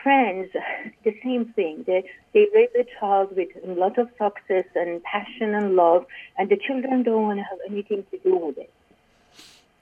friends 0.01 0.49
the 1.03 1.13
same 1.23 1.45
thing. 1.53 1.83
They, 1.85 2.09
they 2.33 2.47
raise 2.55 2.69
a 2.79 2.85
child 2.99 3.35
with 3.35 3.49
a 3.67 3.71
lot 3.71 3.97
of 3.97 4.09
success 4.17 4.65
and 4.75 5.03
passion 5.03 5.53
and 5.55 5.75
love, 5.75 6.05
and 6.37 6.49
the 6.49 6.57
children 6.57 7.03
don't 7.03 7.23
want 7.23 7.39
to 7.39 7.43
have 7.43 7.59
anything 7.69 8.05
to 8.11 8.17
do 8.19 8.37
with 8.37 8.57
it. 8.57 8.71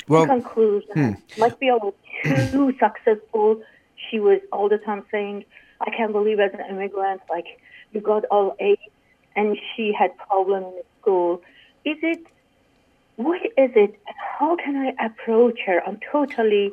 Well, 0.08 0.24
In 0.24 0.30
conclusion, 0.30 1.22
must 1.38 1.60
be 1.60 1.70
I 1.70 1.76
was 1.76 1.94
too 2.24 2.74
successful. 2.80 3.62
She 4.10 4.20
was 4.20 4.40
all 4.52 4.70
the 4.70 4.78
time 4.78 5.04
saying, 5.12 5.44
"I 5.82 5.90
can't 5.90 6.14
believe 6.14 6.40
as 6.40 6.54
an 6.54 6.64
immigrant, 6.70 7.22
like 7.30 7.60
you 7.92 8.00
got 8.02 8.24
all 8.26 8.56
A's," 8.60 8.78
and 9.36 9.58
she 9.76 9.92
had 9.92 10.18
problem 10.18 10.64
in 10.64 10.82
school. 11.02 11.42
Is 11.84 11.98
it? 12.02 12.26
What 13.18 13.42
is 13.46 13.72
it? 13.76 14.00
How 14.40 14.56
can 14.56 14.76
I 14.78 15.06
approach 15.06 15.60
her? 15.66 15.82
I'm 15.86 16.00
totally 16.12 16.72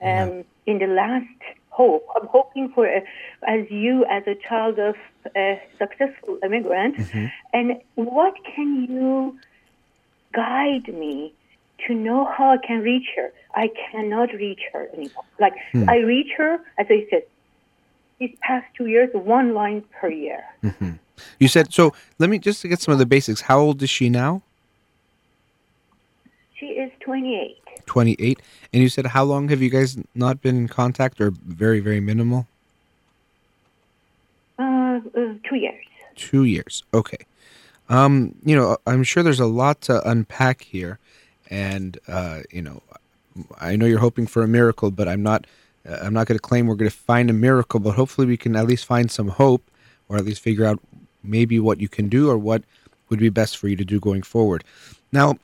um, 0.00 0.44
in 0.66 0.78
the 0.78 0.86
last 0.86 1.26
hope. 1.70 2.06
I'm 2.16 2.28
hoping 2.28 2.70
for, 2.72 2.86
a, 2.86 3.02
as 3.46 3.68
you, 3.70 4.04
as 4.04 4.22
a 4.28 4.36
child 4.48 4.78
of 4.78 4.94
a 5.36 5.60
successful 5.78 6.38
immigrant, 6.44 6.96
and 7.52 7.80
what 7.96 8.34
can 8.54 8.86
you 8.88 9.36
guide 10.32 10.86
me 10.88 11.32
to 11.86 11.94
know 11.94 12.24
how 12.24 12.50
I 12.50 12.58
can 12.58 12.80
reach 12.80 13.06
her? 13.16 13.32
I 13.54 13.70
cannot 13.90 14.32
reach 14.32 14.60
her 14.72 14.88
anymore. 14.92 15.24
Like 15.38 15.54
I 15.88 15.98
reach 15.98 16.32
her, 16.36 16.58
as 16.78 16.86
I 16.90 17.06
said, 17.10 17.22
these 18.18 18.36
past 18.40 18.66
two 18.76 18.86
years, 18.86 19.10
one 19.12 19.54
line 19.54 19.84
per 20.00 20.08
year. 20.08 20.44
you 21.38 21.48
said 21.48 21.72
so. 21.72 21.94
Let 22.18 22.30
me 22.30 22.38
just 22.38 22.62
to 22.62 22.68
get 22.68 22.80
some 22.80 22.92
of 22.92 22.98
the 22.98 23.06
basics. 23.06 23.42
How 23.42 23.58
old 23.58 23.82
is 23.82 23.90
she 23.90 24.08
now? 24.08 24.42
She 26.54 26.66
is 26.66 26.90
28. 27.00 27.58
28. 27.86 28.40
And 28.72 28.82
you 28.82 28.88
said 28.88 29.06
how 29.06 29.24
long 29.24 29.48
have 29.48 29.60
you 29.60 29.70
guys 29.70 29.96
not 30.14 30.40
been 30.40 30.56
in 30.56 30.68
contact 30.68 31.20
or 31.20 31.30
very, 31.30 31.80
very 31.80 32.00
minimal? 32.00 32.46
Uh, 34.58 35.00
uh, 35.16 35.34
two 35.48 35.56
years. 35.56 35.84
Two 36.16 36.44
years. 36.44 36.84
Okay. 36.92 37.18
Um, 37.88 38.34
you 38.44 38.56
know, 38.56 38.78
I'm 38.86 39.04
sure 39.04 39.22
there's 39.22 39.40
a 39.40 39.46
lot 39.46 39.80
to 39.82 40.08
unpack 40.08 40.62
here. 40.62 40.98
And, 41.50 41.98
uh, 42.08 42.40
you 42.50 42.62
know, 42.62 42.82
I 43.60 43.76
know 43.76 43.86
you're 43.86 43.98
hoping 43.98 44.26
for 44.26 44.42
a 44.42 44.48
miracle, 44.48 44.90
but 44.90 45.08
I'm 45.08 45.22
not. 45.22 45.46
Uh, 45.86 45.98
I'm 46.02 46.14
not 46.14 46.26
going 46.26 46.38
to 46.38 46.42
claim 46.42 46.66
we're 46.66 46.76
going 46.76 46.90
to 46.90 46.96
find 46.96 47.28
a 47.28 47.34
miracle, 47.34 47.78
but 47.78 47.94
hopefully 47.94 48.26
we 48.26 48.36
can 48.38 48.56
at 48.56 48.66
least 48.66 48.86
find 48.86 49.10
some 49.10 49.28
hope, 49.28 49.62
or 50.08 50.16
at 50.16 50.24
least 50.24 50.40
figure 50.40 50.64
out 50.64 50.80
maybe 51.22 51.60
what 51.60 51.78
you 51.80 51.88
can 51.88 52.08
do 52.08 52.30
or 52.30 52.38
what 52.38 52.62
would 53.10 53.18
be 53.18 53.28
best 53.28 53.58
for 53.58 53.68
you 53.68 53.76
to 53.76 53.84
do 53.84 54.00
going 54.00 54.22
forward. 54.22 54.64
Now, 55.12 55.36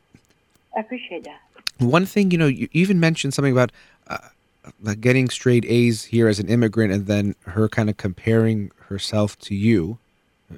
I 0.77 0.81
appreciate 0.81 1.25
that. 1.25 1.41
one 1.79 2.07
thing 2.07 2.31
you 2.31 2.39
know 2.39 2.47
you 2.47 2.69
even 2.73 2.99
mentioned 3.01 3.35
something 3.35 3.53
about 3.53 3.71
uh, 4.09 4.19
like 4.83 5.01
getting 5.01 5.29
straight 5.31 5.65
a's 5.67 6.05
here 6.05 6.29
as 6.29 6.39
an 6.39 6.49
immigrant 6.49 6.93
and 6.93 7.07
then 7.07 7.35
her 7.47 7.69
kind 7.69 7.89
of 7.91 7.97
comparing 7.97 8.71
herself 8.89 9.39
to 9.41 9.55
you 9.55 9.99
uh, 10.53 10.57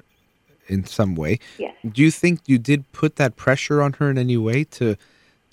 in 0.67 0.85
some 0.85 1.15
way 1.15 1.39
Yes. 1.57 1.73
do 1.91 2.01
you 2.01 2.11
think 2.11 2.41
you 2.45 2.57
did 2.57 2.89
put 2.91 3.15
that 3.17 3.35
pressure 3.37 3.81
on 3.81 3.93
her 3.93 4.09
in 4.11 4.17
any 4.17 4.37
way 4.37 4.63
to 4.65 4.95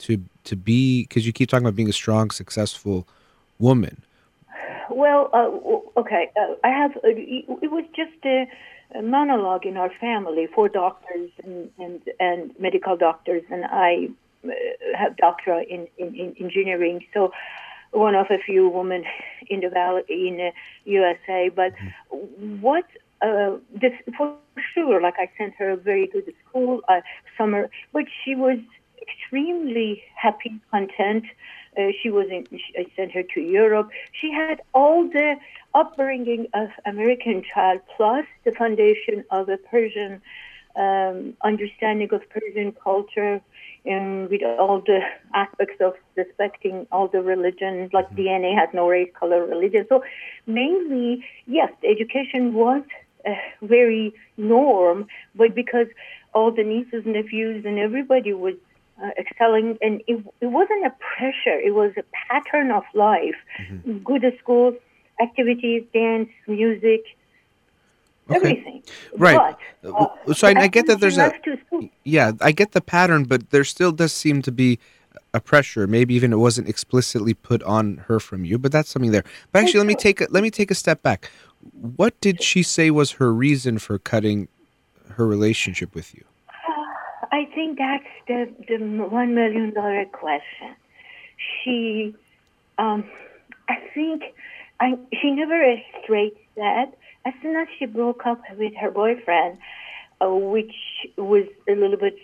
to 0.00 0.22
to 0.44 0.56
be 0.56 1.02
because 1.02 1.26
you 1.26 1.32
keep 1.32 1.48
talking 1.48 1.66
about 1.66 1.76
being 1.76 1.88
a 1.88 1.92
strong 1.92 2.30
successful 2.30 3.06
woman 3.58 4.02
Well, 4.90 5.30
uh, 5.32 6.00
okay. 6.00 6.30
Uh, 6.36 6.54
I 6.64 6.68
have. 6.68 6.96
Uh, 6.96 7.14
it 7.66 7.70
was 7.70 7.84
just 7.94 8.24
a, 8.24 8.46
a 8.98 9.02
monologue 9.02 9.64
in 9.64 9.76
our 9.76 9.90
family 10.00 10.48
for 10.54 10.68
doctors 10.68 11.30
and 11.44 11.70
and, 11.78 12.02
and 12.18 12.52
medical 12.58 12.96
doctors, 12.96 13.42
and 13.50 13.64
I 13.64 14.08
uh, 14.44 14.50
have 14.98 15.16
doctorate 15.16 15.68
in, 15.68 15.86
in, 15.96 16.14
in 16.14 16.34
engineering. 16.40 17.06
So, 17.14 17.32
one 17.92 18.14
of 18.14 18.26
a 18.30 18.38
few 18.38 18.68
women 18.68 19.04
in 19.48 19.60
the 19.60 19.68
valley 19.68 20.02
in 20.08 20.40
uh, 20.40 20.50
USA. 20.84 21.48
But 21.48 21.72
what? 22.60 22.86
Uh, 23.22 23.58
this 23.78 23.92
for 24.16 24.34
sure. 24.74 25.00
Like 25.00 25.14
I 25.18 25.30
sent 25.36 25.54
her 25.56 25.70
a 25.70 25.76
very 25.76 26.06
good 26.06 26.32
school 26.48 26.80
uh, 26.88 27.02
summer, 27.36 27.70
but 27.92 28.04
she 28.24 28.34
was 28.34 28.58
extremely 29.10 30.02
happy, 30.14 30.60
content. 30.70 31.24
Uh, 31.78 31.88
she 32.02 32.10
was 32.10 32.26
in. 32.30 32.46
I 32.76 32.86
sent 32.96 33.12
her 33.12 33.22
to 33.34 33.40
Europe. 33.40 33.90
She 34.12 34.32
had 34.32 34.60
all 34.74 35.08
the 35.08 35.36
upbringing 35.74 36.46
of 36.54 36.68
American 36.84 37.42
child 37.42 37.80
plus 37.96 38.24
the 38.44 38.52
foundation 38.52 39.24
of 39.30 39.48
a 39.48 39.56
Persian 39.56 40.20
um, 40.76 41.34
understanding 41.42 42.08
of 42.12 42.22
Persian 42.30 42.72
culture, 42.72 43.40
and 43.84 44.28
with 44.28 44.42
all 44.42 44.80
the 44.80 45.00
aspects 45.34 45.80
of 45.80 45.94
respecting 46.16 46.86
all 46.92 47.08
the 47.08 47.22
religions, 47.22 47.92
like 47.92 48.10
DNA 48.14 48.54
has 48.56 48.68
no 48.72 48.88
race, 48.88 49.10
color, 49.18 49.44
religion. 49.46 49.86
So 49.88 50.02
mainly, 50.46 51.24
yes, 51.46 51.72
education 51.84 52.54
was 52.54 52.82
uh, 53.26 53.34
very 53.62 54.14
norm, 54.36 55.06
but 55.34 55.54
because 55.54 55.86
all 56.34 56.52
the 56.52 56.62
nieces, 56.62 57.04
nephews, 57.04 57.64
and 57.64 57.78
everybody 57.78 58.32
was 58.32 58.54
uh, 59.02 59.10
excelling, 59.18 59.78
and 59.80 60.02
it, 60.06 60.24
it 60.40 60.46
wasn't 60.46 60.84
a 60.86 60.92
pressure; 61.16 61.58
it 61.68 61.74
was 61.74 61.92
a 61.96 62.04
pattern 62.28 62.70
of 62.70 62.82
life. 62.94 63.36
Good 64.04 64.24
school 64.40 64.74
activities, 65.22 65.82
dance, 65.92 66.28
music, 66.48 67.02
Okay. 68.28 68.36
everything. 68.36 68.82
Right. 69.16 69.56
But, 69.82 69.92
Uh, 70.28 70.32
so 70.34 70.46
I- 70.48 70.54
I 70.64 70.68
get 70.68 70.86
that 70.86 71.00
there's 71.00 71.18
a- 71.18 71.22
left 71.28 71.44
to 71.44 71.56
school- 71.66 71.88
yeah 72.04 72.32
i 72.40 72.52
get 72.52 72.72
the 72.72 72.80
pattern 72.80 73.24
but 73.24 73.40
there 73.50 73.64
still 73.64 73.92
does 73.92 74.12
seem 74.12 74.40
to 74.42 74.52
be 74.52 74.78
a 75.34 75.40
pressure. 75.40 75.86
Maybe 75.86 76.14
even 76.14 76.32
it 76.32 76.36
wasn't 76.48 76.68
explicitly 76.68 77.34
put 77.34 77.62
on 77.64 77.84
her 78.08 78.18
from 78.20 78.44
you, 78.44 78.58
but 78.58 78.70
that's 78.72 78.88
something 78.90 79.10
there. 79.12 79.24
But 79.52 79.62
actually, 79.62 79.78
let 79.80 79.86
me 79.86 79.94
take 79.94 80.20
a, 80.20 80.26
let 80.30 80.42
me 80.42 80.50
take 80.50 80.70
a 80.70 80.74
step 80.74 81.02
back. 81.02 81.30
What 82.00 82.12
did 82.20 82.42
she 82.42 82.62
say 82.62 82.90
was 82.90 83.12
her 83.12 83.32
reason 83.32 83.78
for 83.78 83.98
cutting 83.98 84.48
her 85.16 85.26
relationship 85.26 85.94
with 85.94 86.14
you? 86.14 86.24
I 87.32 87.44
think 87.54 87.78
that's 87.78 88.04
the 88.26 88.48
the 88.68 88.78
one 89.04 89.34
million 89.34 89.72
dollar 89.72 90.04
question. 90.06 90.74
She, 91.62 92.14
um, 92.78 93.04
I 93.68 93.76
think, 93.94 94.22
I 94.80 94.98
she 95.20 95.30
never 95.30 95.76
straight 96.02 96.36
said. 96.54 96.92
As 97.24 97.34
soon 97.42 97.54
as 97.56 97.68
she 97.78 97.86
broke 97.86 98.26
up 98.26 98.40
with 98.58 98.74
her 98.80 98.90
boyfriend, 98.90 99.58
uh, 100.20 100.28
which 100.30 100.74
was 101.16 101.46
a 101.68 101.72
little 101.72 101.98
bit, 101.98 102.16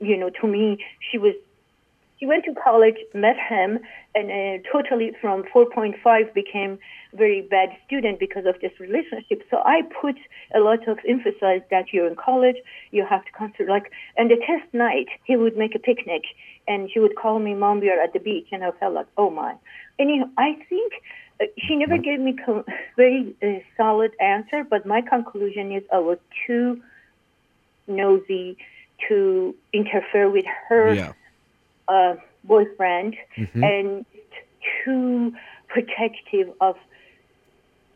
you 0.00 0.16
know, 0.16 0.30
to 0.40 0.46
me, 0.46 0.84
she 1.10 1.18
was 1.18 1.34
she 2.18 2.26
went 2.26 2.44
to 2.44 2.54
college, 2.54 2.96
met 3.14 3.36
him, 3.36 3.78
and 4.14 4.30
uh, 4.30 4.68
totally 4.72 5.12
from 5.20 5.44
4.5 5.54 6.32
became 6.34 6.78
very 7.14 7.42
bad 7.42 7.70
student 7.86 8.18
because 8.18 8.46
of 8.46 8.54
this 8.60 8.72
relationship. 8.80 9.42
So 9.50 9.58
I 9.58 9.82
put 10.00 10.16
a 10.54 10.60
lot 10.60 10.88
of 10.88 10.98
emphasis 11.06 11.62
that 11.70 11.92
you're 11.92 12.06
in 12.06 12.16
college, 12.16 12.56
you 12.90 13.04
have 13.08 13.24
to 13.24 13.32
consider 13.32 13.68
like, 13.68 13.90
and 14.16 14.30
the 14.30 14.36
test 14.36 14.72
night, 14.72 15.08
he 15.24 15.36
would 15.36 15.56
make 15.56 15.74
a 15.74 15.78
picnic 15.78 16.22
and 16.66 16.90
she 16.92 16.98
would 17.00 17.16
call 17.16 17.38
me, 17.38 17.54
mom, 17.54 17.80
we 17.80 17.90
are 17.90 18.00
at 18.02 18.12
the 18.12 18.18
beach. 18.18 18.48
And 18.50 18.64
I 18.64 18.70
felt 18.72 18.94
like, 18.94 19.06
oh 19.16 19.30
my. 19.30 19.54
Anyhow, 19.98 20.26
I 20.38 20.56
think 20.68 20.92
uh, 21.40 21.44
she 21.66 21.76
never 21.76 21.98
gave 21.98 22.20
me 22.20 22.34
co- 22.44 22.64
very 22.96 23.36
uh, 23.42 23.60
solid 23.76 24.12
answer, 24.20 24.64
but 24.68 24.86
my 24.86 25.02
conclusion 25.02 25.72
is 25.72 25.82
I 25.92 25.98
was 25.98 26.18
too 26.46 26.82
nosy 27.86 28.56
to 29.08 29.54
interfere 29.72 30.30
with 30.30 30.46
her 30.68 30.94
Yeah. 30.94 31.12
Uh, 31.88 32.14
boyfriend 32.44 33.16
Mhm. 33.36 33.62
and 33.64 34.06
too 34.84 35.32
protective 35.68 36.52
of 36.60 36.76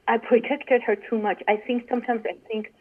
I 0.08 0.18
protected 0.18 0.82
her 0.82 0.96
too 0.96 1.18
much. 1.18 1.40
I 1.46 1.56
think 1.56 1.88
sometimes 1.88 2.22
I 2.26 2.34
think 2.48 2.72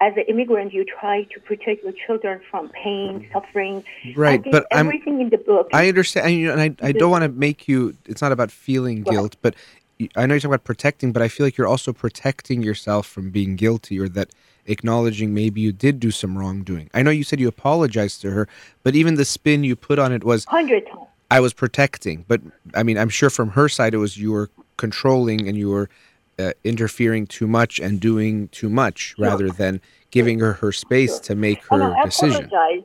as 0.00 0.14
an 0.16 0.24
immigrant 0.28 0.72
you 0.72 0.84
try 0.84 1.22
to 1.34 1.40
protect 1.40 1.84
your 1.84 1.92
children 2.06 2.40
from 2.50 2.70
pain, 2.70 3.28
suffering. 3.32 3.84
I 4.06 4.12
Right, 4.16 4.42
think 4.42 4.52
but 4.52 4.66
I'm 4.72 4.86
everything 4.86 5.20
in 5.20 5.30
the 5.30 5.38
book 5.38 5.68
I 5.72 5.88
understand, 5.88 6.26
and, 6.26 6.36
you 6.36 6.46
know, 6.46 6.54
and 6.54 6.62
I, 6.62 6.88
I 6.88 6.92
don't 6.92 7.10
want 7.10 7.22
to 7.22 7.28
make 7.28 7.68
you. 7.68 7.96
It's 8.06 8.22
not 8.22 8.32
about 8.32 8.50
feeling 8.50 9.02
guilt, 9.02 9.36
but 9.42 9.54
I 10.14 10.26
know 10.26 10.34
you're 10.34 10.40
talking 10.40 10.50
about 10.50 10.64
protecting, 10.64 11.12
but 11.12 11.22
I 11.22 11.28
feel 11.28 11.46
like 11.46 11.56
you're 11.56 11.66
also 11.66 11.92
protecting 11.92 12.62
yourself 12.62 13.06
from 13.06 13.30
being 13.30 13.56
guilty, 13.56 13.98
or 13.98 14.08
that 14.10 14.30
acknowledging 14.66 15.32
maybe 15.32 15.60
you 15.60 15.72
did 15.72 16.00
do 16.00 16.10
some 16.10 16.36
wrongdoing. 16.36 16.90
I 16.92 17.02
know 17.02 17.10
you 17.10 17.24
said 17.24 17.40
you 17.40 17.48
apologized 17.48 18.20
to 18.22 18.30
her, 18.30 18.48
but 18.82 18.94
even 18.94 19.14
the 19.14 19.24
spin 19.24 19.64
you 19.64 19.76
put 19.76 19.98
on 19.98 20.12
it 20.12 20.24
was 20.24 20.44
hundred 20.44 20.86
times. 20.86 21.06
I 21.30 21.40
was 21.40 21.52
protecting. 21.52 22.24
But 22.28 22.40
I 22.74 22.82
mean, 22.82 22.98
I'm 22.98 23.08
sure 23.08 23.30
from 23.30 23.50
her 23.50 23.68
side 23.68 23.94
it 23.94 23.98
was 23.98 24.16
you 24.16 24.32
were 24.32 24.50
controlling 24.76 25.48
and 25.48 25.56
you 25.56 25.70
were 25.70 25.88
uh, 26.38 26.52
interfering 26.64 27.26
too 27.26 27.46
much 27.46 27.80
and 27.80 27.98
doing 27.98 28.48
too 28.48 28.68
much 28.68 29.14
rather 29.18 29.48
than 29.50 29.80
giving 30.10 30.38
her 30.40 30.52
her 30.54 30.72
space 30.72 31.18
to 31.20 31.34
make 31.34 31.62
And 31.70 31.82
her 31.82 31.96
I 31.96 32.04
decision. 32.04 32.44
apologize. 32.44 32.84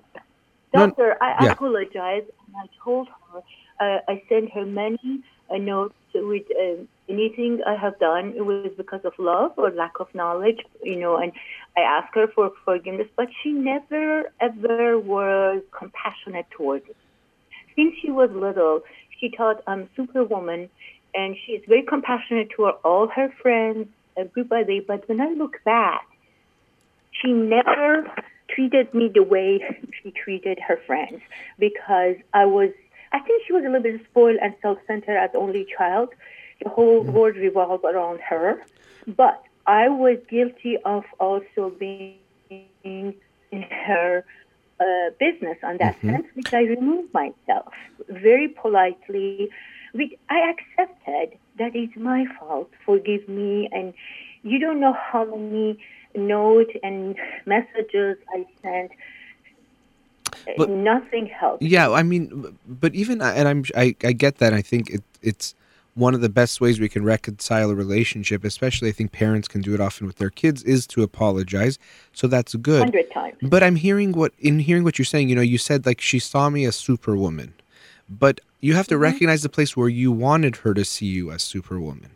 No, 0.74 0.88
Doctor, 0.88 1.18
I 1.22 1.46
yeah. 1.46 1.52
apologize. 1.52 2.24
And 2.48 2.56
I 2.56 2.68
told 2.84 3.10
her, 3.10 3.40
uh, 3.82 4.00
I 4.08 4.24
sent 4.30 4.52
her 4.54 4.66
many 4.66 5.22
uh, 5.50 5.58
notes 5.58 5.96
with 6.14 6.44
uh, 6.52 6.84
anything 7.10 7.62
I 7.66 7.76
have 7.76 8.00
done. 8.00 8.34
It 8.36 8.46
was 8.46 8.72
because 8.78 9.02
of 9.04 9.14
love 9.18 9.54
or 9.58 9.72
lack 9.72 10.00
of 10.00 10.08
knowledge, 10.14 10.60
you 10.84 10.98
know, 10.98 11.18
and 11.18 11.32
I 11.78 11.82
asked 11.82 12.16
her 12.16 12.28
for 12.28 12.52
forgiveness, 12.66 13.08
but 13.16 13.28
she 13.42 13.52
never, 13.52 14.32
ever 14.40 15.00
was 15.00 15.62
compassionate 15.78 16.50
towards 16.52 16.86
me. 16.88 16.94
Since 17.76 17.96
she 18.02 18.12
was 18.12 18.30
little, 18.32 18.82
she 19.20 19.34
thought 19.36 19.64
I'm 19.68 19.84
um, 19.84 19.90
superwoman, 19.96 20.70
and 21.14 21.36
she 21.46 21.54
is 21.54 21.64
very 21.68 21.84
compassionate 21.84 22.50
toward 22.50 22.76
all 22.84 23.08
her 23.08 23.30
friends, 23.42 23.88
everybody. 24.18 24.80
But 24.80 25.08
when 25.08 25.22
I 25.22 25.30
look 25.30 25.64
back, 25.64 26.06
she 27.12 27.32
never 27.32 28.12
treated 28.50 28.94
me 28.94 29.10
the 29.14 29.24
way 29.24 29.62
she 30.04 30.12
treated 30.12 30.60
her 30.60 30.80
friends 30.86 31.22
because 31.60 32.16
I 32.34 32.46
was, 32.46 32.72
I 33.12 33.20
think 33.20 33.44
she 33.46 33.54
was 33.54 33.64
a 33.64 33.68
little 33.68 33.84
bit 33.84 34.02
spoiled 34.10 34.38
and 34.42 34.54
self-centered 34.62 35.18
as 35.18 35.30
only 35.36 35.66
child. 35.78 36.10
The 36.64 36.70
whole 36.70 37.02
world 37.02 37.36
revolved 37.36 37.86
around 37.86 38.20
her. 38.22 38.62
But 39.08 39.44
I 39.66 39.90
was 39.90 40.18
guilty 40.30 40.78
of 40.86 41.04
also 41.20 41.72
being 41.80 42.18
in 42.82 43.62
her 43.86 44.26
uh, 44.80 44.84
business 45.20 45.58
on 45.64 45.78
that 45.78 46.00
sense, 46.02 46.26
which 46.34 46.54
I 46.54 46.62
removed 46.64 47.14
myself 47.14 47.74
very 48.10 48.48
politely. 48.48 49.50
Which 49.94 50.14
I 50.30 50.54
accepted 50.54 51.38
that 51.58 51.76
is 51.76 51.90
my 51.98 52.26
fault. 52.40 52.70
Forgive 52.86 53.28
me. 53.28 53.68
And 53.72 53.94
you 54.44 54.58
don't 54.60 54.80
know 54.80 54.94
how 54.94 55.26
many 55.26 55.78
notes 56.16 56.72
and 56.84 57.16
messages 57.46 58.18
I 58.34 58.46
sent. 58.62 58.92
But- 60.58 60.70
Nothing 60.70 61.26
helped. 61.28 61.62
Yeah, 61.62 61.92
I 61.92 62.04
mean, 62.04 62.58
but 62.68 62.96
even 62.96 63.22
and 63.22 63.48
I'm 63.48 63.64
I, 63.76 63.96
I 64.04 64.14
get 64.14 64.38
that. 64.38 64.54
I 64.54 64.62
think 64.62 64.90
it 64.90 65.04
it's 65.22 65.54
one 65.94 66.14
of 66.14 66.22
the 66.22 66.30
best 66.30 66.62
ways 66.62 66.80
we 66.80 66.88
can 66.88 67.04
reconcile 67.04 67.70
a 67.70 67.76
relationship, 67.76 68.44
especially 68.46 68.90
I 68.90 68.94
think 68.94 69.12
parents 69.12 69.48
can 69.48 69.62
do 69.62 69.74
it 69.74 69.82
often 69.82 70.08
with 70.08 70.18
their 70.18 70.30
kids, 70.30 70.64
is 70.64 70.88
to 70.88 71.04
apologize. 71.04 71.78
So 72.14 72.28
that's 72.28 72.56
good. 72.56 72.80
Hundred 72.80 73.12
times. 73.12 73.38
But 73.42 73.62
I'm 73.64 73.76
hearing 73.76 74.14
what 74.14 74.32
in 74.40 74.60
hearing 74.60 74.84
what 74.84 74.98
you're 74.98 75.06
saying. 75.06 75.30
You 75.30 75.36
know, 75.36 75.42
you 75.42 75.58
said 75.58 75.86
like 75.86 76.00
she 76.00 76.20
saw 76.20 76.50
me 76.50 76.66
as 76.66 76.76
superwoman, 76.76 77.54
but 78.10 78.40
you 78.62 78.74
have 78.76 78.88
to 78.88 78.96
Mm-hmm. 78.96 79.04
recognize 79.04 79.42
the 79.44 79.50
place 79.50 79.76
where 79.76 79.90
you 79.90 80.12
wanted 80.12 80.58
her 80.58 80.74
to 80.74 80.86
see 80.86 81.08
you 81.08 81.32
as 81.32 81.42
superwoman. 81.44 82.12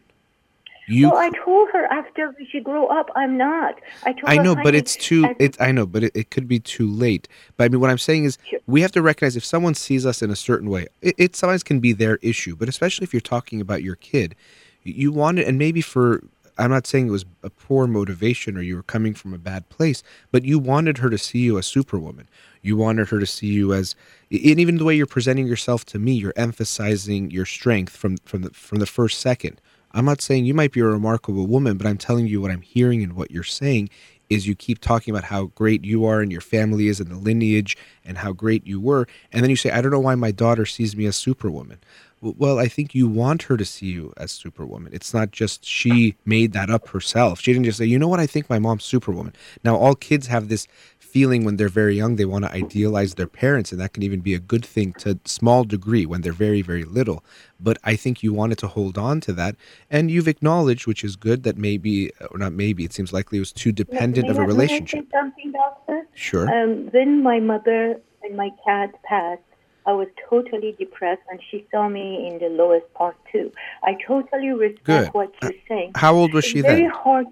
You, 0.87 1.09
So 1.09 1.15
I 1.15 1.29
told 1.43 1.69
her 1.71 1.85
after 1.85 2.35
she 2.51 2.59
grew 2.59 2.85
up, 2.87 3.09
I'm 3.15 3.37
not. 3.37 3.79
I 4.03 4.11
told 4.13 4.21
her 4.21 4.29
I 4.29 4.35
her, 4.37 4.43
know, 4.43 4.55
but 4.55 4.75
it's 4.75 4.95
too. 4.95 5.25
as- 5.25 5.35
It 5.39 5.57
I 5.59 5.71
know, 5.71 5.85
but 5.85 6.03
it, 6.03 6.11
it 6.15 6.29
could 6.29 6.47
be 6.47 6.59
too 6.59 6.87
late. 6.87 7.27
But 7.57 7.63
I 7.65 7.69
mean, 7.69 7.79
what 7.81 7.89
I'm 7.89 7.97
saying 7.97 8.25
is, 8.25 8.37
Sure. 8.49 8.59
we 8.67 8.81
have 8.81 8.91
to 8.91 9.01
recognize 9.01 9.35
if 9.35 9.43
someone 9.45 9.73
sees 9.73 10.05
us 10.05 10.21
in 10.21 10.29
a 10.29 10.35
certain 10.35 10.69
way, 10.69 10.87
it, 11.01 11.15
it 11.17 11.35
sometimes 11.35 11.63
can 11.63 11.79
be 11.79 11.91
their 11.91 12.17
issue. 12.21 12.55
But 12.55 12.69
especially 12.69 13.03
if 13.05 13.13
you're 13.13 13.21
talking 13.21 13.61
about 13.61 13.81
your 13.83 13.95
kid, 13.95 14.35
you 14.83 15.11
want 15.11 15.39
it, 15.39 15.47
and 15.47 15.57
maybe 15.57 15.81
for. 15.81 16.21
I'm 16.57 16.71
not 16.71 16.87
saying 16.87 17.07
it 17.07 17.11
was 17.11 17.25
a 17.43 17.49
poor 17.49 17.85
motivation 17.85 18.55
or 18.55 18.61
you 18.61 18.77
were 18.77 18.83
coming 18.83 19.13
from 19.13 19.33
a 19.33 19.37
bad 19.37 19.67
place, 19.67 20.03
but 20.31 20.45
you 20.45 20.57
wanted 20.57 20.99
her 20.99 21.09
to 21.09 21.17
see 21.17 21.39
you 21.39 21.57
as 21.57 21.65
superwoman. 21.65 22.29
You 22.61 22.77
wanted 22.77 23.09
her 23.09 23.19
to 23.19 23.25
see 23.25 23.47
you 23.47 23.73
as, 23.73 23.93
and 24.31 24.57
even 24.57 24.77
the 24.77 24.85
way 24.85 24.95
you're 24.95 25.05
presenting 25.05 25.47
yourself 25.47 25.83
to 25.87 25.99
me, 25.99 26.13
you're 26.13 26.31
emphasizing 26.37 27.29
your 27.29 27.45
strength 27.45 27.93
from 27.97 28.15
from 28.23 28.43
the 28.43 28.51
from 28.51 28.79
the 28.79 28.85
first 28.85 29.19
second. 29.19 29.59
I'm 29.95 30.05
not 30.05 30.21
saying 30.21 30.45
you 30.45 30.53
might 30.53 30.73
be 30.73 30.81
a 30.81 30.85
remarkable 30.85 31.47
woman, 31.47 31.77
but 31.77 31.87
I'm 31.87 31.97
telling 31.97 32.27
you 32.27 32.41
what 32.41 32.51
I'm 32.51 32.61
hearing 32.61 33.01
and 33.01 33.13
what 33.13 33.31
you're 33.31 33.43
saying 33.43 33.89
is 34.29 34.45
you 34.45 34.55
keep 34.55 34.81
talking 34.81 35.13
about 35.13 35.25
how 35.25 35.45
great 35.55 35.85
you 35.85 36.05
are 36.05 36.19
and 36.19 36.31
your 36.31 36.41
family 36.41 36.87
is 36.87 36.99
and 36.99 37.09
the 37.09 37.15
lineage 37.15 37.77
and 38.03 38.17
how 38.17 38.33
great 38.33 38.65
you 38.67 38.79
were. 38.79 39.07
And 39.31 39.41
then 39.41 39.49
you 39.49 39.55
say, 39.55 39.71
I 39.71 39.81
don't 39.81 39.91
know 39.91 39.99
why 39.99 40.15
my 40.15 40.31
daughter 40.31 40.65
sees 40.65 40.95
me 40.95 41.05
as 41.05 41.15
superwoman. 41.15 41.79
Well, 42.21 42.57
I 42.57 42.67
think 42.67 42.95
you 42.95 43.07
want 43.07 43.43
her 43.43 43.57
to 43.57 43.65
see 43.65 43.87
you 43.87 44.11
as 44.17 44.31
superwoman. 44.31 44.93
It's 44.93 45.13
not 45.13 45.31
just 45.31 45.63
she 45.63 46.15
made 46.25 46.53
that 46.53 46.69
up 46.69 46.89
herself. 46.89 47.39
She 47.39 47.53
didn't 47.53 47.65
just 47.65 47.77
say, 47.77 47.85
you 47.85 47.99
know 47.99 48.07
what, 48.07 48.19
I 48.19 48.25
think 48.25 48.49
my 48.49 48.57
mom's 48.57 48.83
superwoman. 48.83 49.33
Now, 49.63 49.75
all 49.75 49.95
kids 49.95 50.27
have 50.27 50.47
this 50.47 50.67
feeling 51.15 51.45
when 51.45 51.55
they're 51.55 51.69
very 51.69 51.95
young, 51.95 52.17
they 52.17 52.25
want 52.25 52.43
to 52.43 52.51
idealize 52.51 53.11
their 53.15 53.25
parents, 53.43 53.71
and 53.71 53.79
that 53.79 53.93
can 53.93 54.03
even 54.03 54.19
be 54.19 54.33
a 54.33 54.39
good 54.53 54.65
thing 54.65 54.91
to 54.91 55.17
small 55.23 55.63
degree 55.63 56.05
when 56.05 56.19
they're 56.19 56.33
very, 56.47 56.61
very 56.61 56.83
little. 56.83 57.23
But 57.57 57.77
I 57.85 57.95
think 57.95 58.21
you 58.21 58.33
wanted 58.33 58.57
to 58.57 58.67
hold 58.67 58.97
on 58.97 59.21
to 59.21 59.31
that, 59.31 59.55
and 59.89 60.11
you've 60.11 60.27
acknowledged, 60.27 60.87
which 60.87 61.05
is 61.05 61.15
good, 61.15 61.43
that 61.43 61.57
maybe, 61.57 62.11
or 62.31 62.37
not 62.37 62.51
maybe, 62.51 62.83
it 62.83 62.91
seems 62.91 63.13
likely 63.13 63.37
it 63.37 63.43
was 63.47 63.53
too 63.53 63.71
dependent 63.71 64.29
of 64.29 64.35
a 64.37 64.39
may 64.39 64.43
I 64.43 64.47
say 64.49 64.53
relationship. 64.55 65.07
something, 65.09 65.53
doctor? 65.53 66.05
Sure. 66.15 66.47
Um, 66.53 66.89
when 66.91 67.23
my 67.23 67.39
mother 67.39 67.97
and 68.23 68.35
my 68.35 68.49
cat 68.65 68.89
passed, 69.03 69.41
I 69.85 69.93
was 69.93 70.09
totally 70.29 70.75
depressed, 70.77 71.21
and 71.31 71.39
she 71.49 71.65
saw 71.71 71.87
me 71.87 72.27
in 72.27 72.39
the 72.39 72.49
lowest 72.49 72.93
part 72.93 73.15
too. 73.31 73.53
I 73.85 73.91
totally 74.05 74.49
respect 74.49 74.83
Good. 74.83 75.07
what 75.13 75.31
you're 75.41 75.61
saying. 75.69 75.93
How 75.95 76.13
old 76.13 76.33
was 76.33 76.43
It's 76.43 76.51
she 76.51 76.59
very 76.59 76.81
then? 76.81 76.89
hard. 76.89 77.27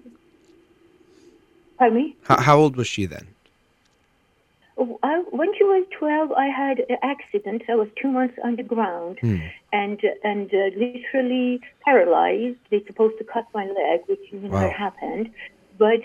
Pardon 1.76 1.98
me? 1.98 2.16
How, 2.22 2.40
how 2.40 2.56
old 2.56 2.76
was 2.76 2.86
she 2.86 3.04
then? 3.04 3.26
I, 5.02 5.14
when 5.30 5.50
she 5.56 5.64
was 5.64 5.84
12, 5.98 6.32
I 6.32 6.46
had 6.46 6.76
an 6.92 6.98
accident. 7.02 7.62
I 7.68 7.74
was 7.82 7.88
two 8.00 8.10
months 8.18 8.36
underground 8.42 9.18
Hmm. 9.20 9.36
and 9.72 9.98
and 10.30 10.48
uh, 10.62 10.68
literally 10.84 11.60
paralyzed. 11.84 12.58
They're 12.70 12.86
supposed 12.90 13.16
to 13.18 13.24
cut 13.34 13.46
my 13.58 13.66
leg, 13.80 13.98
which 14.06 14.24
never 14.32 14.54
Wow. 14.68 14.70
happened. 14.84 15.26
But 15.76 16.02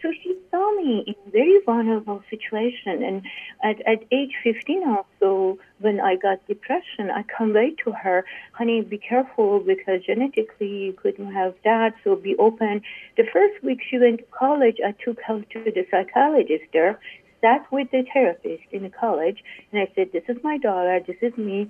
so 0.00 0.06
she 0.20 0.30
saw 0.50 0.64
me 0.80 1.04
in 1.06 1.14
a 1.26 1.30
very 1.30 1.58
vulnerable 1.64 2.20
situation. 2.28 2.94
And 3.08 3.22
at, 3.62 3.80
at 3.86 4.00
age 4.10 4.34
15 4.42 4.82
also, 4.96 5.58
when 5.78 6.00
I 6.00 6.16
got 6.16 6.44
depression, 6.48 7.04
I 7.10 7.22
conveyed 7.38 7.76
to 7.84 7.92
her, 7.92 8.24
honey, 8.58 8.80
be 8.82 8.98
careful 8.98 9.60
because 9.60 10.02
genetically 10.10 10.72
you 10.86 10.92
couldn't 10.94 11.32
have 11.32 11.54
that, 11.64 11.94
so 12.02 12.16
be 12.16 12.34
open. 12.36 12.82
The 13.16 13.26
first 13.32 13.62
week 13.62 13.80
she 13.88 13.96
went 13.98 14.18
to 14.18 14.24
college, 14.44 14.78
I 14.84 14.92
took 15.04 15.18
her 15.28 15.38
to 15.52 15.58
the 15.76 15.86
psychologist 15.90 16.64
there 16.72 16.98
sat 17.42 17.70
with 17.70 17.90
the 17.90 18.04
therapist 18.12 18.62
in 18.70 18.84
the 18.84 18.88
college 18.88 19.44
and 19.70 19.82
I 19.82 19.92
said, 19.94 20.12
This 20.12 20.24
is 20.28 20.42
my 20.42 20.56
daughter, 20.56 21.00
this 21.06 21.16
is 21.20 21.36
me, 21.36 21.68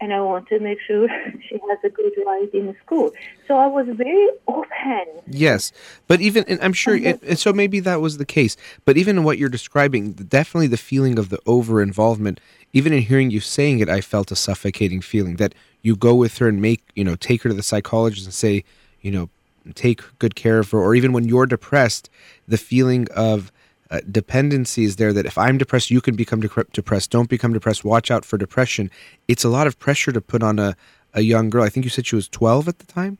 and 0.00 0.12
I 0.12 0.20
want 0.20 0.46
to 0.48 0.60
make 0.60 0.78
sure 0.86 1.08
she 1.48 1.58
has 1.68 1.78
a 1.82 1.88
good 1.88 2.12
life 2.24 2.50
in 2.52 2.76
school. 2.84 3.12
So 3.48 3.56
I 3.56 3.66
was 3.66 3.86
very 3.90 4.28
open. 4.46 5.22
Yes, 5.26 5.72
but 6.06 6.20
even 6.20 6.44
and 6.44 6.60
I'm 6.62 6.72
sure, 6.72 6.94
uh-huh. 6.94 7.08
and, 7.08 7.22
and 7.22 7.38
so 7.38 7.52
maybe 7.52 7.80
that 7.80 8.00
was 8.00 8.18
the 8.18 8.26
case. 8.26 8.56
But 8.84 8.96
even 8.96 9.18
in 9.18 9.24
what 9.24 9.38
you're 9.38 9.48
describing, 9.48 10.12
definitely 10.12 10.68
the 10.68 10.76
feeling 10.76 11.18
of 11.18 11.30
the 11.30 11.40
over 11.46 11.82
involvement. 11.82 12.40
Even 12.72 12.92
in 12.92 13.02
hearing 13.02 13.30
you 13.30 13.40
saying 13.40 13.78
it, 13.78 13.88
I 13.88 14.02
felt 14.02 14.30
a 14.30 14.36
suffocating 14.36 15.00
feeling 15.00 15.36
that 15.36 15.54
you 15.80 15.96
go 15.96 16.14
with 16.14 16.38
her 16.38 16.48
and 16.48 16.60
make 16.60 16.82
you 16.94 17.04
know 17.04 17.16
take 17.16 17.42
her 17.42 17.48
to 17.48 17.54
the 17.54 17.62
psychologist 17.62 18.26
and 18.26 18.34
say 18.34 18.64
you 19.00 19.10
know 19.10 19.30
take 19.74 20.02
good 20.18 20.34
care 20.34 20.58
of 20.58 20.70
her, 20.70 20.78
or 20.78 20.94
even 20.94 21.12
when 21.12 21.24
you're 21.24 21.46
depressed, 21.46 22.10
the 22.46 22.58
feeling 22.58 23.08
of 23.14 23.50
uh, 23.90 24.00
dependency 24.10 24.84
is 24.84 24.96
there 24.96 25.12
that 25.12 25.26
if 25.26 25.38
I'm 25.38 25.58
depressed, 25.58 25.90
you 25.90 26.00
can 26.00 26.16
become 26.16 26.42
dec- 26.42 26.72
depressed. 26.72 27.10
Don't 27.10 27.28
become 27.28 27.52
depressed. 27.52 27.84
Watch 27.84 28.10
out 28.10 28.24
for 28.24 28.36
depression. 28.36 28.90
It's 29.28 29.44
a 29.44 29.48
lot 29.48 29.66
of 29.66 29.78
pressure 29.78 30.12
to 30.12 30.20
put 30.20 30.42
on 30.42 30.58
a, 30.58 30.76
a 31.14 31.20
young 31.20 31.50
girl. 31.50 31.62
I 31.62 31.68
think 31.68 31.84
you 31.84 31.90
said 31.90 32.06
she 32.06 32.16
was 32.16 32.28
12 32.28 32.68
at 32.68 32.78
the 32.78 32.86
time 32.86 33.18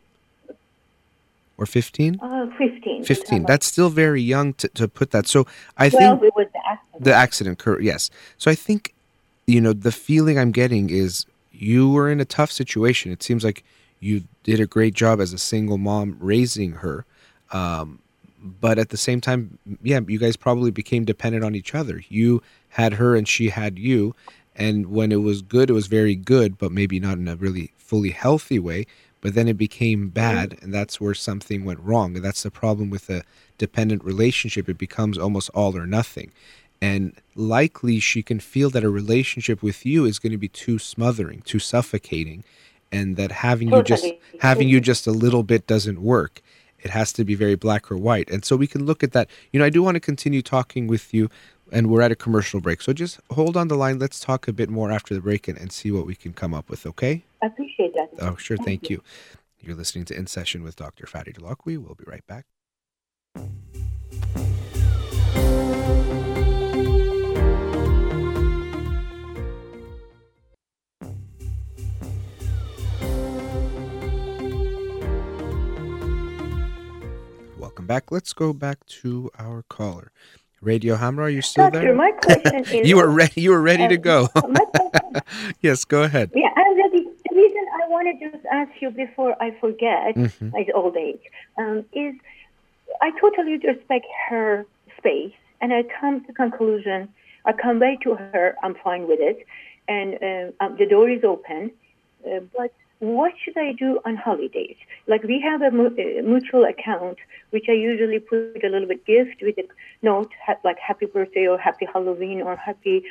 or 1.58 1.66
15? 1.66 2.18
Uh, 2.20 2.46
15. 2.58 3.04
15. 3.04 3.44
That's 3.44 3.66
still 3.66 3.90
very 3.90 4.20
young 4.20 4.54
to, 4.54 4.68
to 4.68 4.88
put 4.88 5.10
that. 5.12 5.26
So 5.26 5.46
I 5.76 5.88
well, 5.88 6.18
think 6.18 6.24
it 6.24 6.34
was 6.36 6.46
the 6.52 6.68
accident. 6.68 7.04
the 7.04 7.14
accident, 7.14 7.82
yes. 7.82 8.10
So 8.38 8.50
I 8.50 8.54
think, 8.54 8.94
you 9.46 9.60
know, 9.60 9.72
the 9.72 9.92
feeling 9.92 10.38
I'm 10.38 10.52
getting 10.52 10.90
is 10.90 11.26
you 11.52 11.90
were 11.90 12.10
in 12.10 12.20
a 12.20 12.24
tough 12.24 12.50
situation. 12.50 13.12
It 13.12 13.22
seems 13.22 13.44
like 13.44 13.64
you 14.00 14.24
did 14.42 14.60
a 14.60 14.66
great 14.66 14.94
job 14.94 15.20
as 15.20 15.32
a 15.32 15.38
single 15.38 15.78
mom 15.78 16.16
raising 16.20 16.72
her. 16.72 17.04
Um, 17.52 18.00
but 18.60 18.78
at 18.78 18.90
the 18.90 18.96
same 18.96 19.20
time, 19.20 19.58
yeah, 19.82 20.00
you 20.06 20.18
guys 20.18 20.36
probably 20.36 20.70
became 20.70 21.04
dependent 21.04 21.44
on 21.44 21.54
each 21.54 21.74
other. 21.74 22.02
You 22.08 22.42
had 22.70 22.94
her 22.94 23.16
and 23.16 23.26
she 23.26 23.48
had 23.48 23.78
you. 23.78 24.14
And 24.54 24.86
when 24.86 25.12
it 25.12 25.16
was 25.16 25.42
good, 25.42 25.68
it 25.68 25.74
was 25.74 25.86
very 25.86 26.14
good, 26.14 26.58
but 26.58 26.72
maybe 26.72 26.98
not 26.98 27.18
in 27.18 27.28
a 27.28 27.36
really 27.36 27.72
fully 27.76 28.10
healthy 28.10 28.58
way. 28.58 28.86
But 29.20 29.34
then 29.34 29.48
it 29.48 29.58
became 29.58 30.08
bad, 30.08 30.56
and 30.62 30.72
that's 30.72 31.00
where 31.00 31.14
something 31.14 31.64
went 31.64 31.80
wrong. 31.80 32.16
And 32.16 32.24
that's 32.24 32.42
the 32.44 32.50
problem 32.50 32.90
with 32.90 33.10
a 33.10 33.24
dependent 33.58 34.04
relationship. 34.04 34.68
It 34.68 34.78
becomes 34.78 35.18
almost 35.18 35.50
all 35.52 35.76
or 35.76 35.86
nothing. 35.86 36.30
And 36.80 37.14
likely 37.34 37.98
she 37.98 38.22
can 38.22 38.38
feel 38.38 38.70
that 38.70 38.84
a 38.84 38.90
relationship 38.90 39.62
with 39.62 39.84
you 39.86 40.04
is 40.04 40.18
going 40.18 40.32
to 40.32 40.38
be 40.38 40.48
too 40.48 40.78
smothering, 40.78 41.42
too 41.42 41.58
suffocating, 41.58 42.44
and 42.92 43.16
that 43.16 43.32
having 43.32 43.72
you 43.72 43.82
just 43.82 44.06
having 44.40 44.68
you 44.68 44.80
just 44.80 45.06
a 45.06 45.10
little 45.10 45.42
bit 45.42 45.66
doesn't 45.66 46.00
work. 46.00 46.40
It 46.80 46.90
has 46.90 47.12
to 47.14 47.24
be 47.24 47.34
very 47.34 47.54
black 47.54 47.90
or 47.90 47.96
white. 47.96 48.30
And 48.30 48.44
so 48.44 48.56
we 48.56 48.66
can 48.66 48.84
look 48.84 49.02
at 49.02 49.12
that. 49.12 49.28
You 49.52 49.58
know, 49.58 49.66
I 49.66 49.70
do 49.70 49.82
want 49.82 49.96
to 49.96 50.00
continue 50.00 50.42
talking 50.42 50.86
with 50.86 51.12
you, 51.12 51.30
and 51.72 51.88
we're 51.88 52.02
at 52.02 52.12
a 52.12 52.16
commercial 52.16 52.60
break. 52.60 52.82
So 52.82 52.92
just 52.92 53.20
hold 53.30 53.56
on 53.56 53.68
the 53.68 53.76
line. 53.76 53.98
Let's 53.98 54.20
talk 54.20 54.48
a 54.48 54.52
bit 54.52 54.70
more 54.70 54.90
after 54.90 55.14
the 55.14 55.20
break 55.20 55.48
and, 55.48 55.58
and 55.58 55.72
see 55.72 55.90
what 55.90 56.06
we 56.06 56.14
can 56.14 56.32
come 56.32 56.54
up 56.54 56.68
with, 56.68 56.86
okay? 56.86 57.24
I 57.42 57.46
appreciate 57.46 57.94
that. 57.94 58.10
Oh, 58.20 58.36
sure. 58.36 58.56
Thank 58.56 58.66
Thank 58.66 58.90
you. 58.90 58.96
you. 58.96 59.02
You're 59.68 59.76
listening 59.76 60.04
to 60.06 60.16
In 60.16 60.26
Session 60.26 60.62
with 60.62 60.76
Dr. 60.76 61.06
Fadi 61.06 61.36
Delacqui. 61.36 61.78
We'll 61.78 61.96
be 61.96 62.04
right 62.06 62.26
back. 62.26 62.44
Back. 77.86 78.10
Let's 78.10 78.32
go 78.32 78.52
back 78.52 78.84
to 79.02 79.30
our 79.38 79.62
caller. 79.68 80.10
Radio 80.60 80.96
Hamra, 80.96 81.24
are 81.24 81.28
you 81.28 81.42
still 81.42 81.64
Doctor, 81.70 81.80
there? 81.80 81.94
my 81.94 82.10
question 82.12 82.64
is. 82.64 82.88
you 82.88 82.96
were 82.96 83.08
ready. 83.10 83.40
You 83.42 83.50
were 83.50 83.62
ready 83.62 83.86
to 83.88 83.96
go. 83.96 84.28
yes, 85.60 85.84
go 85.84 86.02
ahead. 86.02 86.30
yeah, 86.34 86.48
I'm 86.56 86.76
ready. 86.76 87.04
The 87.28 87.34
reason 87.36 87.64
I 87.84 87.88
want 87.88 88.08
to 88.20 88.30
just 88.30 88.44
ask 88.46 88.70
you 88.80 88.90
before 88.90 89.36
I 89.40 89.50
forget, 89.60 90.14
Mhm. 90.16 90.52
like 90.52 90.68
old 90.74 90.96
age, 90.96 91.20
um, 91.58 91.84
is 91.92 92.14
I 93.00 93.10
totally 93.20 93.58
respect 93.58 94.06
her 94.30 94.66
space, 94.98 95.34
and 95.60 95.72
I 95.72 95.82
come 96.00 96.24
to 96.24 96.32
conclusion. 96.32 97.08
I 97.44 97.52
convey 97.52 97.98
to 98.02 98.14
her, 98.16 98.56
I'm 98.64 98.74
fine 98.82 99.06
with 99.06 99.20
it, 99.20 99.46
and 99.86 100.08
uh, 100.60 100.64
um, 100.64 100.76
the 100.78 100.86
door 100.86 101.08
is 101.08 101.22
open. 101.22 101.70
Uh, 102.26 102.40
but 102.56 102.72
what 102.98 103.32
should 103.42 103.56
I 103.58 103.72
do 103.72 104.00
on 104.04 104.16
holidays? 104.16 104.76
Like 105.06 105.22
we 105.22 105.40
have 105.40 105.62
a 105.62 105.70
mu- 105.70 105.86
uh, 105.86 106.22
mutual 106.22 106.64
account, 106.64 107.18
which 107.50 107.66
I 107.68 107.72
usually 107.72 108.18
put 108.18 108.62
a 108.64 108.68
little 108.68 108.88
bit 108.88 109.04
gift 109.04 109.42
with 109.42 109.58
a 109.58 109.64
note, 110.02 110.32
ha- 110.44 110.56
like 110.64 110.78
happy 110.78 111.06
birthday 111.06 111.46
or 111.46 111.58
happy 111.58 111.86
Halloween 111.92 112.40
or 112.40 112.56
happy 112.56 113.04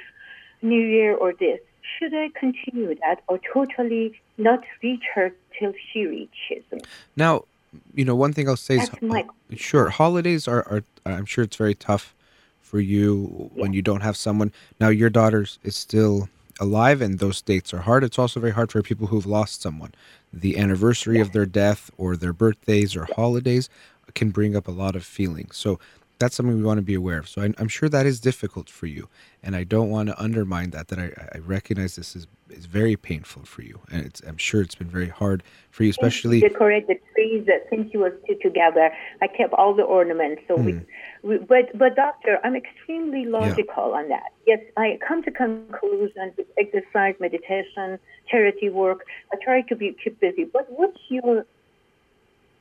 New 0.62 0.82
Year 0.82 1.16
or 1.16 1.34
this. 1.34 1.60
Should 2.00 2.14
I 2.16 2.30
continue 2.38 2.96
that 3.02 3.22
or 3.28 3.40
totally 3.54 4.20
not 4.38 4.64
reach 4.82 5.04
her 5.14 5.32
till 5.58 5.74
she 5.92 6.06
reaches 6.06 6.64
me? 6.72 6.80
Now, 7.16 7.46
you 7.94 8.06
know, 8.06 8.16
one 8.16 8.34
thing 8.34 8.50
I'll 8.50 8.58
say 8.58 8.78
is 8.78 8.90
That's 8.90 9.02
my 9.02 9.26
Sure. 9.56 9.90
Holidays 9.90 10.48
are, 10.48 10.64
are 10.68 10.84
I'm 11.06 11.26
sure 11.26 11.44
it's 11.44 11.56
very 11.56 11.76
tough 11.76 12.16
for 12.62 12.80
you 12.80 13.52
when 13.54 13.74
you 13.74 13.84
don't 13.84 14.02
have 14.02 14.18
someone. 14.18 14.52
Now 14.80 14.90
your 14.90 15.12
daughter's 15.12 15.60
is 15.64 15.76
still 15.76 16.30
alive 16.60 17.02
and 17.02 17.20
those 17.20 17.42
dates 17.42 17.74
are 17.74 17.82
hard. 17.82 18.04
It's 18.04 18.20
also 18.20 18.40
very 18.40 18.54
hard 18.54 18.72
for 18.72 18.82
people 18.82 19.08
who've 19.08 19.26
lost 19.26 19.62
someone. 19.62 19.94
The 20.32 20.58
anniversary 20.58 21.20
of 21.20 21.32
their 21.32 21.46
death 21.46 21.92
or 21.98 22.16
their 22.16 22.34
birthdays 22.34 22.96
or 22.96 23.08
holidays 23.16 23.70
can 24.14 24.30
bring 24.32 24.56
up 24.56 24.68
a 24.68 24.72
lot 24.72 24.96
of 24.96 25.06
feelings. 25.06 25.58
So 25.58 25.80
that's 26.20 26.36
something 26.36 26.56
we 26.56 26.64
want 26.64 26.78
to 26.78 26.82
be 26.84 26.94
aware 26.94 27.18
of. 27.20 27.28
So 27.28 27.42
I, 27.42 27.54
I'm 27.58 27.68
sure 27.68 27.90
that 27.90 28.06
is 28.06 28.20
difficult 28.20 28.70
for 28.70 28.86
you, 28.86 29.10
and 29.44 29.56
I 29.56 29.64
don't 29.64 29.90
want 29.90 30.10
to 30.10 30.22
undermine 30.22 30.70
that. 30.72 30.88
That 30.90 31.00
I, 31.00 31.12
I 31.36 31.40
recognize 31.40 31.96
this 31.96 32.16
is 32.16 32.28
is 32.50 32.66
very 32.66 32.96
painful 32.96 33.44
for 33.44 33.62
you, 33.64 33.82
and 33.92 34.06
it's 34.06 34.22
I'm 34.22 34.38
sure 34.38 34.62
it's 34.62 34.76
been 34.76 34.90
very 34.90 35.10
hard 35.10 35.44
for 35.72 35.84
you, 35.84 35.90
especially. 35.90 36.40
decorate 36.42 36.88
the 36.88 37.00
trees 37.14 37.46
that 37.48 37.66
since 37.70 37.94
you 37.94 38.00
was 38.00 38.14
two 38.28 38.36
together. 38.42 38.92
I 39.22 39.28
kept 39.28 39.54
all 39.54 39.74
the 39.74 39.84
ornaments. 39.84 40.42
So 40.48 40.56
we, 40.56 40.72
Hmm. 40.74 40.80
we, 41.24 41.38
but 41.38 41.78
but 41.78 41.96
doctor, 41.96 42.40
I'm 42.44 42.56
extremely 42.56 43.26
logical 43.26 43.94
on 43.94 44.10
that. 44.10 44.32
Yes, 44.48 44.60
I 44.78 45.00
come 45.06 45.24
to 45.24 45.32
conclusion 45.32 46.34
with 46.38 46.48
exercise, 46.58 47.16
meditation, 47.20 48.00
charity 48.30 48.70
work. 48.70 49.06
I 49.34 49.38
try 49.44 49.62
to 49.64 49.76
be 49.76 49.96
keep 50.02 50.20
busy. 50.20 50.46
But 50.46 50.66
what's 50.72 51.00
your 51.10 51.46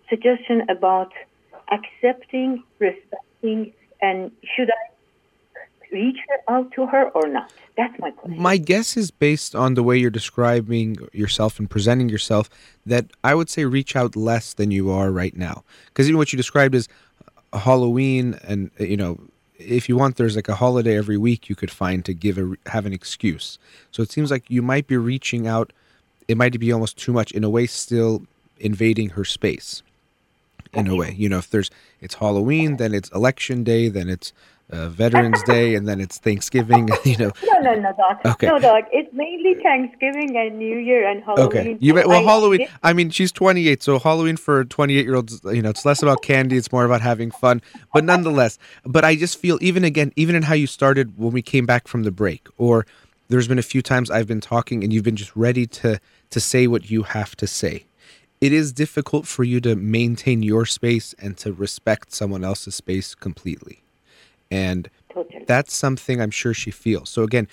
suggestion 0.09 0.63
about 0.69 1.13
accepting, 1.71 2.63
respecting, 3.45 3.73
and 4.03 4.31
should 4.57 4.71
I 4.71 5.93
reach 5.93 6.19
out 6.49 6.71
to 6.73 6.87
her 6.87 7.11
or 7.11 7.29
not? 7.29 7.53
That's 7.77 7.99
my 7.99 8.11
question. 8.11 8.41
My 8.41 8.57
guess 8.57 8.97
is 8.97 9.11
based 9.11 9.55
on 9.55 9.75
the 9.75 9.83
way 9.83 9.99
you're 9.99 10.11
describing 10.11 10.97
yourself 11.13 11.59
and 11.59 11.69
presenting 11.69 12.09
yourself 12.09 12.49
that 12.87 13.07
I 13.23 13.35
would 13.35 13.51
say 13.51 13.65
reach 13.65 13.97
out 13.97 14.17
less 14.17 14.55
than 14.55 14.71
you 14.71 14.91
are 14.91 15.11
right 15.11 15.37
now. 15.37 15.65
Because 15.87 16.09
even 16.09 16.19
what 16.19 16.33
you 16.33 16.37
described 16.37 16.75
is 16.75 16.89
Halloween, 17.53 18.39
and 18.45 18.71
uh, 18.81 18.85
you 18.85 18.97
know, 18.97 19.21
if 19.59 19.89
you 19.89 19.97
want, 19.97 20.17
there's 20.17 20.37
like 20.37 20.49
a 20.49 20.57
holiday 20.57 20.97
every 20.97 21.17
week 21.17 21.49
you 21.49 21.55
could 21.55 21.71
find 21.71 22.05
to 22.05 22.15
give 22.15 22.39
a 22.39 22.55
have 22.67 22.87
an 22.87 22.93
excuse. 22.93 23.59
So 23.93 24.03
it 24.03 24.11
seems 24.11 24.31
like 24.31 24.51
you 24.51 24.63
might 24.63 24.87
be 24.87 24.97
reaching 24.97 25.47
out. 25.47 25.73
It 26.27 26.37
might 26.37 26.59
be 26.59 26.73
almost 26.73 26.97
too 26.97 27.13
much 27.13 27.33
in 27.33 27.45
a 27.45 27.51
way, 27.51 27.67
still 27.67 28.23
invading 28.59 29.11
her 29.11 29.25
space. 29.25 29.83
In 30.77 30.87
a 30.89 30.95
way, 30.97 31.15
you 31.17 31.29
know, 31.29 31.39
if 31.39 31.51
there's 31.51 31.71
it's 32.01 32.15
Halloween, 32.17 32.77
then 32.77 32.95
it's 32.95 33.09
election 33.11 33.65
day, 33.65 33.89
then 33.89 34.09
it's 34.09 34.33
uh, 34.71 34.89
Veterans 34.89 35.43
Day, 35.43 35.75
and 35.75 35.87
then 35.87 36.01
it's 36.01 36.19
Thanksgiving. 36.19 36.89
You 37.05 37.17
know, 37.19 37.33
No, 37.45 37.61
no, 37.61 37.75
no, 37.81 37.93
doc. 37.93 38.21
Okay. 38.25 38.47
No, 38.47 38.59
doc. 38.59 38.85
It's 38.91 39.13
mainly 39.13 39.55
Thanksgiving 39.63 40.37
and 40.37 40.59
New 40.59 40.79
Year 40.79 41.07
and 41.07 41.23
Halloween. 41.23 41.47
Okay. 41.49 41.77
You 41.81 41.93
bet, 41.95 42.09
well, 42.09 42.21
I- 42.21 42.25
Halloween. 42.25 42.67
I 42.83 42.93
mean, 42.95 43.11
she's 43.11 43.31
28, 43.31 43.83
so 43.83 43.99
Halloween 43.99 44.37
for 44.39 44.65
28 44.65 45.05
year 45.05 45.15
olds, 45.17 45.41
you 45.45 45.61
know, 45.61 45.69
it's 45.71 45.85
less 45.85 46.03
about 46.03 46.23
candy, 46.23 46.57
it's 46.57 46.73
more 46.73 46.85
about 46.87 47.03
having 47.03 47.31
fun. 47.31 47.61
But 47.93 48.05
nonetheless, 48.05 48.59
but 48.85 49.05
I 49.05 49.17
just 49.17 49.39
feel 49.39 49.59
even 49.61 49.85
again, 49.85 50.13
even 50.17 50.35
in 50.35 50.43
how 50.45 50.55
you 50.55 50.67
started 50.67 51.19
when 51.19 51.33
we 51.33 51.43
came 51.43 51.67
back 51.67 51.87
from 51.87 52.05
the 52.05 52.11
break, 52.11 52.49
or 52.57 52.87
there's 53.29 53.47
been 53.49 53.59
a 53.59 53.63
few 53.63 53.83
times 53.83 54.11
I've 54.11 54.27
been 54.27 54.41
talking 54.41 54.83
and 54.83 54.93
you've 54.93 55.05
been 55.05 55.17
just 55.17 55.35
ready 55.37 55.67
to 55.67 56.01
to 56.31 56.41
say 56.41 56.67
what 56.67 56.91
you 56.91 57.03
have 57.03 57.37
to 57.37 57.47
say. 57.47 57.85
It 58.45 58.53
is 58.53 58.75
difficult 58.75 59.27
for 59.27 59.43
you 59.43 59.59
to 59.63 59.75
maintain 59.75 60.43
your 60.43 60.67
space 60.67 61.15
and 61.19 61.35
to 61.39 61.51
respect 61.51 62.13
someone 62.13 62.45
else's 62.45 62.75
space 62.75 63.15
completely. 63.15 63.83
And 64.51 64.91
Totally. 65.11 65.47
that's 65.47 65.75
something 65.75 66.21
I'm 66.21 66.31
sure 66.31 66.53
she 66.53 66.71
feels. 66.71 67.09
So 67.09 67.23
again, 67.23 67.49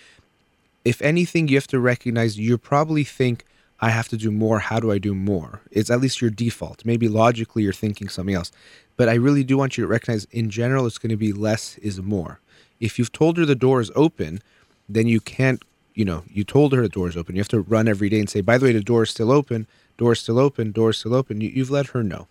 if 0.83 1.01
anything, 1.01 1.47
you 1.47 1.55
have 1.55 1.67
to 1.67 1.79
recognize 1.79 2.37
you 2.37 2.57
probably 2.57 3.05
think 3.05 3.45
I 3.79 3.91
have 3.91 4.09
to 4.09 4.17
do 4.17 4.31
more. 4.31 4.59
How 4.59 4.81
do 4.81 4.91
I 4.91 4.97
do 4.97 5.15
more? 5.15 5.61
It's 5.71 5.89
at 5.89 6.01
least 6.01 6.19
your 6.19 6.29
default. 6.29 6.83
Maybe 6.83 7.07
logically 7.07 7.63
you're 7.63 7.71
thinking 7.71 8.09
something 8.09 8.35
else. 8.35 8.51
But 8.97 9.07
I 9.07 9.13
really 9.13 9.45
do 9.45 9.57
want 9.57 9.77
you 9.77 9.85
to 9.85 9.87
recognize 9.87 10.25
in 10.25 10.49
general 10.49 10.85
it's 10.85 10.97
going 10.97 11.11
to 11.11 11.15
be 11.15 11.31
less 11.31 11.77
is 11.77 12.01
more. 12.01 12.41
If 12.81 12.99
you've 12.99 13.13
told 13.13 13.37
her 13.37 13.45
the 13.45 13.55
door 13.55 13.79
is 13.79 13.93
open, 13.95 14.41
then 14.89 15.07
you 15.07 15.21
can't, 15.21 15.63
you 15.95 16.03
know, 16.03 16.25
you 16.27 16.43
told 16.43 16.73
her 16.73 16.81
the 16.81 16.89
door 16.89 17.07
is 17.07 17.15
open. 17.15 17.35
You 17.35 17.39
have 17.39 17.47
to 17.47 17.61
run 17.61 17.87
every 17.87 18.09
day 18.09 18.19
and 18.19 18.29
say, 18.29 18.41
by 18.41 18.57
the 18.57 18.65
way, 18.65 18.73
the 18.73 18.81
door 18.81 19.03
is 19.03 19.11
still 19.11 19.31
open, 19.31 19.67
door 19.97 20.15
still 20.15 20.39
open, 20.39 20.71
door 20.71 20.93
still 20.93 21.13
open. 21.13 21.41
You, 21.41 21.49
you've 21.49 21.71
let 21.71 21.87
her 21.87 22.03
know. 22.03 22.27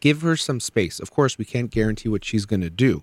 Give 0.00 0.22
her 0.22 0.36
some 0.36 0.60
space. 0.60 1.00
Of 1.00 1.10
course, 1.10 1.38
we 1.38 1.44
can't 1.44 1.70
guarantee 1.70 2.08
what 2.08 2.24
she's 2.24 2.46
going 2.46 2.60
to 2.60 2.70
do. 2.70 3.02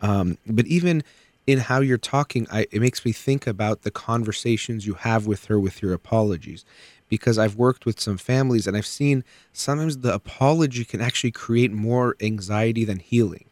Um, 0.00 0.38
but 0.46 0.66
even 0.66 1.02
in 1.46 1.58
how 1.58 1.80
you're 1.80 1.98
talking, 1.98 2.46
I, 2.50 2.66
it 2.70 2.80
makes 2.80 3.04
me 3.04 3.12
think 3.12 3.46
about 3.46 3.82
the 3.82 3.90
conversations 3.90 4.86
you 4.86 4.94
have 4.94 5.26
with 5.26 5.46
her 5.46 5.58
with 5.58 5.82
your 5.82 5.92
apologies. 5.92 6.64
Because 7.08 7.38
I've 7.38 7.56
worked 7.56 7.86
with 7.86 8.00
some 8.00 8.16
families 8.16 8.66
and 8.66 8.76
I've 8.76 8.86
seen 8.86 9.24
sometimes 9.52 9.98
the 9.98 10.12
apology 10.12 10.84
can 10.84 11.00
actually 11.00 11.30
create 11.30 11.70
more 11.70 12.16
anxiety 12.20 12.84
than 12.84 12.98
healing. 12.98 13.44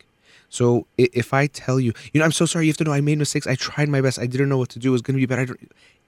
So 0.49 0.87
if 0.99 1.33
I 1.33 1.47
tell 1.47 1.81
you, 1.81 1.93
you 2.13 2.19
know, 2.19 2.25
I'm 2.25 2.33
so 2.33 2.45
sorry, 2.45 2.67
you 2.67 2.71
have 2.71 2.77
to 2.79 2.85
know 2.85 2.93
I 2.93 3.01
made 3.01 3.19
mistakes. 3.19 3.47
I 3.47 3.55
tried 3.55 3.89
my 3.89 4.01
best. 4.01 4.19
I 4.19 4.27
didn't 4.27 4.49
know 4.51 4.59
what 4.59 4.69
to 4.71 4.79
do. 4.79 4.89
It 4.89 4.93
was 4.93 5.03
going 5.03 5.19
to 5.19 5.21
be 5.21 5.27
better. 5.27 5.57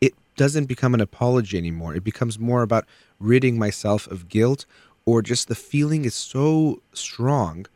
It 0.03 0.15
doesn't 0.37 0.67
become 0.67 0.93
an 0.93 1.01
apology 1.01 1.57
anymore. 1.57 1.95
It 1.95 2.05
becomes 2.05 2.39
more 2.39 2.62
about 2.62 2.85
ridding 3.25 3.59
myself 3.59 4.07
of 4.07 4.29
guilt 4.29 4.66
or 5.05 5.22
just 5.22 5.49
the 5.49 5.55
feeling 5.55 6.05
is 6.05 6.14
so 6.14 6.81
strong 6.93 7.66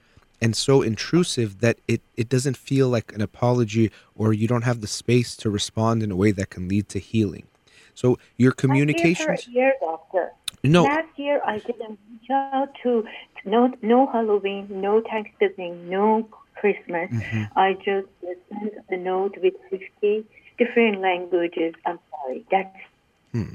and 0.41 0.55
so 0.57 0.83
intrusive 0.83 1.61
that 1.61 1.79
it, 1.89 2.01
it 2.17 2.29
doesn't 2.29 2.57
feel 2.57 2.89
like 2.89 3.13
an 3.13 3.21
apology 3.21 3.91
or 4.15 4.33
you 4.33 4.47
don't 4.47 4.63
have 4.63 4.81
the 4.81 4.87
space 4.87 5.37
to 5.37 5.51
respond 5.51 6.03
in 6.03 6.11
a 6.11 6.17
way 6.17 6.31
that 6.31 6.51
can 6.51 6.69
lead 6.69 6.89
to 6.89 6.99
healing. 6.99 7.47
So 7.95 8.19
your 8.37 8.53
I 8.53 8.55
gave 8.55 8.57
communications 8.57 9.49
a 9.49 9.51
year, 9.51 9.75
doctor. 9.81 10.33
no 10.63 10.85
Last 10.85 11.09
year, 11.17 11.41
I 11.45 11.59
didn't 11.59 11.99
reach 12.11 12.31
out 12.31 12.69
to 12.85 13.05
no 13.45 13.75
no 13.83 14.07
Halloween, 14.07 14.69
no 14.71 15.01
Thanksgiving, 15.01 15.89
no 15.89 16.29
Christmas. 16.55 17.11
Mm-hmm. 17.11 17.59
I 17.59 17.75
just 17.75 18.07
sent 18.23 18.75
a 18.89 18.97
note 18.97 19.37
with 19.43 19.55
fifty 19.69 20.25
different 20.59 21.01
languages. 21.01 21.75
I'm 21.87 21.99
sorry. 22.11 22.45
That's 22.51 22.77
Hmm. 23.33 23.55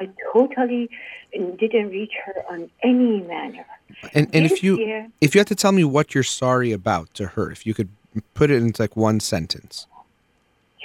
I 0.00 0.08
totally 0.32 0.88
didn't 1.32 1.90
reach 1.90 2.12
her 2.24 2.44
on 2.50 2.70
any 2.82 3.20
manner. 3.22 3.66
and, 4.14 4.28
and 4.32 4.46
if 4.46 4.62
you 4.62 4.78
year- 4.78 5.10
if 5.20 5.34
you 5.34 5.40
had 5.40 5.46
to 5.48 5.54
tell 5.54 5.72
me 5.72 5.84
what 5.84 6.14
you're 6.14 6.22
sorry 6.22 6.72
about 6.72 7.12
to 7.14 7.26
her, 7.28 7.50
if 7.50 7.66
you 7.66 7.74
could 7.74 7.88
put 8.34 8.50
it 8.50 8.62
into 8.62 8.80
like 8.82 8.96
one 8.96 9.20
sentence. 9.20 9.86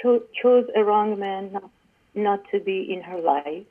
Cho- 0.00 0.22
chose 0.40 0.66
a 0.76 0.84
wrong 0.84 1.18
man 1.18 1.52
not, 1.52 1.70
not 2.14 2.40
to 2.50 2.60
be 2.60 2.92
in 2.92 3.02
her 3.02 3.20
life. 3.20 3.64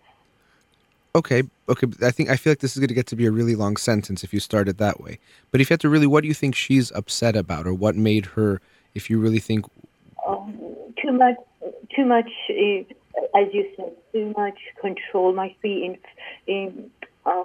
Okay, 1.15 1.43
okay. 1.69 1.87
I 2.01 2.09
think 2.09 2.29
I 2.29 2.37
feel 2.37 2.51
like 2.51 2.59
this 2.59 2.75
is 2.75 2.79
going 2.79 2.87
to 2.87 2.95
get 2.95 3.05
to 3.07 3.15
be 3.15 3.27
a 3.27 3.31
really 3.31 3.53
long 3.55 3.77
sentence 3.77 4.23
if 4.23 4.33
you 4.33 4.39
start 4.39 4.67
it 4.67 4.79
that 4.79 4.99
way. 4.99 5.19
But 5.51 5.61
if 5.61 5.69
you 5.69 5.73
had 5.75 5.81
to 5.81 5.89
really, 5.89 6.07
what 6.07 6.21
do 6.21 6.27
you 6.27 6.33
think 6.33 6.55
she's 6.55 6.91
upset 6.93 7.35
about, 7.35 7.67
or 7.67 7.73
what 7.73 7.95
made 7.95 8.25
her? 8.37 8.61
If 8.95 9.09
you 9.09 9.19
really 9.19 9.39
think, 9.39 9.65
um, 10.27 10.57
too 10.99 11.11
much, 11.11 11.35
too 11.95 12.05
much, 12.05 12.29
uh, 12.49 12.83
as 13.35 13.47
you 13.53 13.65
said, 13.75 13.93
too 14.11 14.33
much 14.37 14.57
control 14.81 15.33
might 15.33 15.59
be 15.61 15.85
in, 15.85 16.53
in 16.53 16.91
uh, 17.25 17.43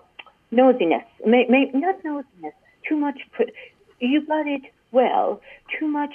nosiness. 0.52 1.04
May, 1.26 1.46
may, 1.48 1.70
not 1.74 2.02
nosiness. 2.04 2.52
Too 2.88 2.96
much. 2.96 3.18
You 4.00 4.26
got 4.26 4.46
it 4.46 4.62
well. 4.92 5.40
Too 5.78 5.88
much. 5.88 6.14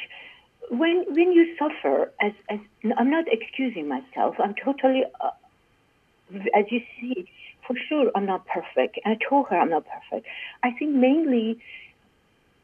When 0.69 1.05
when 1.09 1.33
you 1.33 1.55
suffer, 1.59 2.11
as 2.21 2.31
as 2.49 2.59
I'm 2.97 3.11
not 3.11 3.25
excusing 3.27 3.87
myself. 3.87 4.35
I'm 4.39 4.55
totally, 4.63 5.03
uh, 5.21 6.37
as 6.55 6.65
you 6.71 6.79
see, 6.99 7.29
for 7.67 7.75
sure 7.89 8.11
I'm 8.15 8.25
not 8.25 8.45
perfect. 8.47 8.97
I 9.05 9.17
told 9.29 9.47
her 9.49 9.57
I'm 9.57 9.69
not 9.69 9.83
perfect. 9.85 10.25
I 10.63 10.71
think 10.71 10.95
mainly, 10.95 11.59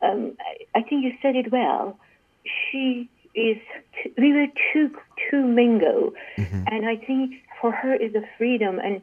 um, 0.02 0.38
I, 0.40 0.80
I 0.80 0.82
think 0.82 1.04
you 1.04 1.12
said 1.22 1.36
it 1.36 1.52
well 1.52 2.00
she 2.46 3.10
is 3.36 3.58
t- 3.94 4.14
we 4.18 4.34
were 4.34 4.48
too 4.72 4.90
too 5.30 5.44
mingle 5.46 6.14
mm-hmm. 6.38 6.64
and 6.68 6.88
i 6.88 6.96
think 6.96 7.36
for 7.62 7.72
her 7.72 7.94
is 7.94 8.14
a 8.16 8.24
freedom 8.38 8.80
and 8.80 9.02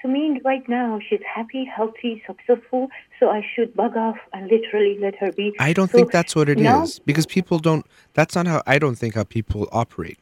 to 0.00 0.08
me 0.08 0.40
right 0.44 0.66
now 0.68 0.98
she's 1.06 1.20
happy 1.34 1.64
healthy 1.64 2.22
successful 2.26 2.88
so 3.18 3.28
i 3.28 3.44
should 3.54 3.74
bug 3.74 3.96
off 3.96 4.16
and 4.32 4.50
literally 4.50 4.96
let 4.98 5.14
her 5.16 5.30
be 5.32 5.52
I 5.58 5.72
don't 5.72 5.90
So 5.90 5.98
think 5.98 6.10
that's 6.10 6.34
what 6.34 6.48
it 6.48 6.58
is 6.58 6.64
now- 6.64 6.86
because 7.04 7.26
people 7.26 7.58
don't. 7.58 7.84
That's 8.14 8.34
not 8.34 8.46
how 8.46 8.62
I 8.66 8.78
don't 8.78 8.96
think 8.96 9.14
how 9.14 9.24
people 9.24 9.68
operate. 9.72 10.18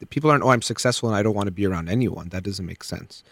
The 0.00 0.06
people 0.06 0.30
aren't. 0.30 0.42
Oh, 0.42 0.50
I'm 0.50 0.62
successful 0.62 1.08
and 1.08 1.16
I 1.16 1.22
don't 1.22 1.34
want 1.34 1.46
to 1.46 1.52
be 1.52 1.64
around 1.66 1.88
anyone. 1.88 2.28
That 2.30 2.42
doesn't 2.42 2.66
make 2.66 2.82
sense. 2.84 3.22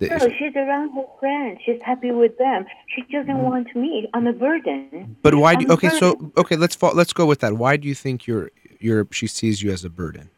No, 0.00 0.18
she's 0.38 0.56
around 0.56 0.90
her 0.94 1.04
friends. 1.20 1.60
She's 1.64 1.80
happy 1.82 2.10
with 2.10 2.36
them. 2.38 2.66
She 2.94 3.02
doesn't 3.02 3.28
mm-hmm. 3.28 3.42
want 3.42 3.76
me. 3.76 4.08
I'm 4.14 4.26
a 4.26 4.32
burden. 4.32 5.16
but 5.22 5.34
why 5.34 5.54
do? 5.54 5.70
Okay, 5.70 5.90
so 5.90 6.32
okay, 6.36 6.56
let's 6.56 6.74
fall, 6.74 6.92
let's 6.94 7.12
go 7.12 7.24
with 7.26 7.40
that. 7.40 7.54
Why 7.54 7.76
do 7.76 7.86
you 7.86 7.94
think 7.94 8.26
you're 8.26 8.50
you're 8.82 9.06
she 9.10 9.26
sees 9.26 9.62
you 9.62 9.70
as 9.72 9.84
a 9.84 9.90
burden? 9.90 10.30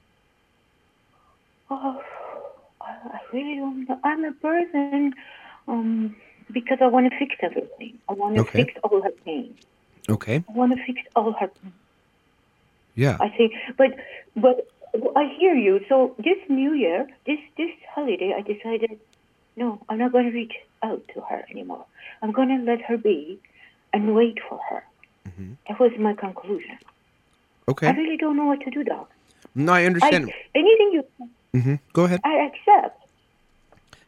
Oh, 1.71 2.01
I 2.81 2.91
I 3.17 3.19
really 3.33 3.57
don't 3.57 3.89
know. 3.89 3.99
I'm 4.05 4.25
a 4.25 4.33
burden 4.33 5.15
um, 5.69 6.15
because 6.53 6.79
I 6.81 6.87
want 6.87 7.11
to 7.11 7.19
fix 7.19 7.35
everything. 7.43 7.99
I 8.09 8.13
want 8.13 8.35
to 8.37 8.43
Okay. 8.43 8.65
fix 8.65 8.75
all 8.85 9.03
her 9.03 9.11
pain. 9.25 9.55
Okay, 10.09 10.45
I 10.49 10.53
want 10.53 10.77
to 10.77 10.85
fix 10.85 11.01
all 11.17 11.33
her 11.33 11.51
yeah, 12.95 13.17
I 13.21 13.29
think, 13.29 13.53
but 13.77 13.91
but 14.37 14.67
I 15.17 15.25
hear 15.39 15.55
you. 15.55 15.81
So 15.89 16.15
this 16.19 16.39
New 16.49 16.75
Year, 16.75 17.09
this 17.27 17.39
this 17.57 17.71
holiday, 17.95 18.35
I 18.37 18.43
decided, 18.43 19.01
no, 19.57 19.81
I'm 19.89 19.99
not 19.99 20.13
going 20.13 20.27
to 20.27 20.31
reach 20.33 20.53
out 20.83 21.03
to 21.15 21.21
her 21.23 21.45
anymore. 21.51 21.85
I'm 22.23 22.31
going 22.33 22.49
to 22.49 22.63
let 22.71 22.83
her 22.83 22.97
be, 22.97 23.41
and 23.93 24.15
wait 24.15 24.39
for 24.49 24.61
her. 24.71 24.85
Mm-hmm. 25.29 25.53
That 25.69 25.81
was 25.81 25.91
my 25.99 26.15
conclusion. 26.15 26.79
I 27.69 27.91
really 27.91 28.17
don't 28.17 28.37
know 28.37 28.47
what 28.47 28.61
to 28.61 28.71
do, 28.71 28.85
Doc. 28.85 29.11
No, 29.55 29.73
I 29.73 29.81
I, 29.83 29.87
understand. 29.87 30.33
anything 30.55 30.91
you, 30.93 31.05
hmm 31.61 31.75
Go 31.93 32.05
ahead. 32.05 32.21
I 32.25 32.51
accept. 32.51 33.01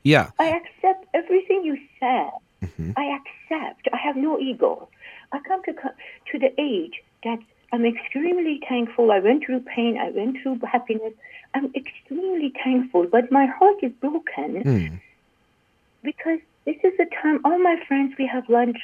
Yeah, 0.02 0.30
I 0.38 0.48
accept 0.60 1.06
everything 1.14 1.64
you 1.64 1.78
said. 1.98 2.30
Mm-hmm. 2.62 2.92
I 2.96 3.18
accept. 3.18 3.88
I 3.92 3.96
have 3.96 4.16
no 4.16 4.38
ego. 4.38 4.88
I 5.32 5.40
come 5.40 5.62
to 5.64 5.72
to 5.72 6.38
the 6.38 6.52
age 6.60 7.02
that 7.24 7.38
I'm 7.72 7.84
extremely 7.84 8.60
thankful. 8.68 9.10
I 9.10 9.18
went 9.18 9.44
through 9.44 9.60
pain. 9.60 9.98
I 9.98 10.10
went 10.10 10.38
through 10.42 10.60
happiness. 10.70 11.12
I'm 11.54 11.72
extremely 11.74 12.52
thankful, 12.62 13.06
but 13.06 13.32
my 13.32 13.46
heart 13.46 13.76
is 13.82 13.92
broken 14.00 14.62
Hmm. 14.62 14.94
because 16.02 16.40
this 16.66 16.76
is 16.84 16.92
the 16.98 17.06
time. 17.22 17.40
All 17.44 17.58
my 17.58 17.76
friends, 17.88 18.14
we 18.18 18.26
have 18.26 18.48
lunch. 18.48 18.76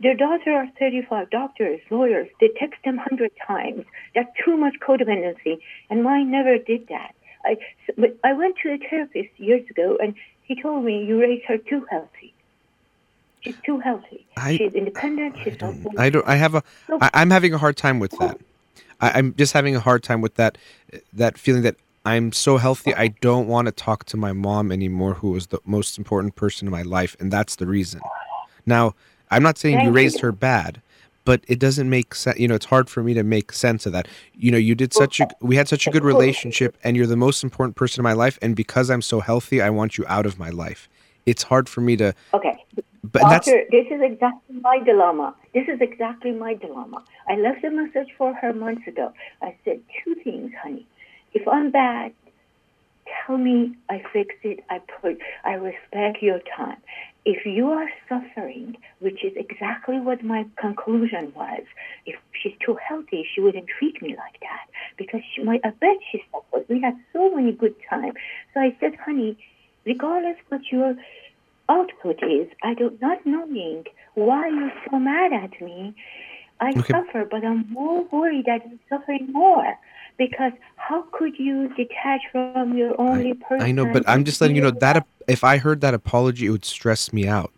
Their 0.00 0.14
daughters 0.14 0.46
are 0.48 0.68
35, 0.78 1.30
doctors, 1.30 1.80
lawyers. 1.90 2.28
They 2.40 2.48
text 2.58 2.80
them 2.84 2.96
hundred 2.96 3.32
times. 3.46 3.84
That's 4.14 4.30
too 4.44 4.56
much 4.56 4.74
codependency, 4.80 5.58
and 5.90 6.02
mine 6.02 6.30
never 6.30 6.58
did 6.58 6.88
that. 6.88 7.14
I, 7.44 7.56
but 7.98 8.16
I 8.24 8.32
went 8.32 8.56
to 8.62 8.70
a 8.70 8.78
therapist 8.78 9.28
years 9.38 9.68
ago, 9.68 9.98
and 10.02 10.14
he 10.44 10.60
told 10.60 10.84
me 10.84 11.04
you 11.04 11.20
raise 11.20 11.42
her 11.48 11.58
too 11.58 11.84
healthy. 11.90 12.32
She's 13.42 13.56
too 13.66 13.80
healthy. 13.80 14.24
I- 14.36 14.56
she's 14.56 14.72
independent. 14.74 15.36
I 15.36 15.44
She's 15.44 15.56
don't. 15.58 15.74
helpful. 15.74 15.92
I 15.98 16.10
don't. 16.10 16.26
I 16.26 16.36
have 16.36 16.54
a. 16.54 16.62
I, 17.00 17.10
I'm 17.14 17.30
having 17.30 17.52
a 17.52 17.58
hard 17.58 17.76
time 17.76 17.98
with 17.98 18.12
that. 18.18 18.38
I'm 19.00 19.34
just 19.34 19.52
having 19.52 19.76
a 19.76 19.80
hard 19.80 20.02
time 20.02 20.20
with 20.22 20.36
that. 20.36 20.56
That 21.12 21.36
feeling 21.36 21.62
that 21.62 21.76
I'm 22.04 22.32
so 22.32 22.58
healthy. 22.58 22.94
I 22.94 23.08
don't 23.08 23.48
want 23.48 23.66
to 23.66 23.72
talk 23.72 24.04
to 24.06 24.16
my 24.16 24.32
mom 24.32 24.70
anymore, 24.70 25.14
who 25.14 25.30
was 25.30 25.46
the 25.48 25.60
most 25.64 25.96
important 25.96 26.36
person 26.36 26.68
in 26.68 26.72
my 26.72 26.82
life, 26.82 27.16
and 27.18 27.32
that's 27.32 27.56
the 27.56 27.66
reason. 27.66 28.00
Now, 28.66 28.94
I'm 29.30 29.42
not 29.42 29.56
saying 29.56 29.80
you 29.80 29.90
raised 29.90 30.16
you. 30.16 30.26
her 30.26 30.32
bad, 30.32 30.82
but 31.24 31.42
it 31.48 31.58
doesn't 31.58 31.88
make 31.88 32.14
sense. 32.14 32.38
You 32.38 32.48
know, 32.48 32.54
it's 32.54 32.66
hard 32.66 32.90
for 32.90 33.02
me 33.02 33.14
to 33.14 33.22
make 33.22 33.52
sense 33.52 33.86
of 33.86 33.92
that. 33.92 34.06
You 34.34 34.50
know, 34.50 34.58
you 34.58 34.74
did 34.74 34.92
such 34.92 35.20
a. 35.20 35.28
We 35.40 35.56
had 35.56 35.68
such 35.68 35.86
a 35.86 35.90
good 35.90 36.04
relationship, 36.04 36.76
and 36.84 36.96
you're 36.96 37.06
the 37.06 37.16
most 37.16 37.42
important 37.42 37.76
person 37.76 38.00
in 38.00 38.04
my 38.04 38.12
life. 38.12 38.38
And 38.42 38.54
because 38.54 38.90
I'm 38.90 39.02
so 39.02 39.20
healthy, 39.20 39.62
I 39.62 39.70
want 39.70 39.96
you 39.96 40.04
out 40.06 40.26
of 40.26 40.38
my 40.38 40.50
life. 40.50 40.88
It's 41.24 41.42
hard 41.42 41.68
for 41.70 41.80
me 41.80 41.96
to. 41.96 42.14
Okay. 42.34 42.62
But 43.02 43.22
that's. 43.30 43.46
Doctor, 43.46 43.64
this 43.70 43.86
is 43.90 44.00
exactly 44.02 44.60
my 44.60 44.78
dilemma. 44.80 45.34
This 45.54 45.68
is 45.68 45.80
exactly 45.80 46.32
my 46.32 46.54
dilemma. 46.54 47.02
I 47.28 47.36
left 47.36 47.64
a 47.64 47.70
message 47.70 48.08
for 48.18 48.34
her 48.34 48.52
months 48.52 48.86
ago. 48.86 49.12
I 49.40 49.56
said 49.64 49.80
two 50.04 50.14
things, 50.16 50.52
honey. 50.62 50.86
If 51.34 51.46
I'm 51.48 51.70
bad, 51.70 52.12
tell 53.26 53.36
me 53.36 53.74
I 53.90 54.02
fix 54.12 54.34
it. 54.42 54.60
I 54.70 54.80
put. 55.00 55.18
I 55.44 55.54
respect 55.54 56.22
your 56.22 56.40
time. 56.56 56.78
If 57.24 57.46
you 57.46 57.70
are 57.70 57.88
suffering, 58.08 58.76
which 59.00 59.24
is 59.24 59.32
exactly 59.36 59.98
what 59.98 60.22
my 60.22 60.46
conclusion 60.60 61.32
was, 61.34 61.62
if 62.06 62.16
she's 62.40 62.52
too 62.64 62.76
healthy, 62.86 63.26
she 63.34 63.40
wouldn't 63.40 63.66
treat 63.78 64.00
me 64.02 64.10
like 64.10 64.38
that 64.40 64.66
because 64.96 65.20
she 65.34 65.42
might. 65.42 65.60
I 65.64 65.70
bet 65.70 65.96
she 66.12 66.22
suffered. 66.30 66.66
We 66.68 66.80
had 66.80 66.96
so 67.12 67.34
many 67.34 67.52
good 67.52 67.74
times. 67.90 68.14
So 68.52 68.60
I 68.60 68.76
said, 68.80 68.92
honey, 69.04 69.36
regardless 69.84 70.36
what 70.48 70.60
your 70.70 70.94
output 71.68 72.22
is, 72.22 72.48
I 72.62 72.74
do 72.74 72.96
not 73.00 73.24
knowing 73.26 73.84
why 74.14 74.48
you're 74.48 74.72
so 74.90 74.98
mad 74.98 75.32
at 75.32 75.60
me. 75.60 75.94
I 76.60 76.72
Okay. 76.78 76.82
suffer, 76.92 77.24
but 77.30 77.44
I'm 77.44 77.66
more 77.70 78.04
worried 78.12 78.46
that 78.46 78.60
you're 78.68 78.78
suffering 78.98 79.28
more. 79.32 79.76
Because 80.16 80.52
how 80.76 81.02
could 81.12 81.38
you 81.38 81.68
detach 81.74 82.20
from 82.30 82.76
your 82.76 82.98
only 83.00 83.34
person? 83.34 83.62
I 83.62 83.72
know, 83.72 83.84
but 83.92 84.08
I'm 84.08 84.24
just 84.24 84.40
letting 84.40 84.54
you 84.56 84.62
know 84.62 84.70
that 84.70 85.06
if 85.26 85.42
I 85.42 85.58
heard 85.58 85.80
that 85.80 85.94
apology, 85.94 86.46
it 86.46 86.50
would 86.50 86.64
stress 86.64 87.12
me 87.12 87.26
out. 87.26 87.50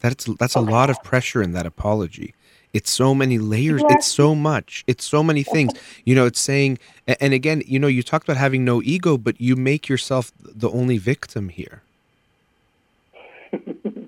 That's 0.00 0.24
that's 0.38 0.54
a 0.54 0.60
lot 0.60 0.90
of 0.90 1.02
pressure 1.02 1.42
in 1.42 1.52
that 1.52 1.66
apology. 1.66 2.34
It's 2.72 2.90
so 2.90 3.14
many 3.14 3.38
layers. 3.38 3.82
Are- 3.82 3.92
It's 3.92 4.06
so 4.06 4.34
much. 4.34 4.84
It's 4.86 5.04
so 5.04 5.22
many 5.22 5.42
things. 5.42 5.72
You 6.04 6.14
know, 6.14 6.26
it's 6.26 6.40
saying, 6.40 6.78
and 7.06 7.32
again, 7.32 7.62
you 7.66 7.78
know, 7.78 7.86
you 7.86 8.02
talked 8.02 8.24
about 8.28 8.36
having 8.36 8.64
no 8.64 8.82
ego, 8.82 9.16
but 9.16 9.40
you 9.40 9.54
make 9.56 9.88
yourself 9.88 10.32
the 10.40 10.68
only 10.70 10.98
victim 10.98 11.48
here. 11.50 11.82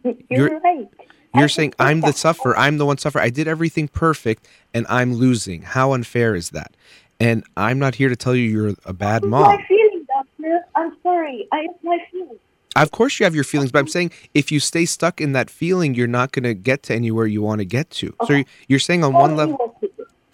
You're, 0.05 0.15
you're- 0.31 0.59
right. 0.65 0.89
You're 1.37 1.49
saying 1.49 1.75
I'm 1.79 2.01
the 2.01 2.13
sufferer. 2.13 2.57
I'm 2.57 2.79
the 2.79 2.87
one 2.87 2.99
sufferer. 2.99 3.21
I 3.23 3.31
did 3.31 3.49
everything 3.49 3.89
perfect, 3.89 4.49
and 4.75 4.87
I'm 4.89 5.15
losing. 5.15 5.63
How 5.63 5.93
unfair 5.93 6.35
is 6.35 6.51
that? 6.51 6.75
And 7.19 7.45
I'm 7.57 7.79
not 7.79 7.95
here 7.95 8.09
to 8.09 8.17
tell 8.17 8.35
you 8.35 8.49
you're 8.49 8.75
a 8.85 8.93
bad 8.93 9.25
mom. 9.25 9.43
my 9.43 9.65
feeling, 9.67 10.07
doctor. 10.07 10.61
I'm 10.75 10.97
sorry. 11.03 11.49
I 11.53 11.67
it's 11.71 11.83
my 11.83 11.99
feeling. 12.13 12.39
Of 12.77 12.91
course, 12.91 13.19
you 13.19 13.25
have 13.25 13.35
your 13.35 13.45
feelings, 13.45 13.73
but 13.73 13.79
I'm 13.79 13.89
saying 13.89 14.11
if 14.35 14.53
you 14.53 14.61
stay 14.61 14.85
stuck 14.85 15.21
in 15.21 15.33
that 15.33 15.49
feeling, 15.49 15.95
you're 15.95 16.07
not 16.07 16.33
going 16.33 16.43
to 16.43 16.53
get 16.53 16.83
to 16.85 16.95
anywhere 16.95 17.25
you 17.27 17.41
want 17.41 17.61
to 17.61 17.65
get 17.65 17.89
to. 17.91 18.15
So 18.27 18.43
you're 18.69 18.79
saying 18.79 19.03
on 19.03 19.15
one 19.15 19.35
level, 19.35 19.76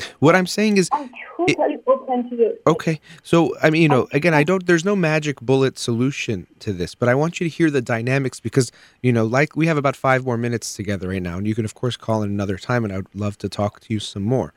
what 0.03 0.09
to 0.09 0.13
do. 0.13 0.17
what 0.21 0.37
I'm 0.37 0.47
saying 0.47 0.77
is 0.77 0.89
I'm 0.93 1.11
totally 1.37 1.79
open 1.87 2.31
to. 2.31 2.57
Okay. 2.67 3.01
So, 3.23 3.57
I 3.63 3.71
mean, 3.71 3.83
you 3.83 3.89
know, 3.89 4.09
again, 4.13 4.35
I 4.35 4.45
don't, 4.45 4.67
there's 4.67 4.85
no 4.85 4.97
magic 4.97 5.41
bullet 5.41 5.79
solution 5.79 6.47
to 6.61 6.73
this, 6.73 6.95
but 6.95 7.09
I 7.09 7.15
want 7.15 7.41
you 7.41 7.49
to 7.49 7.55
hear 7.55 7.71
the 7.71 7.83
dynamics 7.83 8.41
because, 8.41 8.71
you 9.03 9.13
know, 9.13 9.25
like 9.25 9.57
we 9.57 9.67
have 9.67 9.77
about 9.77 9.97
five 9.97 10.25
more 10.25 10.37
minutes 10.37 10.75
together 10.75 11.09
right 11.09 11.23
now, 11.23 11.39
and 11.39 11.47
you 11.47 11.55
can, 11.55 11.65
of 11.65 11.75
course, 11.75 11.97
call 11.97 12.23
in 12.23 12.31
another 12.31 12.59
time, 12.59 12.85
and 12.85 12.93
I 12.93 12.97
would 12.97 13.15
love 13.15 13.39
to 13.39 13.49
talk 13.49 13.81
to 13.81 13.93
you 13.93 14.01
some 14.01 14.23
more. 14.23 14.53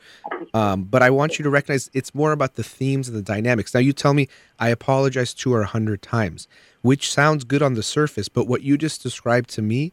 Um, 0.54 0.84
but 0.84 1.02
I 1.02 1.10
want 1.10 1.38
you 1.38 1.44
to 1.44 1.50
recognize 1.50 1.90
it's 1.94 2.14
more 2.14 2.32
about 2.32 2.56
the 2.56 2.64
themes 2.64 3.08
and 3.08 3.18
the 3.18 3.22
dynamics. 3.22 3.74
Now, 3.74 3.80
you 3.80 3.94
tell 3.94 4.14
me, 4.14 4.28
I 4.60 4.70
apologize 4.70 5.34
to 5.36 5.54
her 5.54 5.62
a 5.62 5.68
hundred 5.68 6.02
times, 6.02 6.48
which 6.82 7.12
sounds 7.12 7.44
good 7.44 7.62
on 7.62 7.74
the 7.74 7.84
surface, 7.84 8.30
but 8.30 8.48
what 8.48 8.62
you 8.62 8.78
just 8.78 9.04
described 9.04 9.50
to 9.52 9.62
me, 9.62 9.92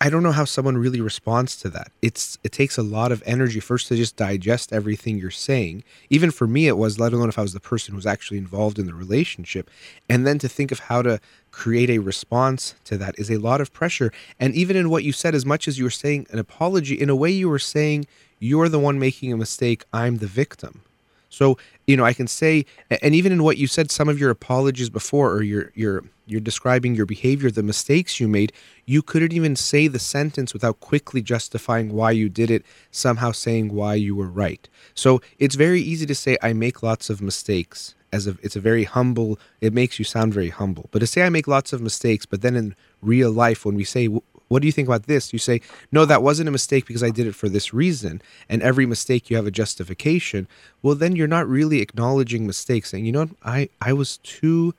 I- 0.00 0.10
don't 0.10 0.22
know 0.22 0.32
how 0.32 0.44
someone 0.44 0.78
really 0.78 1.00
responds 1.00 1.56
to 1.56 1.68
that. 1.70 1.90
It's 2.02 2.38
it 2.44 2.52
takes 2.52 2.78
a 2.78 2.82
lot 2.82 3.12
of 3.12 3.22
energy 3.26 3.60
first 3.60 3.88
to 3.88 3.96
just 3.96 4.16
digest 4.16 4.72
everything 4.72 5.18
you're 5.18 5.30
saying. 5.30 5.84
Even 6.10 6.30
for 6.30 6.46
me, 6.46 6.68
it 6.68 6.76
was 6.76 6.98
let 6.98 7.12
alone 7.12 7.28
if 7.28 7.38
I 7.38 7.42
was 7.42 7.52
the 7.52 7.60
person 7.60 7.94
who's 7.94 8.06
actually 8.06 8.38
involved 8.38 8.78
in 8.78 8.86
the 8.86 8.94
relationship, 8.94 9.70
and 10.08 10.26
then 10.26 10.38
to 10.38 10.48
think 10.48 10.72
of 10.72 10.80
how 10.80 11.02
to 11.02 11.20
create 11.50 11.90
a 11.90 11.98
response 11.98 12.74
to 12.84 12.96
that 12.98 13.14
is 13.18 13.30
a 13.30 13.38
lot 13.38 13.60
of 13.60 13.72
pressure. 13.72 14.12
And 14.40 14.54
even 14.54 14.76
in 14.76 14.90
what 14.90 15.04
you 15.04 15.12
said, 15.12 15.34
as 15.34 15.46
much 15.46 15.68
as 15.68 15.78
you 15.78 15.84
were 15.84 15.90
saying 15.90 16.26
an 16.30 16.38
apology, 16.38 16.94
in 17.00 17.10
a 17.10 17.16
way 17.16 17.30
you 17.30 17.48
were 17.48 17.58
saying 17.58 18.06
you're 18.40 18.68
the 18.68 18.78
one 18.78 18.98
making 18.98 19.32
a 19.32 19.36
mistake, 19.36 19.84
I'm 19.92 20.18
the 20.18 20.26
victim. 20.26 20.82
So 21.30 21.58
you 21.86 21.96
know, 21.96 22.04
I 22.04 22.12
can 22.14 22.26
say, 22.26 22.64
and 23.02 23.14
even 23.14 23.32
in 23.32 23.42
what 23.42 23.58
you 23.58 23.66
said, 23.66 23.90
some 23.90 24.08
of 24.08 24.18
your 24.18 24.30
apologies 24.30 24.90
before, 24.90 25.32
or 25.32 25.42
your 25.42 25.70
your 25.74 26.04
you're 26.26 26.40
describing 26.40 26.94
your 26.94 27.06
behavior, 27.06 27.50
the 27.50 27.62
mistakes 27.62 28.18
you 28.18 28.26
made, 28.26 28.52
you 28.86 29.02
couldn't 29.02 29.32
even 29.32 29.56
say 29.56 29.88
the 29.88 29.98
sentence 29.98 30.54
without 30.54 30.80
quickly 30.80 31.20
justifying 31.20 31.92
why 31.92 32.12
you 32.12 32.30
did 32.30 32.50
it, 32.50 32.64
somehow 32.90 33.30
saying 33.30 33.72
why 33.74 33.94
you 33.94 34.16
were 34.16 34.28
right. 34.28 34.68
So 34.94 35.20
it's 35.38 35.54
very 35.54 35.82
easy 35.82 36.06
to 36.06 36.14
say 36.14 36.38
I 36.42 36.54
make 36.54 36.82
lots 36.82 37.10
of 37.10 37.20
mistakes. 37.20 37.94
As 38.12 38.28
a, 38.28 38.36
it's 38.42 38.54
a 38.54 38.60
very 38.60 38.84
humble. 38.84 39.38
It 39.60 39.72
makes 39.72 39.98
you 39.98 40.04
sound 40.04 40.32
very 40.32 40.50
humble. 40.50 40.88
But 40.92 41.00
to 41.00 41.06
say 41.06 41.22
I 41.22 41.30
make 41.30 41.48
lots 41.48 41.72
of 41.72 41.82
mistakes, 41.82 42.24
but 42.24 42.42
then 42.42 42.54
in 42.54 42.76
real 43.02 43.32
life, 43.32 43.64
when 43.66 43.74
we 43.74 43.84
say 43.84 44.06
"Wh- 44.06 44.18
what 44.54 44.62
do 44.62 44.66
you 44.66 44.72
think 44.72 44.86
about 44.86 45.02
this? 45.06 45.32
You 45.32 45.40
say, 45.40 45.60
no, 45.90 46.04
that 46.04 46.22
wasn't 46.22 46.48
a 46.48 46.52
mistake 46.52 46.86
because 46.86 47.02
I 47.02 47.10
did 47.10 47.26
it 47.26 47.34
for 47.34 47.48
this 47.48 47.74
reason. 47.74 48.22
And 48.48 48.62
every 48.62 48.86
mistake 48.86 49.28
you 49.28 49.34
have 49.34 49.48
a 49.48 49.50
justification. 49.50 50.46
Well, 50.80 50.94
then 50.94 51.16
you're 51.16 51.26
not 51.26 51.48
really 51.48 51.80
acknowledging 51.80 52.46
mistakes. 52.46 52.90
Saying, 52.90 53.04
you 53.04 53.10
know, 53.10 53.24
what? 53.24 53.30
I 53.42 53.68
I 53.80 53.92
was 53.92 54.18
too. 54.18 54.72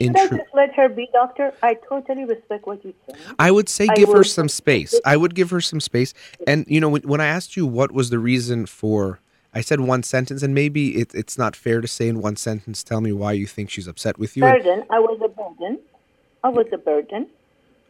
Should 0.00 0.16
I 0.16 0.28
just 0.28 0.54
let 0.54 0.72
her 0.74 0.88
be, 0.88 1.10
doctor? 1.12 1.52
I 1.60 1.74
totally 1.74 2.24
respect 2.24 2.68
what 2.68 2.84
you 2.84 2.94
say. 3.04 3.18
I 3.38 3.50
would 3.50 3.68
say 3.68 3.88
give 3.96 4.10
her 4.10 4.22
some 4.22 4.48
space. 4.48 4.98
I 5.04 5.16
would 5.16 5.34
give 5.34 5.50
her 5.50 5.60
some 5.60 5.80
space. 5.80 6.14
And 6.46 6.64
you 6.68 6.80
know, 6.80 6.88
when, 6.88 7.02
when 7.02 7.20
I 7.20 7.26
asked 7.26 7.56
you 7.56 7.66
what 7.66 7.90
was 7.90 8.10
the 8.10 8.20
reason 8.20 8.66
for, 8.66 9.18
I 9.52 9.60
said 9.60 9.80
one 9.80 10.04
sentence, 10.04 10.44
and 10.44 10.54
maybe 10.54 11.00
it, 11.00 11.14
it's 11.16 11.36
not 11.36 11.56
fair 11.56 11.80
to 11.80 11.88
say 11.88 12.06
in 12.06 12.22
one 12.22 12.36
sentence. 12.36 12.84
Tell 12.84 13.00
me 13.00 13.12
why 13.12 13.32
you 13.32 13.48
think 13.48 13.70
she's 13.70 13.88
upset 13.88 14.18
with 14.20 14.36
you. 14.36 14.44
And- 14.44 14.62
Burden. 14.62 14.84
I 14.88 15.00
was 15.00 15.20
a 15.20 15.28
burden. 15.28 15.80
I 16.44 16.48
was 16.48 16.66
a 16.72 16.78
burden. 16.78 17.26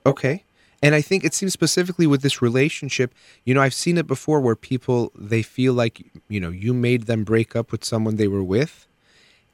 Okay. 0.06 0.44
And 0.82 0.94
I 0.94 1.00
think 1.00 1.24
it 1.24 1.34
seems 1.34 1.52
specifically 1.52 2.06
with 2.06 2.22
this 2.22 2.42
relationship, 2.42 3.14
you 3.44 3.54
know, 3.54 3.62
I've 3.62 3.74
seen 3.74 3.96
it 3.96 4.06
before 4.06 4.40
where 4.40 4.56
people 4.56 5.10
they 5.16 5.42
feel 5.42 5.72
like, 5.72 6.04
you 6.28 6.38
know, 6.38 6.50
you 6.50 6.74
made 6.74 7.02
them 7.04 7.24
break 7.24 7.56
up 7.56 7.72
with 7.72 7.84
someone 7.84 8.16
they 8.16 8.28
were 8.28 8.44
with 8.44 8.86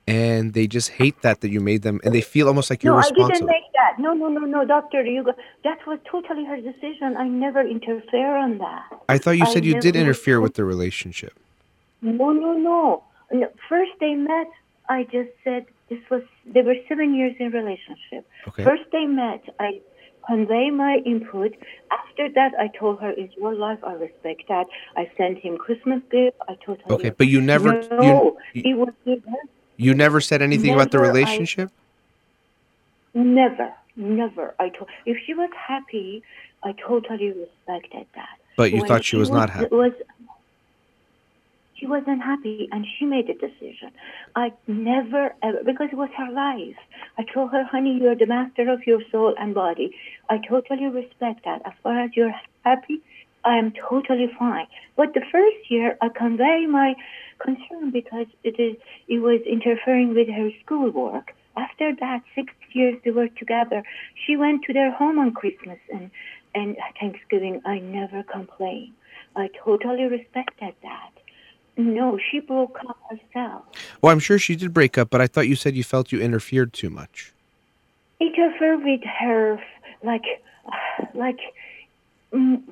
and 0.07 0.53
they 0.53 0.67
just 0.67 0.91
hate 0.91 1.21
that 1.23 1.41
that 1.41 1.51
you 1.51 1.61
made 1.61 1.83
them 1.83 2.01
and 2.05 2.15
they 2.15 2.21
feel 2.21 2.49
almost 2.49 2.71
like 2.71 2.83
you're 2.83 2.95
no, 2.95 3.01
I 3.01 3.11
didn't 3.11 3.47
make 3.47 3.63
that. 3.75 3.99
No, 3.99 4.13
no, 4.15 4.29
no, 4.29 4.41
no, 4.41 4.65
doctor. 4.65 5.05
You 5.05 5.23
go, 5.23 5.33
that 5.65 5.87
was 5.87 5.99
totally 6.11 6.45
her 6.45 6.61
decision. 6.61 7.17
I 7.17 7.29
never 7.29 7.61
interfere 7.61 8.37
on 8.37 8.59
that. 8.59 8.85
I 9.09 9.19
thought 9.19 9.33
you 9.33 9.45
I 9.45 9.53
said 9.53 9.65
you 9.65 9.81
did 9.81 9.97
interfere 9.97 10.41
with 10.41 10.55
the 10.55 10.65
relationship. 10.65 11.39
No, 12.01 12.33
no, 12.33 12.55
no. 12.55 13.05
no. 13.33 13.49
First 13.69 13.93
they 14.01 14.15
met. 14.15 14.51
I 14.89 15.05
just 15.05 15.31
said 15.45 15.67
this 15.89 16.01
was. 16.11 16.23
They 16.47 16.63
were 16.63 16.75
seven 16.89 17.15
years 17.15 17.37
in 17.39 17.53
relationship. 17.53 18.29
Okay. 18.49 18.65
First 18.65 18.83
they 18.91 19.07
met. 19.07 19.45
I 19.61 19.81
convey 20.27 20.71
my 20.71 20.99
input. 21.05 21.53
After 21.91 22.29
that, 22.35 22.53
I 22.59 22.69
told 22.79 23.01
her 23.01 23.11
it's 23.11 23.35
your 23.37 23.55
life. 23.55 23.79
I 23.85 23.93
respect 23.95 24.43
that. 24.49 24.67
I 24.97 25.11
sent 25.17 25.39
him 25.39 25.57
Christmas 25.59 26.01
gift. 26.11 26.37
I 26.49 26.55
told 26.65 26.79
her. 26.83 26.93
Okay, 26.95 27.11
but 27.11 27.27
you 27.27 27.41
never 27.41 27.83
No, 27.91 28.37
you, 28.53 28.63
it 28.71 28.75
was 28.77 28.93
never, 29.05 29.37
you 29.77 29.95
never 29.95 30.21
said 30.21 30.43
anything 30.43 30.75
about 30.75 30.91
the 30.91 30.99
Never, 30.99 31.07
I- 31.07 31.13
relationship? 31.13 31.71
never, 33.15 33.73
never. 33.97 34.55
I 34.59 34.69
told 34.71 34.89
if 35.07 35.17
she 35.27 35.35
was 35.35 35.51
happy, 35.57 36.23
I 36.63 36.73
totally 36.73 37.29
respected 37.33 38.07
that. 38.15 38.39
But 38.57 38.71
you 38.73 38.81
When 38.81 38.89
thought 38.89 39.05
she 39.05 39.17
was 39.17 39.31
not 39.31 39.51
happy. 39.51 39.75
Was, 39.75 39.93
she 41.83 41.89
was 41.89 42.05
unhappy 42.07 42.69
and 42.71 42.87
she 42.97 43.05
made 43.05 43.29
a 43.29 43.35
decision. 43.35 43.91
I 44.37 44.53
never 44.69 45.35
ever 45.43 45.59
because 45.65 45.89
it 45.91 45.97
was 45.97 46.11
her 46.17 46.31
life. 46.31 46.77
I 47.19 47.25
told 47.25 47.51
her, 47.51 47.65
honey, 47.65 47.99
you're 48.01 48.15
the 48.15 48.27
master 48.27 48.71
of 48.71 48.87
your 48.87 49.01
soul 49.11 49.35
and 49.37 49.53
body. 49.53 49.91
I 50.31 50.39
totally 50.49 50.87
respect 50.87 51.45
that. 51.45 51.61
As 51.67 51.73
far 51.83 52.01
as 52.01 52.11
you're 52.15 52.35
happy, 52.65 53.01
I 53.45 53.57
am 53.57 53.73
totally 53.73 54.31
fine. 54.39 54.69
But 54.97 55.15
the 55.15 55.23
first 55.33 55.71
year, 55.71 55.97
I 56.01 56.09
convey 56.11 56.67
my 56.71 56.95
concern 57.41 57.91
because 57.91 58.27
it 58.45 58.61
is 58.61 58.77
it 59.09 59.19
was 59.19 59.41
interfering 59.45 60.15
with 60.15 60.29
her 60.29 60.51
schoolwork. 60.65 61.33
After 61.57 61.93
that, 61.99 62.23
six 62.37 62.53
years 62.73 62.97
they 63.05 63.11
were 63.11 63.29
together. 63.29 63.83
She 64.25 64.37
went 64.37 64.63
to 64.67 64.73
their 64.73 64.93
home 64.93 65.19
on 65.19 65.33
Christmas 65.33 65.81
and 65.93 66.13
and 66.55 66.77
Thanksgiving. 67.01 67.61
I 67.65 67.81
never 67.81 68.23
complained. 68.23 68.93
I 69.35 69.49
totally 69.65 70.05
respected 70.05 70.75
that. 70.83 71.22
No, 71.77 72.19
she 72.31 72.41
broke 72.41 72.79
up 72.89 72.99
herself. 73.09 73.65
Well, 74.01 74.13
I'm 74.13 74.19
sure 74.19 74.39
she 74.39 74.57
did 74.57 74.75
break 74.75 74.99
up, 74.99 75.11
but 75.11 75.21
I 75.21 75.27
thought 75.27 75.49
you 75.49 75.57
said 75.57 75.75
you 75.75 75.85
felt 75.85 76.13
you 76.13 76.21
interfered 76.21 76.73
too 76.73 76.91
much. 76.91 77.33
Interfere 78.21 78.79
with 78.79 79.01
her, 79.21 79.63
like, 80.03 80.25
like, 81.15 81.39
mm, 82.33 82.63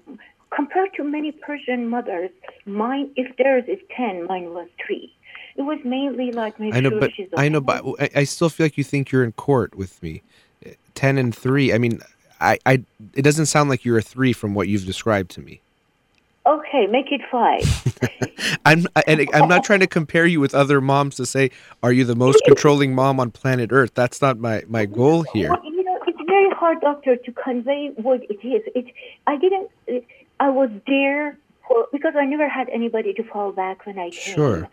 compared 0.55 0.93
to 0.95 1.05
many 1.05 1.33
Persian 1.33 1.89
mothers, 1.89 2.31
mine, 2.67 3.11
if 3.17 3.35
theirs 3.37 3.65
is 3.69 3.79
10, 3.97 4.27
mine 4.27 4.53
was 4.53 4.69
3. 4.87 5.13
It 5.57 5.63
was 5.63 5.79
mainly 5.85 6.33
like 6.33 6.59
make 6.59 6.75
I 6.75 6.81
know, 6.81 6.91
sure 6.91 7.01
but 7.01 7.15
she's 7.15 7.29
I 7.37 7.49
know, 7.49 7.61
but 7.61 7.85
I, 7.99 8.11
I 8.17 8.25
still 8.25 8.49
feel 8.49 8.65
like 8.65 8.79
you 8.79 8.85
think 8.85 9.11
you're 9.11 9.25
in 9.25 9.33
court 9.33 9.75
with 9.75 10.03
me. 10.03 10.23
Ten 10.95 11.19
and 11.19 11.35
three. 11.35 11.73
I 11.73 11.79
mean, 11.79 12.01
I, 12.41 12.59
I. 12.65 12.83
It 13.15 13.23
doesn't 13.23 13.47
sound 13.47 13.69
like 13.69 13.85
you're 13.85 13.99
a 13.99 14.03
three 14.03 14.33
from 14.33 14.55
what 14.55 14.69
you've 14.69 14.87
described 14.87 15.31
to 15.33 15.41
me. 15.41 15.61
Okay, 16.47 16.87
make 16.87 17.13
it 17.13 17.21
5. 17.31 18.61
I'm, 18.65 18.87
and 19.07 19.29
I'm 19.35 19.49
not 19.49 19.63
trying 19.63 19.81
to 19.81 19.87
compare 19.87 20.25
you 20.27 20.41
with 20.41 20.55
other 20.55 20.81
moms 20.81 21.17
to 21.17 21.27
say, 21.27 21.51
are 21.83 21.93
you 21.93 22.05
the 22.05 22.17
most 22.17 22.43
controlling 22.47 22.95
mom 22.95 23.21
on 23.21 23.31
planet 23.31 23.71
Earth? 23.73 23.93
That's 23.95 24.23
not 24.23 24.39
my 24.39 24.63
my 24.67 24.87
goal 24.87 25.23
here. 25.35 25.51
Well, 25.51 25.65
you 25.65 25.85
know, 25.85 25.99
it's 26.07 26.19
very 26.27 26.51
hard, 26.51 26.81
doctor, 26.81 27.17
to 27.17 27.33
convey 27.33 27.93
what 27.97 28.23
it 28.31 28.45
is. 28.47 28.63
It, 28.75 28.87
I 29.27 29.37
didn't. 29.37 29.71
I 30.41 30.49
was 30.49 30.71
there 30.87 31.37
for 31.69 31.87
because 31.93 32.15
I 32.17 32.25
never 32.25 32.49
had 32.49 32.71
anybody 32.71 33.13
to 33.15 33.23
fall 33.23 33.53
back 33.53 33.85
when 33.85 33.99
I 33.99 34.09
came. 34.11 34.35
Sure. 34.35 34.69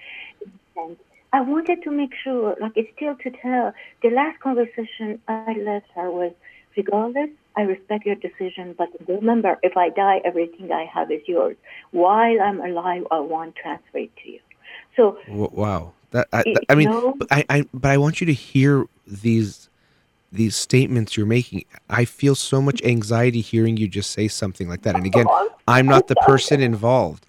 And 0.77 0.95
I 1.33 1.41
wanted 1.41 1.83
to 1.83 1.91
make 1.91 2.13
sure, 2.23 2.55
like, 2.61 2.73
it's 2.75 2.89
still 2.95 3.15
to 3.15 3.29
tell. 3.29 3.73
The 4.01 4.09
last 4.09 4.39
conversation 4.39 5.19
I 5.27 5.53
left 5.59 5.87
her 5.95 6.09
was, 6.09 6.31
regardless, 6.77 7.29
I 7.57 7.61
respect 7.61 8.05
your 8.05 8.15
decision, 8.15 8.75
but 8.77 8.89
remember, 9.07 9.57
if 9.63 9.75
I 9.75 9.89
die, 9.89 10.21
everything 10.23 10.71
I 10.71 10.85
have 10.85 11.11
is 11.11 11.21
yours. 11.27 11.57
While 11.91 12.39
I'm 12.41 12.61
alive, 12.61 13.05
I 13.11 13.19
want 13.19 13.55
to 13.55 13.61
transfer 13.61 13.97
it 13.97 14.11
to 14.23 14.29
you. 14.31 14.39
So 14.95 15.17
Wow. 15.27 15.93
That 16.11 16.27
I, 16.31 16.43
I 16.69 16.75
mean, 16.75 16.89
no. 16.89 17.13
but 17.17 17.27
I, 17.31 17.43
I 17.49 17.65
but 17.73 17.91
I 17.91 17.97
want 17.97 18.21
you 18.21 18.27
to 18.27 18.33
hear 18.33 18.85
these 19.05 19.67
these 20.31 20.55
statements 20.55 21.17
you're 21.17 21.25
making. 21.25 21.65
I 21.89 22.05
feel 22.05 22.35
so 22.35 22.61
much 22.61 22.81
anxiety 22.83 23.41
hearing 23.41 23.75
you 23.75 23.87
just 23.87 24.11
say 24.11 24.27
something 24.29 24.69
like 24.69 24.83
that. 24.83 24.95
And 24.95 25.05
again, 25.05 25.25
oh, 25.29 25.49
I'm 25.67 25.85
not 25.85 26.07
the 26.07 26.15
person 26.15 26.61
involved. 26.61 27.25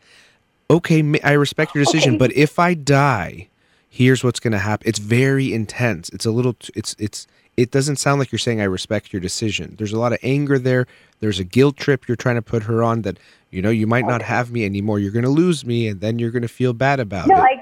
Okay, 0.71 1.03
I 1.25 1.33
respect 1.33 1.75
your 1.75 1.85
decision, 1.85 2.15
Okay. 2.15 2.19
but 2.19 2.33
if 2.37 2.59
I 2.59 2.75
die, 2.75 3.49
here's 3.89 4.23
what's 4.23 4.39
going 4.39 4.53
to 4.53 4.59
happen. 4.59 4.87
It's 4.89 4.99
very 4.99 5.53
intense. 5.53 6.09
It's 6.11 6.27
a 6.27 6.31
little. 6.31 6.55
It's 6.77 6.95
it's. 6.99 7.27
It 7.59 7.73
doesn't 7.73 7.97
sound 7.97 8.21
like 8.21 8.31
you're 8.31 8.39
saying 8.39 8.61
I 8.61 8.65
respect 8.65 9.13
your 9.13 9.19
decision. 9.19 9.75
There's 9.79 9.93
a 9.93 9.99
lot 9.99 10.13
of 10.13 10.21
anger 10.23 10.61
there. 10.61 10.87
There's 11.19 11.41
a 11.41 11.45
guilt 11.45 11.77
trip 11.77 12.07
you're 12.07 12.17
trying 12.17 12.37
to 12.37 12.43
put 12.43 12.63
her 12.63 12.85
on 12.85 13.03
that 13.03 13.19
you 13.51 13.61
know 13.61 13.71
you 13.71 13.85
might 13.89 14.07
not 14.07 14.23
have 14.23 14.53
me 14.53 14.65
anymore. 14.65 15.01
You're 15.01 15.11
going 15.11 15.25
to 15.25 15.29
lose 15.29 15.67
me, 15.67 15.89
and 15.89 16.01
then 16.01 16.21
you're 16.21 16.31
going 16.31 16.43
to 16.43 16.55
feel 16.61 16.73
bad 16.73 17.01
about 17.01 17.27
No, 17.27 17.35
it. 17.35 17.59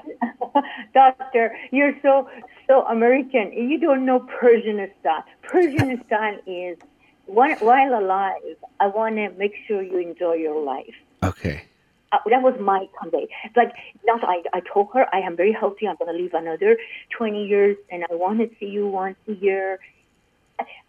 I, 0.53 0.61
doctor, 0.93 1.57
you're 1.71 1.95
so 2.03 2.29
so 2.67 2.85
American. 2.85 3.51
You 3.53 3.79
don't 3.79 4.05
know 4.05 4.19
Persianistan. 4.39 5.23
Persianistan 5.43 6.41
is 6.45 6.77
one, 7.25 7.53
while 7.53 7.97
alive. 7.99 8.55
I 8.79 8.85
want 8.85 9.15
to 9.15 9.29
make 9.31 9.53
sure 9.67 9.81
you 9.81 9.97
enjoy 9.97 10.33
your 10.33 10.61
life. 10.63 10.93
Okay. 11.23 11.63
Uh, 12.11 12.17
that 12.29 12.41
was 12.41 12.55
my 12.59 12.87
Sunday. 13.01 13.27
Like, 13.55 13.73
not 14.05 14.23
I, 14.23 14.43
I 14.53 14.61
told 14.61 14.89
her 14.93 15.05
I 15.13 15.19
am 15.19 15.35
very 15.35 15.51
healthy. 15.51 15.87
I'm 15.87 15.95
going 15.97 16.15
to 16.15 16.21
live 16.21 16.33
another 16.33 16.77
20 17.17 17.45
years, 17.45 17.77
and 17.91 18.03
I 18.09 18.15
want 18.15 18.39
to 18.39 18.49
see 18.59 18.67
you 18.67 18.87
once 18.87 19.17
a 19.27 19.33
year. 19.33 19.79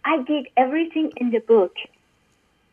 I 0.05 0.23
did 0.23 0.47
everything 0.57 1.11
in 1.17 1.31
the 1.31 1.39
book 1.39 1.73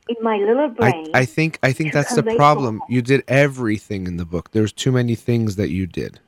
in 0.09 0.17
my 0.23 0.37
little 0.37 0.69
brain. 0.69 1.11
I, 1.13 1.21
I 1.21 1.25
think 1.25 1.59
I 1.63 1.73
think 1.73 1.93
that's 1.93 2.15
the 2.15 2.23
problem. 2.23 2.79
home. 2.79 2.89
You 2.89 3.03
did 3.03 3.25
everything 3.29 4.07
in 4.07 4.17
the 4.17 4.25
book. 4.25 4.53
There's 4.53 4.73
too 4.73 4.93
many 4.93 5.15
things 5.15 5.57
that 5.57 5.71
you 5.71 5.87
did. 5.87 6.21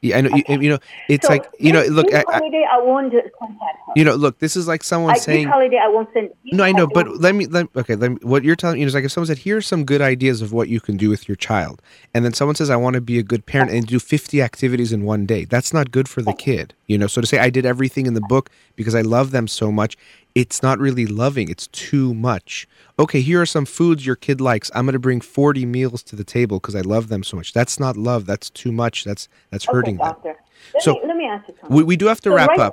Yeah, 0.00 0.18
I 0.18 0.20
know. 0.20 0.30
You, 0.34 0.60
you 0.60 0.70
know, 0.70 0.78
it's 1.08 1.26
So 1.26 1.32
like 1.32 1.46
you 1.58 1.72
know. 1.72 1.82
Look, 1.82 2.12
I, 2.14 2.24
I, 2.28 2.38
holiday 2.38 2.64
I 2.70 2.78
won't 2.78 3.12
contact 3.12 3.78
her. 3.86 3.92
you 3.96 4.04
know, 4.04 4.14
look. 4.14 4.38
This 4.38 4.56
is 4.56 4.68
like 4.68 4.84
someone 4.84 5.14
I, 5.14 5.18
saying. 5.18 5.48
holiday 5.48 5.78
I 5.82 5.88
won't 5.88 6.08
send. 6.12 6.30
No, 6.52 6.62
I 6.62 6.70
know, 6.70 6.86
but 6.86 7.20
let 7.20 7.34
me, 7.34 7.46
let 7.46 7.66
okay, 7.74 7.96
let 7.96 8.12
me, 8.12 8.18
what 8.22 8.44
you're 8.44 8.54
telling 8.54 8.78
me 8.78 8.84
is 8.84 8.94
like 8.94 9.04
if 9.04 9.10
someone 9.10 9.26
said, 9.26 9.38
"Here's 9.38 9.66
some 9.66 9.84
good 9.84 10.00
ideas 10.00 10.40
of 10.40 10.52
what 10.52 10.68
you 10.68 10.80
can 10.80 10.96
do 10.96 11.10
with 11.10 11.28
your 11.28 11.36
child," 11.36 11.82
and 12.14 12.24
then 12.24 12.32
someone 12.32 12.54
says, 12.54 12.70
"I 12.70 12.76
want 12.76 12.94
to 12.94 13.00
be 13.00 13.18
a 13.18 13.24
good 13.24 13.44
parent 13.46 13.72
and 13.72 13.86
do 13.86 13.98
50 13.98 14.40
activities 14.40 14.92
in 14.92 15.04
one 15.04 15.26
day," 15.26 15.44
that's 15.44 15.72
not 15.72 15.90
good 15.90 16.08
for 16.08 16.22
the 16.22 16.32
kid, 16.32 16.74
you 16.86 16.96
know. 16.96 17.08
So 17.08 17.20
to 17.20 17.26
say 17.26 17.38
I 17.38 17.50
did 17.50 17.66
everything 17.66 18.06
in 18.06 18.14
the 18.14 18.20
book 18.20 18.50
because 18.76 18.94
I 18.94 19.00
love 19.00 19.32
them 19.32 19.48
so 19.48 19.72
much, 19.72 19.96
it's 20.38 20.62
not 20.62 20.78
really 20.78 21.04
loving. 21.04 21.48
It's 21.48 21.66
too 21.68 22.14
much. 22.14 22.68
Okay, 22.96 23.20
here 23.20 23.42
are 23.42 23.46
some 23.46 23.64
foods 23.64 24.06
your 24.06 24.14
kid 24.14 24.40
likes. 24.40 24.70
I'm 24.72 24.86
going 24.86 24.92
to 24.92 25.00
bring 25.00 25.20
40 25.20 25.66
meals 25.66 26.00
to 26.04 26.14
the 26.14 26.22
table 26.22 26.60
because 26.60 26.76
I 26.76 26.80
love 26.82 27.08
them 27.08 27.24
so 27.24 27.36
much. 27.36 27.52
That's 27.52 27.80
not 27.80 27.96
love. 27.96 28.24
That's 28.24 28.48
too 28.48 28.70
much. 28.70 29.02
That's 29.02 29.28
that's 29.50 29.68
okay, 29.68 29.76
hurting 29.76 29.96
them. 29.96 30.14
Let, 30.24 30.82
So, 30.84 30.94
me, 30.94 31.00
let 31.08 31.16
me 31.16 31.26
ask 31.26 31.48
you 31.48 31.54
something. 31.60 31.76
We, 31.76 31.82
we 31.82 31.96
do 31.96 32.06
have 32.06 32.20
to 32.20 32.30
so 32.30 32.36
wrap 32.36 32.50
right 32.50 32.60
up. 32.60 32.72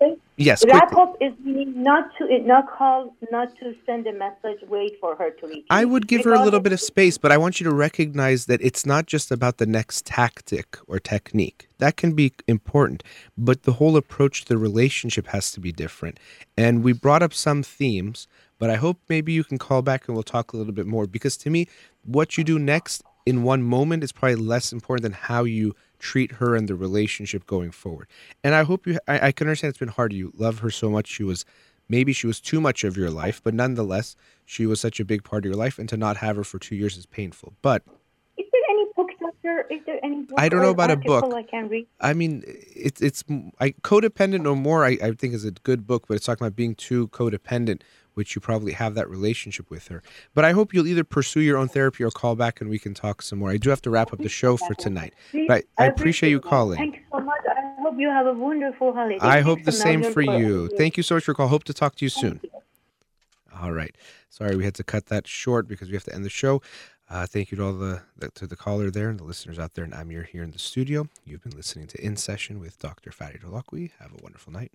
Now, 0.00 0.16
Yes, 0.36 0.64
wrap 0.66 0.88
quickly. 0.90 1.02
up 1.02 1.16
is 1.20 1.32
not 1.44 2.10
to 2.18 2.38
not 2.40 2.68
call, 2.68 3.14
not 3.30 3.56
to 3.58 3.74
send 3.86 4.06
a 4.08 4.12
message. 4.12 4.58
Wait 4.68 4.98
for 5.00 5.14
her 5.14 5.30
to 5.30 5.46
reach. 5.46 5.66
I 5.70 5.84
would 5.84 6.08
give 6.08 6.24
her 6.24 6.32
a 6.32 6.42
little 6.42 6.58
bit 6.58 6.72
of 6.72 6.80
space, 6.80 7.18
but 7.18 7.30
I 7.30 7.36
want 7.36 7.60
you 7.60 7.64
to 7.64 7.72
recognize 7.72 8.46
that 8.46 8.60
it's 8.60 8.84
not 8.84 9.06
just 9.06 9.30
about 9.30 9.58
the 9.58 9.66
next 9.66 10.06
tactic 10.06 10.76
or 10.88 10.98
technique. 10.98 11.68
That 11.78 11.96
can 11.96 12.14
be 12.14 12.32
important, 12.48 13.04
but 13.38 13.62
the 13.62 13.74
whole 13.74 13.96
approach 13.96 14.42
to 14.42 14.48
the 14.48 14.58
relationship 14.58 15.28
has 15.28 15.52
to 15.52 15.60
be 15.60 15.70
different. 15.70 16.18
And 16.56 16.82
we 16.82 16.92
brought 16.92 17.22
up 17.22 17.32
some 17.32 17.62
themes, 17.62 18.26
but 18.58 18.70
I 18.70 18.76
hope 18.76 18.98
maybe 19.08 19.32
you 19.32 19.44
can 19.44 19.58
call 19.58 19.82
back 19.82 20.08
and 20.08 20.16
we'll 20.16 20.24
talk 20.24 20.52
a 20.52 20.56
little 20.56 20.72
bit 20.72 20.86
more 20.86 21.06
because 21.06 21.36
to 21.38 21.50
me, 21.50 21.68
what 22.04 22.36
you 22.36 22.42
do 22.42 22.58
next 22.58 23.04
in 23.26 23.42
one 23.42 23.62
moment 23.62 24.04
is 24.04 24.12
probably 24.12 24.36
less 24.36 24.72
important 24.72 25.02
than 25.02 25.12
how 25.12 25.44
you 25.44 25.74
treat 25.98 26.32
her 26.32 26.54
and 26.54 26.68
the 26.68 26.74
relationship 26.74 27.46
going 27.46 27.70
forward. 27.70 28.06
And 28.42 28.54
I 28.54 28.64
hope 28.64 28.86
you, 28.86 28.98
I, 29.08 29.28
I 29.28 29.32
can 29.32 29.46
understand 29.46 29.70
it's 29.70 29.78
been 29.78 29.88
hard. 29.88 30.12
You 30.12 30.32
love 30.36 30.58
her 30.58 30.70
so 30.70 30.90
much. 30.90 31.06
She 31.06 31.22
was 31.22 31.44
maybe 31.88 32.12
she 32.12 32.26
was 32.26 32.40
too 32.40 32.60
much 32.60 32.84
of 32.84 32.96
your 32.96 33.10
life, 33.10 33.40
but 33.42 33.54
nonetheless, 33.54 34.16
she 34.44 34.66
was 34.66 34.80
such 34.80 35.00
a 35.00 35.04
big 35.04 35.24
part 35.24 35.44
of 35.44 35.50
your 35.50 35.56
life, 35.56 35.78
and 35.78 35.88
to 35.88 35.96
not 35.96 36.18
have 36.18 36.36
her 36.36 36.44
for 36.44 36.58
two 36.58 36.76
years 36.76 36.96
is 36.96 37.06
painful. 37.06 37.54
But 37.62 37.82
Is 38.36 38.46
there 38.52 38.60
any 38.70 38.86
book, 38.94 39.08
doctor? 39.18 39.66
Is 39.70 39.80
there 39.86 40.04
any 40.04 40.22
book? 40.22 40.38
I 40.38 40.48
don't 40.48 40.60
know 40.60 40.70
about 40.70 40.90
a 40.90 40.96
book. 40.96 41.32
I 41.32 41.42
can 41.42 41.68
read. 41.68 41.86
I 42.00 42.12
mean, 42.12 42.42
it's 42.46 43.00
it's 43.00 43.24
I, 43.58 43.70
codependent 43.82 44.42
no 44.42 44.54
more. 44.54 44.84
I, 44.84 44.98
I 45.02 45.12
think 45.12 45.32
is 45.32 45.44
a 45.46 45.52
good 45.52 45.86
book, 45.86 46.04
but 46.06 46.14
it's 46.14 46.26
talking 46.26 46.46
about 46.46 46.56
being 46.56 46.74
too 46.74 47.08
codependent, 47.08 47.80
which 48.14 48.34
you 48.34 48.40
probably 48.40 48.72
have 48.72 48.94
that 48.94 49.08
relationship 49.08 49.70
with 49.70 49.88
her. 49.88 50.02
But 50.34 50.44
I 50.44 50.52
hope 50.52 50.72
you'll 50.72 50.86
either 50.86 51.04
pursue 51.04 51.40
your 51.40 51.58
own 51.58 51.68
therapy 51.68 52.02
or 52.02 52.10
call 52.10 52.36
back 52.36 52.60
and 52.60 52.70
we 52.70 52.78
can 52.78 52.94
talk 52.94 53.22
some 53.22 53.38
more. 53.38 53.50
I 53.50 53.56
do 53.56 53.70
have 53.70 53.82
to 53.82 53.90
wrap 53.90 54.12
up 54.12 54.20
the 54.20 54.28
show 54.28 54.56
for 54.56 54.74
tonight, 54.74 55.14
but 55.48 55.64
I 55.78 55.86
appreciate 55.86 56.30
you 56.30 56.40
calling. 56.40 56.78
Thank 56.78 56.96
you 56.96 57.02
so 57.12 57.20
much. 57.20 57.40
I 57.48 57.82
hope 57.82 57.94
you 57.98 58.08
have 58.08 58.26
a 58.26 58.32
wonderful 58.32 58.92
holiday. 58.92 59.18
I 59.20 59.40
hope 59.40 59.62
the 59.64 59.72
same 59.72 60.02
for 60.02 60.22
you. 60.22 60.68
Thank 60.76 60.96
you 60.96 61.02
so 61.02 61.16
much 61.16 61.24
for 61.24 61.32
your 61.32 61.36
call. 61.36 61.48
Hope 61.48 61.64
to 61.64 61.74
talk 61.74 61.96
to 61.96 62.04
you 62.04 62.08
soon. 62.08 62.40
All 63.60 63.72
right. 63.72 63.94
Sorry, 64.28 64.56
we 64.56 64.64
had 64.64 64.74
to 64.74 64.84
cut 64.84 65.06
that 65.06 65.28
short 65.28 65.68
because 65.68 65.88
we 65.88 65.94
have 65.94 66.04
to 66.04 66.14
end 66.14 66.24
the 66.24 66.30
show. 66.30 66.60
Uh, 67.08 67.26
thank 67.26 67.50
you 67.50 67.56
to 67.56 67.64
all 67.64 67.72
the, 67.72 68.02
the 68.16 68.30
to 68.30 68.46
the 68.46 68.56
caller 68.56 68.90
there 68.90 69.10
and 69.10 69.20
the 69.20 69.24
listeners 69.24 69.58
out 69.58 69.74
there, 69.74 69.84
and 69.84 69.94
Amir 69.94 70.22
here 70.22 70.28
here 70.32 70.42
in 70.42 70.50
the 70.50 70.58
studio. 70.58 71.08
You've 71.24 71.42
been 71.42 71.56
listening 71.56 71.86
to 71.88 72.04
In 72.04 72.16
Session 72.16 72.58
with 72.58 72.78
Dr. 72.78 73.10
Fadi 73.10 73.40
Dolakwi. 73.42 73.90
Have 74.00 74.12
a 74.12 74.22
wonderful 74.22 74.52
night. 74.52 74.72